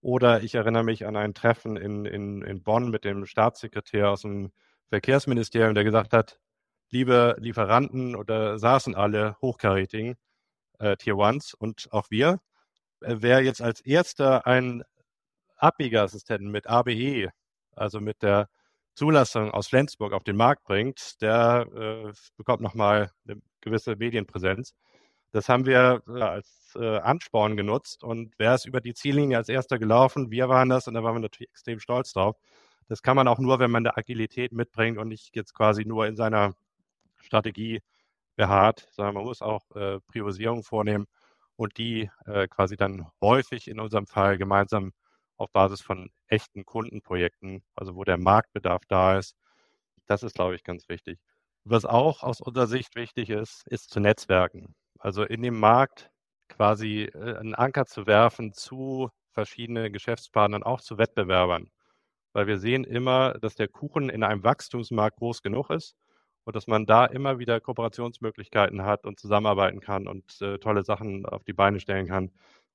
Oder 0.00 0.42
ich 0.42 0.54
erinnere 0.54 0.84
mich 0.84 1.06
an 1.06 1.16
ein 1.16 1.34
Treffen 1.34 1.76
in, 1.76 2.06
in, 2.06 2.42
in 2.42 2.62
Bonn 2.62 2.90
mit 2.90 3.04
dem 3.04 3.26
Staatssekretär 3.26 4.10
aus 4.10 4.22
dem 4.22 4.52
Verkehrsministerium, 4.88 5.74
der 5.74 5.84
gesagt 5.84 6.12
hat, 6.12 6.38
liebe 6.90 7.36
Lieferanten, 7.38 8.16
oder 8.16 8.58
saßen 8.58 8.94
alle 8.94 9.36
hochkarätigen 9.42 10.16
äh, 10.78 10.96
Tier 10.96 11.16
Ones 11.16 11.54
und 11.54 11.88
auch 11.92 12.10
wir, 12.10 12.40
äh, 13.00 13.16
wer 13.18 13.42
jetzt 13.42 13.62
als 13.62 13.80
erster 13.80 14.46
einen 14.46 14.84
Abbiegerassistenten 15.56 16.50
mit 16.50 16.66
ABE, 16.66 17.30
also 17.72 18.00
mit 18.00 18.22
der 18.22 18.48
Zulassung 18.96 19.50
aus 19.50 19.68
Flensburg 19.68 20.14
auf 20.14 20.24
den 20.24 20.36
Markt 20.36 20.64
bringt, 20.64 21.20
der 21.20 21.66
äh, 21.74 22.12
bekommt 22.36 22.62
nochmal 22.62 23.10
eine 23.28 23.40
gewisse 23.60 23.94
Medienpräsenz. 23.94 24.74
Das 25.32 25.50
haben 25.50 25.66
wir 25.66 26.02
äh, 26.08 26.22
als 26.22 26.72
äh, 26.76 26.98
Ansporn 26.98 27.58
genutzt 27.58 28.02
und 28.02 28.32
wer 28.38 28.54
ist 28.54 28.64
über 28.64 28.80
die 28.80 28.94
Ziellinie 28.94 29.36
als 29.36 29.50
erster 29.50 29.78
gelaufen? 29.78 30.30
Wir 30.30 30.48
waren 30.48 30.70
das 30.70 30.88
und 30.88 30.94
da 30.94 31.04
waren 31.04 31.16
wir 31.16 31.20
natürlich 31.20 31.50
extrem 31.50 31.78
stolz 31.78 32.14
drauf. 32.14 32.36
Das 32.88 33.02
kann 33.02 33.16
man 33.16 33.28
auch 33.28 33.38
nur, 33.38 33.58
wenn 33.58 33.70
man 33.70 33.86
eine 33.86 33.96
Agilität 33.98 34.52
mitbringt 34.52 34.96
und 34.96 35.08
nicht 35.08 35.36
jetzt 35.36 35.52
quasi 35.54 35.84
nur 35.84 36.06
in 36.06 36.16
seiner 36.16 36.54
Strategie 37.18 37.82
beharrt, 38.36 38.88
sondern 38.92 39.14
man 39.14 39.24
muss 39.24 39.42
auch 39.42 39.70
äh, 39.76 40.00
Priorisierung 40.08 40.62
vornehmen 40.64 41.06
und 41.56 41.76
die 41.78 42.10
äh, 42.26 42.48
quasi 42.48 42.76
dann 42.76 43.06
häufig 43.20 43.68
in 43.68 43.78
unserem 43.80 44.06
Fall 44.06 44.38
gemeinsam 44.38 44.92
auf 45.36 45.50
Basis 45.52 45.80
von 45.80 46.10
echten 46.28 46.64
Kundenprojekten, 46.64 47.62
also 47.74 47.96
wo 47.96 48.04
der 48.04 48.18
Marktbedarf 48.18 48.82
da 48.88 49.18
ist. 49.18 49.36
Das 50.06 50.22
ist, 50.22 50.34
glaube 50.34 50.54
ich, 50.54 50.64
ganz 50.64 50.88
wichtig. 50.88 51.18
Was 51.64 51.84
auch 51.84 52.22
aus 52.22 52.40
unserer 52.40 52.66
Sicht 52.66 52.96
wichtig 52.96 53.30
ist, 53.30 53.66
ist 53.68 53.90
zu 53.90 54.00
netzwerken. 54.00 54.74
Also 54.98 55.24
in 55.24 55.42
dem 55.42 55.58
Markt 55.58 56.10
quasi 56.48 57.10
äh, 57.14 57.36
einen 57.36 57.54
Anker 57.54 57.86
zu 57.86 58.06
werfen 58.06 58.52
zu 58.52 59.10
verschiedenen 59.32 59.92
Geschäftspartnern, 59.92 60.62
auch 60.62 60.80
zu 60.80 60.98
Wettbewerbern 60.98 61.70
weil 62.36 62.46
wir 62.46 62.58
sehen 62.58 62.84
immer, 62.84 63.32
dass 63.40 63.54
der 63.54 63.66
Kuchen 63.66 64.10
in 64.10 64.22
einem 64.22 64.44
Wachstumsmarkt 64.44 65.16
groß 65.16 65.40
genug 65.40 65.70
ist 65.70 65.96
und 66.44 66.54
dass 66.54 66.66
man 66.66 66.84
da 66.84 67.06
immer 67.06 67.38
wieder 67.38 67.60
Kooperationsmöglichkeiten 67.62 68.82
hat 68.82 69.06
und 69.06 69.18
zusammenarbeiten 69.18 69.80
kann 69.80 70.06
und 70.06 70.42
äh, 70.42 70.58
tolle 70.58 70.84
Sachen 70.84 71.24
auf 71.24 71.44
die 71.44 71.54
Beine 71.54 71.80
stellen 71.80 72.06
kann 72.06 72.30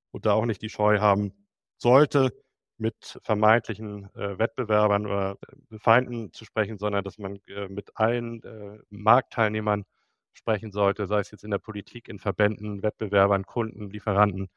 und 0.09 0.25
da 0.25 0.33
auch 0.33 0.47
nicht 0.47 0.63
die 0.63 0.69
Scheu 0.69 0.97
haben 0.97 1.31
sollte, 1.77 2.33
mit 2.81 3.19
vermeintlichen 3.23 4.09
äh, 4.15 4.39
Wettbewerbern 4.39 5.05
oder 5.05 5.37
äh, 5.71 5.79
Feinden 5.79 6.33
zu 6.33 6.45
sprechen, 6.45 6.77
sondern 6.79 7.03
dass 7.03 7.17
man 7.19 7.37
äh, 7.47 7.67
mit 7.69 7.91
allen 7.95 8.43
äh, 8.43 8.79
Marktteilnehmern 8.89 9.85
sprechen 10.33 10.71
sollte, 10.71 11.07
sei 11.07 11.19
es 11.19 11.31
jetzt 11.31 11.43
in 11.43 11.51
der 11.51 11.59
Politik, 11.59 12.09
in 12.09 12.19
Verbänden, 12.19 12.83
Wettbewerbern, 12.83 13.45
Kunden, 13.45 13.89
Lieferanten. 13.91 14.49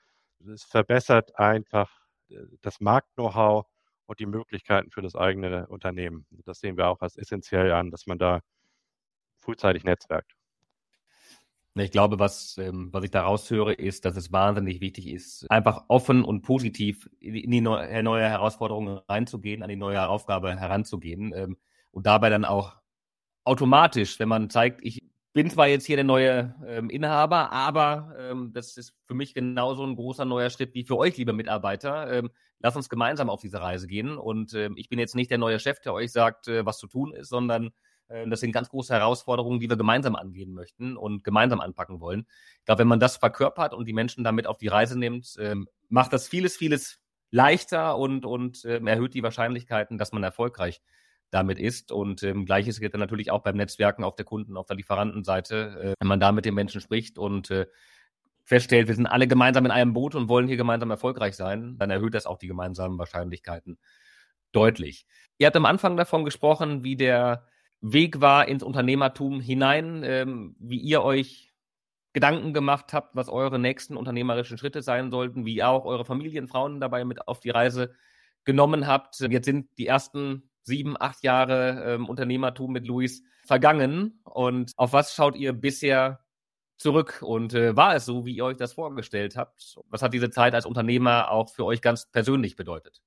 Es 0.53 0.65
verbessert 0.65 1.39
einfach 1.39 1.91
äh, 2.31 2.39
das 2.63 2.81
Markt-Know-how 2.81 3.67
und 4.07 4.21
die 4.21 4.27
Möglichkeiten 4.27 4.91
für 4.91 5.03
das 5.03 5.17
eigene 5.17 5.67
Unternehmen. 5.69 6.27
Das 6.47 6.61
sehen 6.61 6.77
wir 6.79 6.89
auch 6.89 7.01
als 7.03 7.17
essentiell 7.17 7.73
an, 7.73 7.91
dass 7.91 8.07
man 8.07 8.19
da 8.19 8.41
frühzeitig 9.41 9.85
netzwerkt. 9.85 10.35
Ich 11.77 11.91
glaube, 11.91 12.21
was, 12.21 12.57
ähm, 12.59 12.91
was 12.93 13.03
ich 13.03 13.11
da 13.11 13.25
raushöre, 13.25 13.73
ist, 13.73 14.05
dass 14.05 14.17
es 14.17 14.31
wahnsinnig 14.31 14.81
wichtig 14.81 15.09
ist, 15.09 15.51
einfach 15.51 15.85
offen 15.89 16.25
und 16.25 16.43
positiv 16.43 17.11
in 17.19 17.51
die 17.51 17.61
neue, 17.61 18.03
neue 18.05 18.29
Herausforderung 18.29 18.99
reinzugehen, 19.09 19.63
an 19.65 19.69
die 19.69 19.77
neue 19.77 20.09
Aufgabe 20.09 20.57
heranzugehen 20.57 21.33
ähm, 21.35 21.57
und 21.91 22.07
dabei 22.07 22.31
dann 22.31 22.45
auch 22.45 22.77
automatisch, 23.43 24.19
wenn 24.21 24.29
man 24.29 24.51
zeigt, 24.51 24.81
ich 24.85 25.03
bin 25.33 25.51
zwar 25.51 25.67
jetzt 25.67 25.85
hier 25.85 25.97
der 25.97 26.05
neue 26.05 26.55
ähm, 26.65 26.89
Inhaber, 26.91 27.51
aber 27.51 28.15
ähm, 28.21 28.53
das 28.53 28.77
ist 28.77 28.95
für 29.07 29.15
mich 29.15 29.35
genauso 29.35 29.85
ein 29.85 29.97
großer 29.97 30.25
neuer 30.25 30.51
Schritt 30.51 30.75
wie 30.75 30.85
für 30.85 30.97
euch, 30.97 31.17
liebe 31.17 31.33
Mitarbeiter. 31.33 32.11
Ähm, 32.13 32.31
lass 32.61 32.77
uns 32.77 32.89
gemeinsam 32.89 33.29
auf 33.29 33.41
diese 33.41 33.61
Reise 33.61 33.89
gehen. 33.89 34.17
Und 34.17 34.55
ähm, 34.55 34.75
ich 34.77 34.89
bin 34.89 35.01
jetzt 35.01 35.17
nicht 35.17 35.33
der 35.33 35.39
neue 35.39 35.59
Chef, 35.59 35.81
der 35.81 35.93
euch 35.93 36.13
sagt, 36.13 36.47
äh, 36.47 36.65
was 36.65 36.79
zu 36.79 36.87
tun 36.87 37.13
ist, 37.13 37.31
sondern 37.31 37.67
äh, 37.67 37.71
das 38.27 38.41
sind 38.41 38.53
ganz 38.53 38.69
große 38.69 38.93
Herausforderungen, 38.93 39.61
die 39.61 39.69
wir 39.69 39.77
gemeinsam 39.77 40.17
angehen 40.17 40.53
möchten 40.55 40.97
und 40.97 41.25
gemeinsam 41.25 41.61
anpacken 41.61 42.01
wollen. 42.01 42.27
Ich 42.61 42.65
glaube, 42.65 42.81
wenn 42.81 42.89
man 42.89 43.01
das 43.01 43.17
verkörpert 43.17 43.75
und 43.75 43.87
die 43.87 43.93
Menschen 43.93 44.25
damit 44.25 44.47
auf 44.47 44.59
die 44.59 44.69
Reise 44.69 44.99
nimmt, 44.99 45.35
ähm, 45.39 45.69
macht 45.89 46.13
das 46.13 46.29
vieles, 46.29 46.57
vieles 46.57 47.01
leichter 47.31 47.99
und, 47.99 48.25
und 48.25 48.65
äh, 48.65 48.79
erhöht 48.85 49.15
die 49.15 49.23
Wahrscheinlichkeiten, 49.23 49.99
dass 49.99 50.13
man 50.13 50.23
erfolgreich 50.23 50.81
damit 51.31 51.59
ist. 51.59 51.91
Und 51.91 52.23
ähm, 52.23 52.47
gleiches 52.47 52.81
gilt 52.81 52.95
dann 52.95 53.01
natürlich 53.01 53.31
auch 53.31 53.43
beim 53.43 53.57
Netzwerken 53.57 54.05
auf 54.05 54.15
der 54.15 54.25
Kunden, 54.25 54.57
auf 54.57 54.67
der 54.67 54.77
Lieferantenseite, 54.77 55.57
äh, 55.83 55.95
wenn 55.99 56.09
man 56.09 56.21
da 56.21 56.33
mit 56.33 56.45
den 56.45 56.55
Menschen 56.55 56.81
spricht 56.81 57.19
und 57.19 57.51
äh, 57.51 57.67
feststellt, 58.45 58.89
wir 58.89 58.95
sind 58.95 59.07
alle 59.07 59.27
gemeinsam 59.27 59.65
in 59.65 59.71
einem 59.71 59.95
Boot 59.95 60.15
und 60.15 60.29
wollen 60.29 60.47
hier 60.47 60.57
gemeinsam 60.57 60.91
erfolgreich 60.91 61.35
sein, 61.35 61.77
dann 61.79 61.91
erhöht 61.91 62.15
das 62.15 62.27
auch 62.27 62.39
die 62.39 62.47
gemeinsamen 62.47 62.99
Wahrscheinlichkeiten 62.99 63.79
deutlich. 64.53 65.07
Ihr 65.39 65.47
habt 65.47 65.57
am 65.57 65.67
Anfang 65.67 65.97
davon 65.97 66.25
gesprochen, 66.25 66.85
wie 66.85 66.97
der 66.97 67.47
Weg 67.87 68.23
war 68.23 68.49
ins 68.49 68.63
Unternehmertum 68.63 69.41
hinein, 69.41 70.03
ähm, 70.05 70.57
wie 70.59 70.79
ihr 70.79 71.03
euch 71.03 71.53
Gedanken 72.15 72.55
gemacht 72.55 72.95
habt, 72.95 73.15
was 73.15 73.29
eure 73.29 73.59
nächsten 73.59 73.99
unternehmerischen 73.99 74.57
Schritte 74.57 74.81
sein 74.81 75.11
sollten, 75.11 75.45
wie 75.45 75.57
ihr 75.57 75.69
auch 75.69 75.85
eure 75.85 76.07
Familienfrauen 76.07 76.81
dabei 76.81 77.05
mit 77.05 77.29
auf 77.29 77.41
die 77.41 77.51
Reise 77.51 77.93
genommen 78.45 78.87
habt. 78.87 79.21
Jetzt 79.21 79.45
sind 79.45 79.69
die 79.77 79.87
ersten 79.87 80.49
sieben, 80.63 80.97
acht 80.99 81.23
Jahre 81.25 81.85
ähm, 81.95 82.09
Unternehmertum 82.09 82.73
mit 82.73 82.87
Luis 82.87 83.23
vergangen. 83.45 84.19
Und 84.25 84.73
auf 84.79 84.95
was 84.95 85.15
schaut 85.15 85.37
ihr 85.37 85.53
bisher 85.53 86.25
zurück? 86.79 87.21
Und 87.21 87.53
äh, 87.53 87.77
war 87.77 87.95
es 87.97 88.07
so, 88.07 88.25
wie 88.25 88.37
ihr 88.37 88.47
euch 88.47 88.57
das 88.57 88.73
vorgestellt 88.73 89.37
habt? 89.37 89.77
Was 89.91 90.01
hat 90.01 90.15
diese 90.15 90.31
Zeit 90.31 90.55
als 90.55 90.65
Unternehmer 90.65 91.31
auch 91.31 91.51
für 91.51 91.67
euch 91.67 91.83
ganz 91.83 92.11
persönlich 92.11 92.57
bedeutet? 92.57 93.03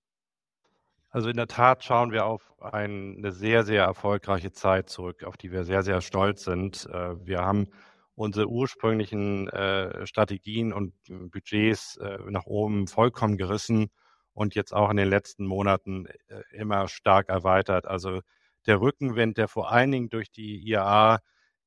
Also 1.18 1.30
in 1.30 1.38
der 1.38 1.47
Tat 1.47 1.84
schauen 1.84 2.11
wir 2.11 2.28
auf 2.28 2.53
eine 2.61 3.32
sehr, 3.32 3.63
sehr 3.63 3.84
erfolgreiche 3.84 4.51
Zeit 4.51 4.88
zurück, 4.88 5.24
auf 5.24 5.36
die 5.36 5.51
wir 5.51 5.63
sehr, 5.63 5.82
sehr 5.82 6.01
stolz 6.01 6.43
sind. 6.43 6.86
Äh, 6.93 7.26
wir 7.26 7.39
haben 7.39 7.70
unsere 8.13 8.47
ursprünglichen 8.47 9.49
äh, 9.49 10.05
Strategien 10.05 10.72
und 10.72 10.93
Budgets 11.32 11.97
äh, 11.97 12.20
nach 12.30 12.45
oben 12.45 12.86
vollkommen 12.86 13.36
gerissen 13.36 13.89
und 14.34 14.53
jetzt 14.53 14.76
auch 14.76 14.91
in 14.91 14.97
den 14.97 15.09
letzten 15.09 15.47
Monaten 15.47 16.05
immer 16.51 16.88
stark 16.88 17.30
erweitert. 17.30 17.88
Also 17.88 18.22
der 18.68 18.80
Rückenwind, 18.80 19.39
der 19.39 19.47
vor 19.47 19.72
allen 19.72 19.89
Dingen 19.89 20.09
durch 20.09 20.30
die 20.30 20.59
IAA 20.70 21.18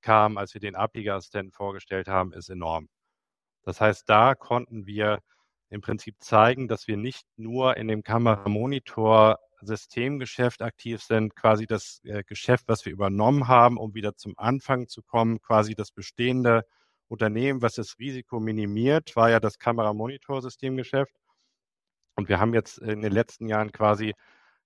kam, 0.01 0.38
als 0.38 0.55
wir 0.55 0.61
den 0.61 0.76
Abbiegeassistenten 0.76 1.51
vorgestellt 1.51 2.07
haben, 2.07 2.32
ist 2.34 2.51
enorm. 2.51 2.88
Das 3.64 3.80
heißt, 3.80 4.09
da 4.09 4.36
konnten 4.36 4.86
wir 4.86 5.18
im 5.71 5.81
Prinzip 5.81 6.16
zeigen, 6.21 6.68
dass 6.68 6.89
wir 6.89 6.97
nicht 6.97 7.27
nur 7.37 7.77
in 7.77 7.89
dem 7.89 8.03
Kameramonitor 8.03 9.39
Systemgeschäft 9.62 10.62
aktiv 10.62 11.03
sind, 11.03 11.37
quasi 11.37 11.66
das 11.66 12.01
äh, 12.05 12.23
Geschäft, 12.25 12.64
was 12.66 12.85
wir 12.85 12.93
übernommen 12.93 13.49
haben, 13.49 13.77
um 13.79 13.95
wieder 13.95 14.16
zum 14.16 14.35
Anfang 14.37 14.89
zu 14.89 15.03
kommen, 15.03 15.41
quasi 15.41 15.75
das 15.75 15.91
bestehende 15.93 16.64
Unternehmen, 17.09 17.62
was 17.62 17.75
das 17.75 17.99
Risiko 17.99 18.41
minimiert, 18.41 19.14
war 19.16 19.31
ja 19.31 19.41
das 19.41 19.59
Kameramonitor-Systemgeschäft. 19.59 21.14
Und 22.16 22.29
wir 22.29 22.41
haben 22.41 22.55
jetzt 22.55 22.79
in 22.79 23.03
den 23.03 23.12
letzten 23.12 23.49
Jahren 23.49 23.73
quasi 23.73 24.14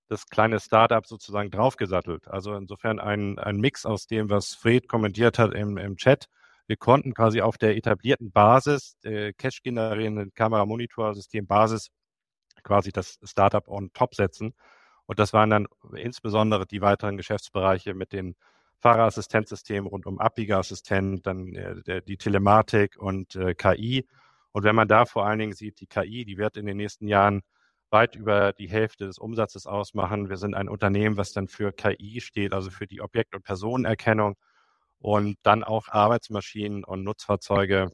das 0.09 0.27
kleine 0.29 0.61
Startup 0.61 1.07
sozusagen 1.07 1.51
draufgesattelt. 1.51 2.29
Also 2.29 2.55
insofern 2.55 3.01
ein, 3.01 3.39
ein 3.39 3.57
Mix 3.57 3.87
aus 3.87 4.07
dem, 4.07 4.31
was 4.31 4.55
Fred 4.55 4.89
kommentiert 4.89 5.39
hat 5.39 5.55
im, 5.55 5.79
im 5.79 5.97
Chat. 5.97 6.29
Wir 6.67 6.77
konnten 6.77 7.15
quasi 7.15 7.41
auf 7.41 7.59
der 7.59 7.77
etablierten 7.77 8.33
Basis, 8.33 8.97
äh, 9.03 9.33
Cache-generierenden 9.35 10.33
Kamera-Monitor-System-Basis, 10.35 11.89
quasi 12.63 12.93
das 12.93 13.19
Startup 13.23 13.67
on 13.69 13.93
top 13.93 14.15
setzen. 14.15 14.55
Und 15.07 15.19
das 15.19 15.33
waren 15.33 15.51
dann 15.51 15.67
insbesondere 15.95 16.67
die 16.67 16.81
weiteren 16.81 17.17
Geschäftsbereiche 17.17 17.95
mit 17.95 18.13
den 18.13 18.37
Fahrerassistenzsystemen 18.79 19.89
rund 19.89 20.07
um 20.07 20.19
Abbiegeassistent, 20.19 21.27
dann 21.27 21.55
äh, 21.55 22.03
die 22.03 22.17
Telematik 22.17 22.97
und 22.99 23.37
äh, 23.37 23.55
KI 23.55 24.07
und 24.55 24.63
wenn 24.63 24.77
man 24.77 24.87
da 24.87 25.05
vor 25.05 25.27
allen 25.27 25.41
Dingen 25.41 25.53
sieht, 25.53 25.81
die 25.81 25.89
KI, 25.89 26.25
die 26.25 26.39
wird 26.39 26.57
in 26.57 26.65
den 26.65 26.77
nächsten 26.77 27.09
Jahren 27.09 27.43
weit 27.91 28.15
über 28.15 28.53
die 28.53 28.69
Hälfte 28.69 29.05
des 29.05 29.19
Umsatzes 29.19 29.67
ausmachen. 29.67 30.29
Wir 30.29 30.37
sind 30.37 30.55
ein 30.55 30.69
Unternehmen, 30.69 31.17
was 31.17 31.33
dann 31.33 31.49
für 31.49 31.73
KI 31.73 32.21
steht, 32.21 32.53
also 32.53 32.71
für 32.71 32.87
die 32.87 33.01
Objekt- 33.01 33.35
und 33.35 33.43
Personenerkennung 33.43 34.37
und 35.05 35.37
dann 35.43 35.63
auch 35.65 35.89
Arbeitsmaschinen 35.89 36.83
und 36.83 37.05
Nutzfahrzeuge 37.05 37.91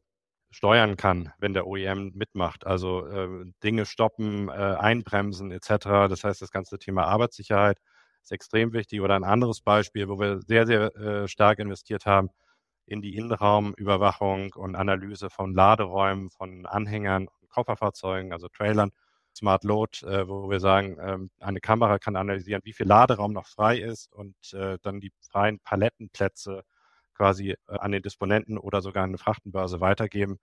steuern 0.52 0.96
kann, 0.96 1.32
wenn 1.38 1.54
der 1.54 1.66
OEM 1.66 2.12
mitmacht. 2.14 2.64
Also 2.64 3.04
äh, 3.08 3.46
Dinge 3.64 3.84
stoppen, 3.84 4.48
äh, 4.48 4.52
einbremsen 4.52 5.50
etc. 5.50 6.08
Das 6.08 6.22
heißt, 6.22 6.40
das 6.40 6.52
ganze 6.52 6.78
Thema 6.78 7.06
Arbeitssicherheit 7.06 7.78
ist 8.22 8.30
extrem 8.30 8.72
wichtig. 8.72 9.00
Oder 9.00 9.16
ein 9.16 9.24
anderes 9.24 9.60
Beispiel, 9.60 10.08
wo 10.08 10.20
wir 10.20 10.40
sehr, 10.46 10.68
sehr 10.68 10.94
äh, 10.94 11.26
stark 11.26 11.58
investiert 11.58 12.06
haben, 12.06 12.30
in 12.86 13.02
die 13.02 13.16
Innenraumüberwachung 13.16 14.52
und 14.54 14.76
Analyse 14.76 15.30
von 15.30 15.52
Laderäumen, 15.52 16.30
von 16.30 16.64
Anhängern, 16.64 17.26
Kofferfahrzeugen, 17.48 18.32
also 18.32 18.46
Trailern, 18.46 18.92
Smart 19.36 19.64
Load, 19.64 20.06
äh, 20.06 20.28
wo 20.28 20.48
wir 20.48 20.60
sagen, 20.60 20.96
ähm, 21.00 21.30
eine 21.40 21.60
Kamera 21.60 21.98
kann 21.98 22.14
analysieren, 22.14 22.62
wie 22.64 22.72
viel 22.72 22.86
Laderaum 22.86 23.32
noch 23.32 23.48
frei 23.48 23.80
ist 23.80 24.12
und 24.12 24.36
äh, 24.52 24.78
dann 24.82 25.00
die 25.00 25.12
freien 25.28 25.58
Palettenplätze 25.58 26.62
quasi 27.20 27.50
äh, 27.50 27.56
an 27.68 27.92
den 27.92 28.02
Disponenten 28.02 28.56
oder 28.56 28.80
sogar 28.80 29.04
an 29.04 29.10
eine 29.10 29.18
Frachtenbörse 29.18 29.80
weitergeben. 29.80 30.38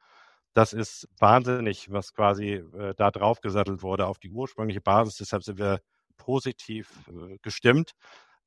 Das 0.54 0.74
ist 0.74 1.08
wahnsinnig, 1.20 1.92
was 1.92 2.14
quasi 2.14 2.54
äh, 2.54 2.94
da 2.96 3.10
drauf 3.12 3.42
gesattelt 3.42 3.82
wurde 3.82 4.06
auf 4.08 4.20
die 4.20 4.30
ursprüngliche 4.30 4.82
Basis. 4.82 5.18
Deshalb 5.18 5.44
sind 5.44 5.58
wir 5.58 5.80
positiv 6.18 6.92
äh, 7.10 7.38
gestimmt 7.42 7.94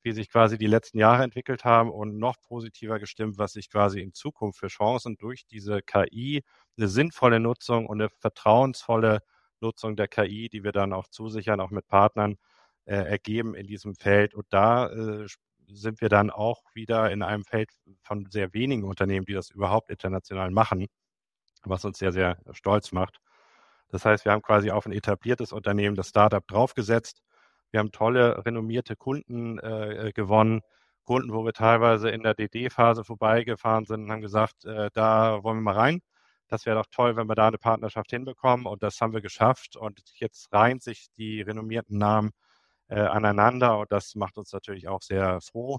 wie 0.02 0.12
sich 0.12 0.30
quasi 0.30 0.56
die 0.56 0.66
letzten 0.66 0.98
Jahre 0.98 1.24
entwickelt 1.24 1.64
haben 1.64 1.90
und 1.90 2.16
noch 2.18 2.40
positiver 2.40 2.98
gestimmt, 2.98 3.36
was 3.36 3.52
sich 3.52 3.68
quasi 3.68 4.00
in 4.00 4.14
Zukunft 4.14 4.58
für 4.58 4.68
Chancen 4.68 5.16
durch 5.18 5.44
diese 5.46 5.82
KI, 5.82 6.42
eine 6.78 6.88
sinnvolle 6.88 7.38
Nutzung 7.38 7.86
und 7.86 8.00
eine 8.00 8.08
vertrauensvolle 8.08 9.20
Nutzung 9.60 9.96
der 9.96 10.08
KI, 10.08 10.48
die 10.48 10.64
wir 10.64 10.72
dann 10.72 10.94
auch 10.94 11.06
zusichern, 11.08 11.60
auch 11.60 11.70
mit 11.70 11.86
Partnern 11.86 12.36
ergeben 12.86 13.54
in 13.54 13.66
diesem 13.66 13.94
Feld. 13.94 14.34
Und 14.34 14.46
da 14.48 14.88
äh, 14.88 15.26
sind 15.74 16.00
wir 16.00 16.08
dann 16.08 16.30
auch 16.30 16.62
wieder 16.74 17.10
in 17.10 17.22
einem 17.22 17.44
Feld 17.44 17.70
von 18.02 18.26
sehr 18.30 18.52
wenigen 18.54 18.84
Unternehmen, 18.84 19.26
die 19.26 19.34
das 19.34 19.50
überhaupt 19.50 19.90
international 19.90 20.50
machen, 20.50 20.86
was 21.64 21.84
uns 21.84 21.98
sehr, 21.98 22.12
sehr 22.12 22.38
stolz 22.52 22.92
macht. 22.92 23.18
Das 23.88 24.04
heißt, 24.04 24.24
wir 24.24 24.32
haben 24.32 24.42
quasi 24.42 24.70
auf 24.70 24.86
ein 24.86 24.92
etabliertes 24.92 25.52
Unternehmen, 25.52 25.96
das 25.96 26.08
Startup 26.08 26.46
draufgesetzt 26.46 27.22
wir 27.70 27.80
haben 27.80 27.92
tolle, 27.92 28.44
renommierte 28.44 28.96
Kunden 28.96 29.58
äh, 29.58 30.08
äh 30.08 30.12
gewonnen. 30.12 30.62
Kunden, 31.04 31.32
wo 31.32 31.44
wir 31.44 31.52
teilweise 31.52 32.10
in 32.10 32.22
der 32.22 32.34
DD-Phase 32.34 33.04
vorbeigefahren 33.04 33.84
sind 33.86 34.04
und 34.04 34.12
haben 34.12 34.20
gesagt, 34.20 34.64
äh, 34.64 34.90
da 34.92 35.42
wollen 35.42 35.58
wir 35.58 35.62
mal 35.62 35.74
rein. 35.74 36.00
Das 36.48 36.66
wäre 36.66 36.76
doch 36.76 36.86
toll, 36.90 37.16
wenn 37.16 37.28
wir 37.28 37.34
da 37.34 37.48
eine 37.48 37.58
Partnerschaft 37.58 38.10
hinbekommen. 38.10 38.66
Und 38.66 38.82
das 38.82 39.00
haben 39.00 39.12
wir 39.12 39.20
geschafft. 39.20 39.76
Und 39.76 40.00
jetzt 40.16 40.52
reihen 40.52 40.80
sich 40.80 41.08
die 41.16 41.42
renommierten 41.42 41.98
Namen 41.98 42.30
äh, 42.90 43.00
aneinander. 43.00 43.78
Und 43.78 43.92
das 43.92 44.14
macht 44.14 44.36
uns 44.38 44.52
natürlich 44.52 44.88
auch 44.88 45.02
sehr 45.02 45.40
froh. 45.40 45.78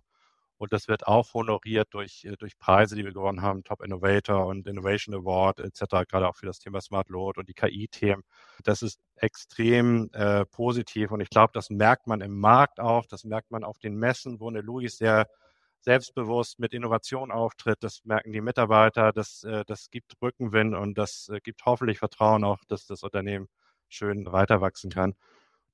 Und 0.58 0.74
das 0.74 0.88
wird 0.88 1.08
auch 1.08 1.34
honoriert 1.34 1.88
durch, 1.92 2.24
äh, 2.26 2.38
durch 2.38 2.58
Preise, 2.58 2.96
die 2.96 3.04
wir 3.04 3.14
gewonnen 3.14 3.42
haben, 3.42 3.64
Top 3.64 3.84
Innovator 3.84 4.46
und 4.46 4.68
Innovation 4.68 5.16
Award 5.16 5.60
etc., 5.60 6.08
gerade 6.08 6.30
auch 6.30 6.36
für 6.36 6.46
das 6.46 6.60
Thema 6.60 6.82
Smart 6.82 7.10
Load 7.10 7.40
und 7.40 7.50
die 7.50 7.56
KI-Themen. 7.56 8.24
Das 8.64 8.84
ist 8.84 9.00
extrem 9.16 10.10
äh, 10.14 10.46
positiv 10.46 11.12
und 11.12 11.20
ich 11.20 11.30
glaube, 11.30 11.52
das 11.54 11.72
merkt 11.72 12.08
man 12.08 12.22
im 12.22 12.40
Markt 12.40 12.80
auch, 12.80 13.08
das 13.08 13.24
merkt 13.24 13.52
man 13.52 13.64
auf 13.64 13.80
den 13.80 13.96
Messen, 13.96 14.40
wo 14.40 14.50
eine 14.50 14.62
Louis 14.62 14.98
sehr 14.98 15.28
selbstbewusst 15.82 16.60
mit 16.60 16.74
Innovation 16.74 17.32
auftritt. 17.32 17.80
Das 17.82 18.06
merken 18.06 18.32
die 18.32 18.42
Mitarbeiter, 18.42 19.12
das, 19.14 19.44
äh, 19.44 19.64
das 19.66 19.90
gibt 19.90 20.14
Rückenwind 20.22 20.76
und 20.76 20.96
das 20.98 21.30
äh, 21.30 21.40
gibt 21.42 21.66
hoffentlich 21.66 22.00
Vertrauen 22.00 22.44
auch, 22.44 22.60
dass 22.68 22.86
das 22.86 23.02
Unternehmen 23.04 23.48
schön 23.90 24.32
weiter 24.32 24.62
wachsen 24.62 24.92
kann. 24.92 25.16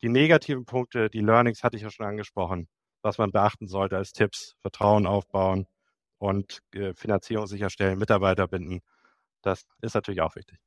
Die 0.02 0.10
negativen 0.10 0.66
Punkte, 0.66 1.10
die 1.10 1.22
Learnings 1.22 1.64
hatte 1.64 1.78
ich 1.78 1.84
ja 1.84 1.90
schon 1.90 2.06
angesprochen 2.06 2.68
was 3.08 3.18
man 3.18 3.32
beachten 3.32 3.68
sollte 3.68 3.98
als 3.98 4.14
Tipps, 4.14 4.56
Vertrauen 4.62 5.08
aufbauen 5.08 5.68
und 6.18 6.60
äh, 6.74 6.94
Finanzierung 6.94 7.48
sicherstellen, 7.48 7.98
Mitarbeiter 7.98 8.48
binden. 8.48 8.82
Das 9.42 9.66
ist 9.82 9.96
natürlich 9.96 10.22
auch 10.22 10.36
wichtig. 10.36 10.60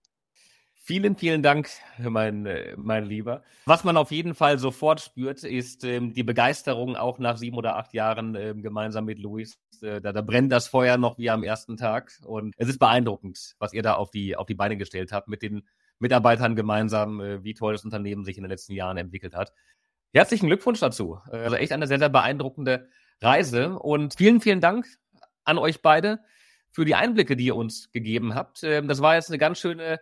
Vielen, 0.82 1.16
vielen 1.16 1.42
Dank, 1.42 1.68
mein, 1.98 2.46
äh, 2.46 2.74
mein 2.76 3.04
Lieber. 3.04 3.42
Was 3.66 3.84
man 3.84 3.98
auf 3.98 4.10
jeden 4.10 4.34
Fall 4.34 4.58
sofort 4.58 5.00
spürt, 5.00 5.44
ist 5.44 5.84
ähm, 5.84 6.14
die 6.14 6.22
Begeisterung 6.22 6.96
auch 6.96 7.18
nach 7.18 7.36
sieben 7.36 7.58
oder 7.58 7.76
acht 7.76 7.92
Jahren 7.92 8.34
ähm, 8.34 8.62
gemeinsam 8.62 9.04
mit 9.04 9.18
Luis. 9.18 9.58
Äh, 9.82 10.00
da, 10.00 10.12
da 10.12 10.22
brennt 10.22 10.50
das 10.50 10.68
Feuer 10.68 10.96
noch 10.96 11.18
wie 11.18 11.28
am 11.28 11.44
ersten 11.44 11.76
Tag. 11.76 12.18
Und 12.24 12.54
es 12.56 12.68
ist 12.68 12.78
beeindruckend, 12.78 13.54
was 13.58 13.74
ihr 13.74 13.82
da 13.82 13.94
auf 13.94 14.10
die, 14.10 14.36
auf 14.36 14.46
die 14.46 14.54
Beine 14.54 14.78
gestellt 14.78 15.12
habt 15.12 15.28
mit 15.28 15.42
den 15.42 15.68
Mitarbeitern 16.00 16.56
gemeinsam, 16.56 17.20
äh, 17.20 17.44
wie 17.44 17.54
toll 17.54 17.74
das 17.74 17.84
Unternehmen 17.84 18.24
sich 18.24 18.36
in 18.36 18.42
den 18.42 18.50
letzten 18.50 18.72
Jahren 18.74 18.96
entwickelt 18.96 19.34
hat. 19.34 19.52
Herzlichen 20.12 20.48
Glückwunsch 20.48 20.80
dazu. 20.80 21.20
Also 21.30 21.54
echt 21.54 21.72
eine 21.72 21.86
sehr, 21.86 22.00
sehr 22.00 22.08
beeindruckende 22.08 22.88
Reise. 23.20 23.78
Und 23.78 24.14
vielen, 24.16 24.40
vielen 24.40 24.60
Dank 24.60 24.86
an 25.44 25.58
euch 25.58 25.82
beide 25.82 26.20
für 26.70 26.84
die 26.84 26.94
Einblicke, 26.94 27.36
die 27.36 27.46
ihr 27.46 27.56
uns 27.56 27.90
gegeben 27.92 28.34
habt. 28.34 28.62
Ähm, 28.62 28.88
das 28.88 29.00
war 29.00 29.14
jetzt 29.14 29.28
eine 29.28 29.38
ganz 29.38 29.58
schöne, 29.58 30.00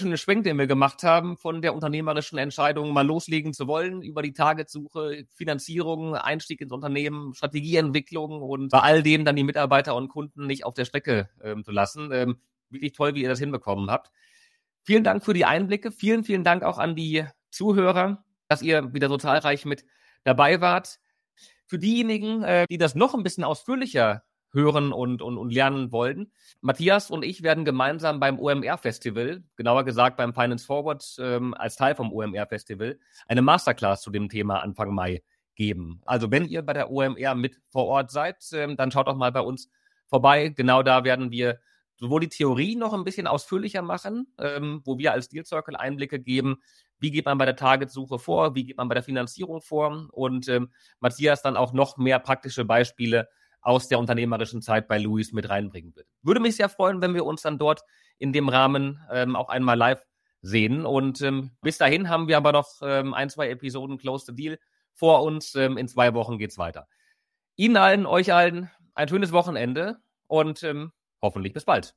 schöne 0.00 0.16
Schwenk, 0.16 0.44
den 0.44 0.58
wir 0.58 0.66
gemacht 0.66 1.02
haben, 1.02 1.36
von 1.36 1.62
der 1.62 1.74
unternehmerischen 1.74 2.38
Entscheidung, 2.38 2.92
mal 2.92 3.06
loslegen 3.06 3.52
zu 3.52 3.66
wollen, 3.66 4.02
über 4.02 4.22
die 4.22 4.32
Targetsuche, 4.32 5.24
Finanzierung, 5.34 6.14
Einstieg 6.14 6.60
ins 6.60 6.72
Unternehmen, 6.72 7.34
Strategieentwicklung 7.34 8.42
und 8.42 8.70
bei 8.70 8.80
all 8.80 9.02
dem 9.02 9.24
dann 9.24 9.36
die 9.36 9.44
Mitarbeiter 9.44 9.94
und 9.94 10.08
Kunden 10.08 10.46
nicht 10.46 10.64
auf 10.64 10.74
der 10.74 10.84
Strecke 10.84 11.28
ähm, 11.42 11.64
zu 11.64 11.72
lassen. 11.72 12.10
Ähm, 12.12 12.36
wirklich 12.70 12.92
toll, 12.92 13.14
wie 13.14 13.22
ihr 13.22 13.28
das 13.28 13.40
hinbekommen 13.40 13.90
habt. 13.90 14.10
Vielen 14.90 15.04
Dank 15.04 15.24
für 15.24 15.34
die 15.34 15.44
Einblicke. 15.44 15.92
Vielen, 15.92 16.24
vielen 16.24 16.42
Dank 16.42 16.64
auch 16.64 16.78
an 16.78 16.96
die 16.96 17.24
Zuhörer 17.50 18.24
dass 18.50 18.62
ihr 18.62 18.92
wieder 18.92 19.08
so 19.08 19.16
zahlreich 19.16 19.64
mit 19.64 19.84
dabei 20.24 20.60
wart. 20.60 20.98
Für 21.66 21.78
diejenigen, 21.78 22.42
äh, 22.42 22.66
die 22.68 22.78
das 22.78 22.96
noch 22.96 23.14
ein 23.14 23.22
bisschen 23.22 23.44
ausführlicher 23.44 24.24
hören 24.52 24.92
und, 24.92 25.22
und, 25.22 25.38
und 25.38 25.54
lernen 25.54 25.92
wollen. 25.92 26.32
Matthias 26.60 27.12
und 27.12 27.24
ich 27.24 27.44
werden 27.44 27.64
gemeinsam 27.64 28.18
beim 28.18 28.40
OMR-Festival, 28.40 29.44
genauer 29.54 29.84
gesagt 29.84 30.16
beim 30.16 30.34
Finance 30.34 30.66
Forward 30.66 31.04
ähm, 31.20 31.54
als 31.54 31.76
Teil 31.76 31.94
vom 31.94 32.12
OMR-Festival, 32.12 32.98
eine 33.28 33.42
Masterclass 33.42 34.02
zu 34.02 34.10
dem 34.10 34.28
Thema 34.28 34.58
Anfang 34.58 34.92
Mai 34.92 35.22
geben. 35.54 36.02
Also 36.04 36.32
wenn 36.32 36.48
ihr 36.48 36.62
bei 36.62 36.72
der 36.72 36.90
OMR 36.90 37.36
mit 37.36 37.60
vor 37.70 37.86
Ort 37.86 38.10
seid, 38.10 38.38
ähm, 38.52 38.76
dann 38.76 38.90
schaut 38.90 39.06
doch 39.06 39.14
mal 39.14 39.30
bei 39.30 39.42
uns 39.42 39.70
vorbei. 40.08 40.48
Genau 40.48 40.82
da 40.82 41.04
werden 41.04 41.30
wir 41.30 41.60
sowohl 42.00 42.20
die 42.20 42.28
Theorie 42.28 42.74
noch 42.74 42.92
ein 42.92 43.04
bisschen 43.04 43.26
ausführlicher 43.26 43.82
machen, 43.82 44.26
ähm, 44.38 44.80
wo 44.84 44.98
wir 44.98 45.12
als 45.12 45.28
Deal 45.28 45.44
Circle 45.44 45.76
Einblicke 45.76 46.18
geben, 46.18 46.62
wie 46.98 47.10
geht 47.10 47.26
man 47.26 47.38
bei 47.38 47.44
der 47.44 47.56
Targetsuche 47.56 48.18
vor, 48.18 48.54
wie 48.54 48.64
geht 48.64 48.78
man 48.78 48.88
bei 48.88 48.94
der 48.94 49.04
Finanzierung 49.04 49.60
vor 49.60 50.08
und 50.10 50.48
ähm, 50.48 50.72
Matthias 50.98 51.42
dann 51.42 51.56
auch 51.56 51.72
noch 51.72 51.98
mehr 51.98 52.18
praktische 52.18 52.64
Beispiele 52.64 53.28
aus 53.60 53.88
der 53.88 53.98
unternehmerischen 53.98 54.62
Zeit 54.62 54.88
bei 54.88 54.98
Louis 54.98 55.32
mit 55.32 55.48
reinbringen 55.48 55.94
wird. 55.94 56.06
Würde 56.22 56.40
mich 56.40 56.56
sehr 56.56 56.70
freuen, 56.70 57.02
wenn 57.02 57.14
wir 57.14 57.26
uns 57.26 57.42
dann 57.42 57.58
dort 57.58 57.82
in 58.18 58.32
dem 58.32 58.48
Rahmen 58.48 59.00
ähm, 59.12 59.36
auch 59.36 59.50
einmal 59.50 59.76
live 59.76 60.02
sehen. 60.42 60.86
Und 60.86 61.20
ähm, 61.20 61.50
bis 61.60 61.76
dahin 61.76 62.08
haben 62.08 62.28
wir 62.28 62.38
aber 62.38 62.52
noch 62.52 62.80
ähm, 62.82 63.12
ein, 63.12 63.28
zwei 63.28 63.50
Episoden 63.50 63.98
Close 63.98 64.24
the 64.26 64.34
Deal 64.34 64.58
vor 64.94 65.22
uns. 65.22 65.54
Ähm, 65.54 65.76
in 65.76 65.88
zwei 65.88 66.14
Wochen 66.14 66.38
geht's 66.38 66.56
weiter. 66.56 66.88
Ihnen 67.56 67.76
allen, 67.76 68.06
euch 68.06 68.32
allen 68.32 68.70
ein 68.94 69.08
schönes 69.08 69.32
Wochenende 69.32 69.98
und 70.26 70.62
ähm, 70.62 70.92
hoffentlich 71.22 71.52
bis 71.52 71.64
bald. 71.64 71.94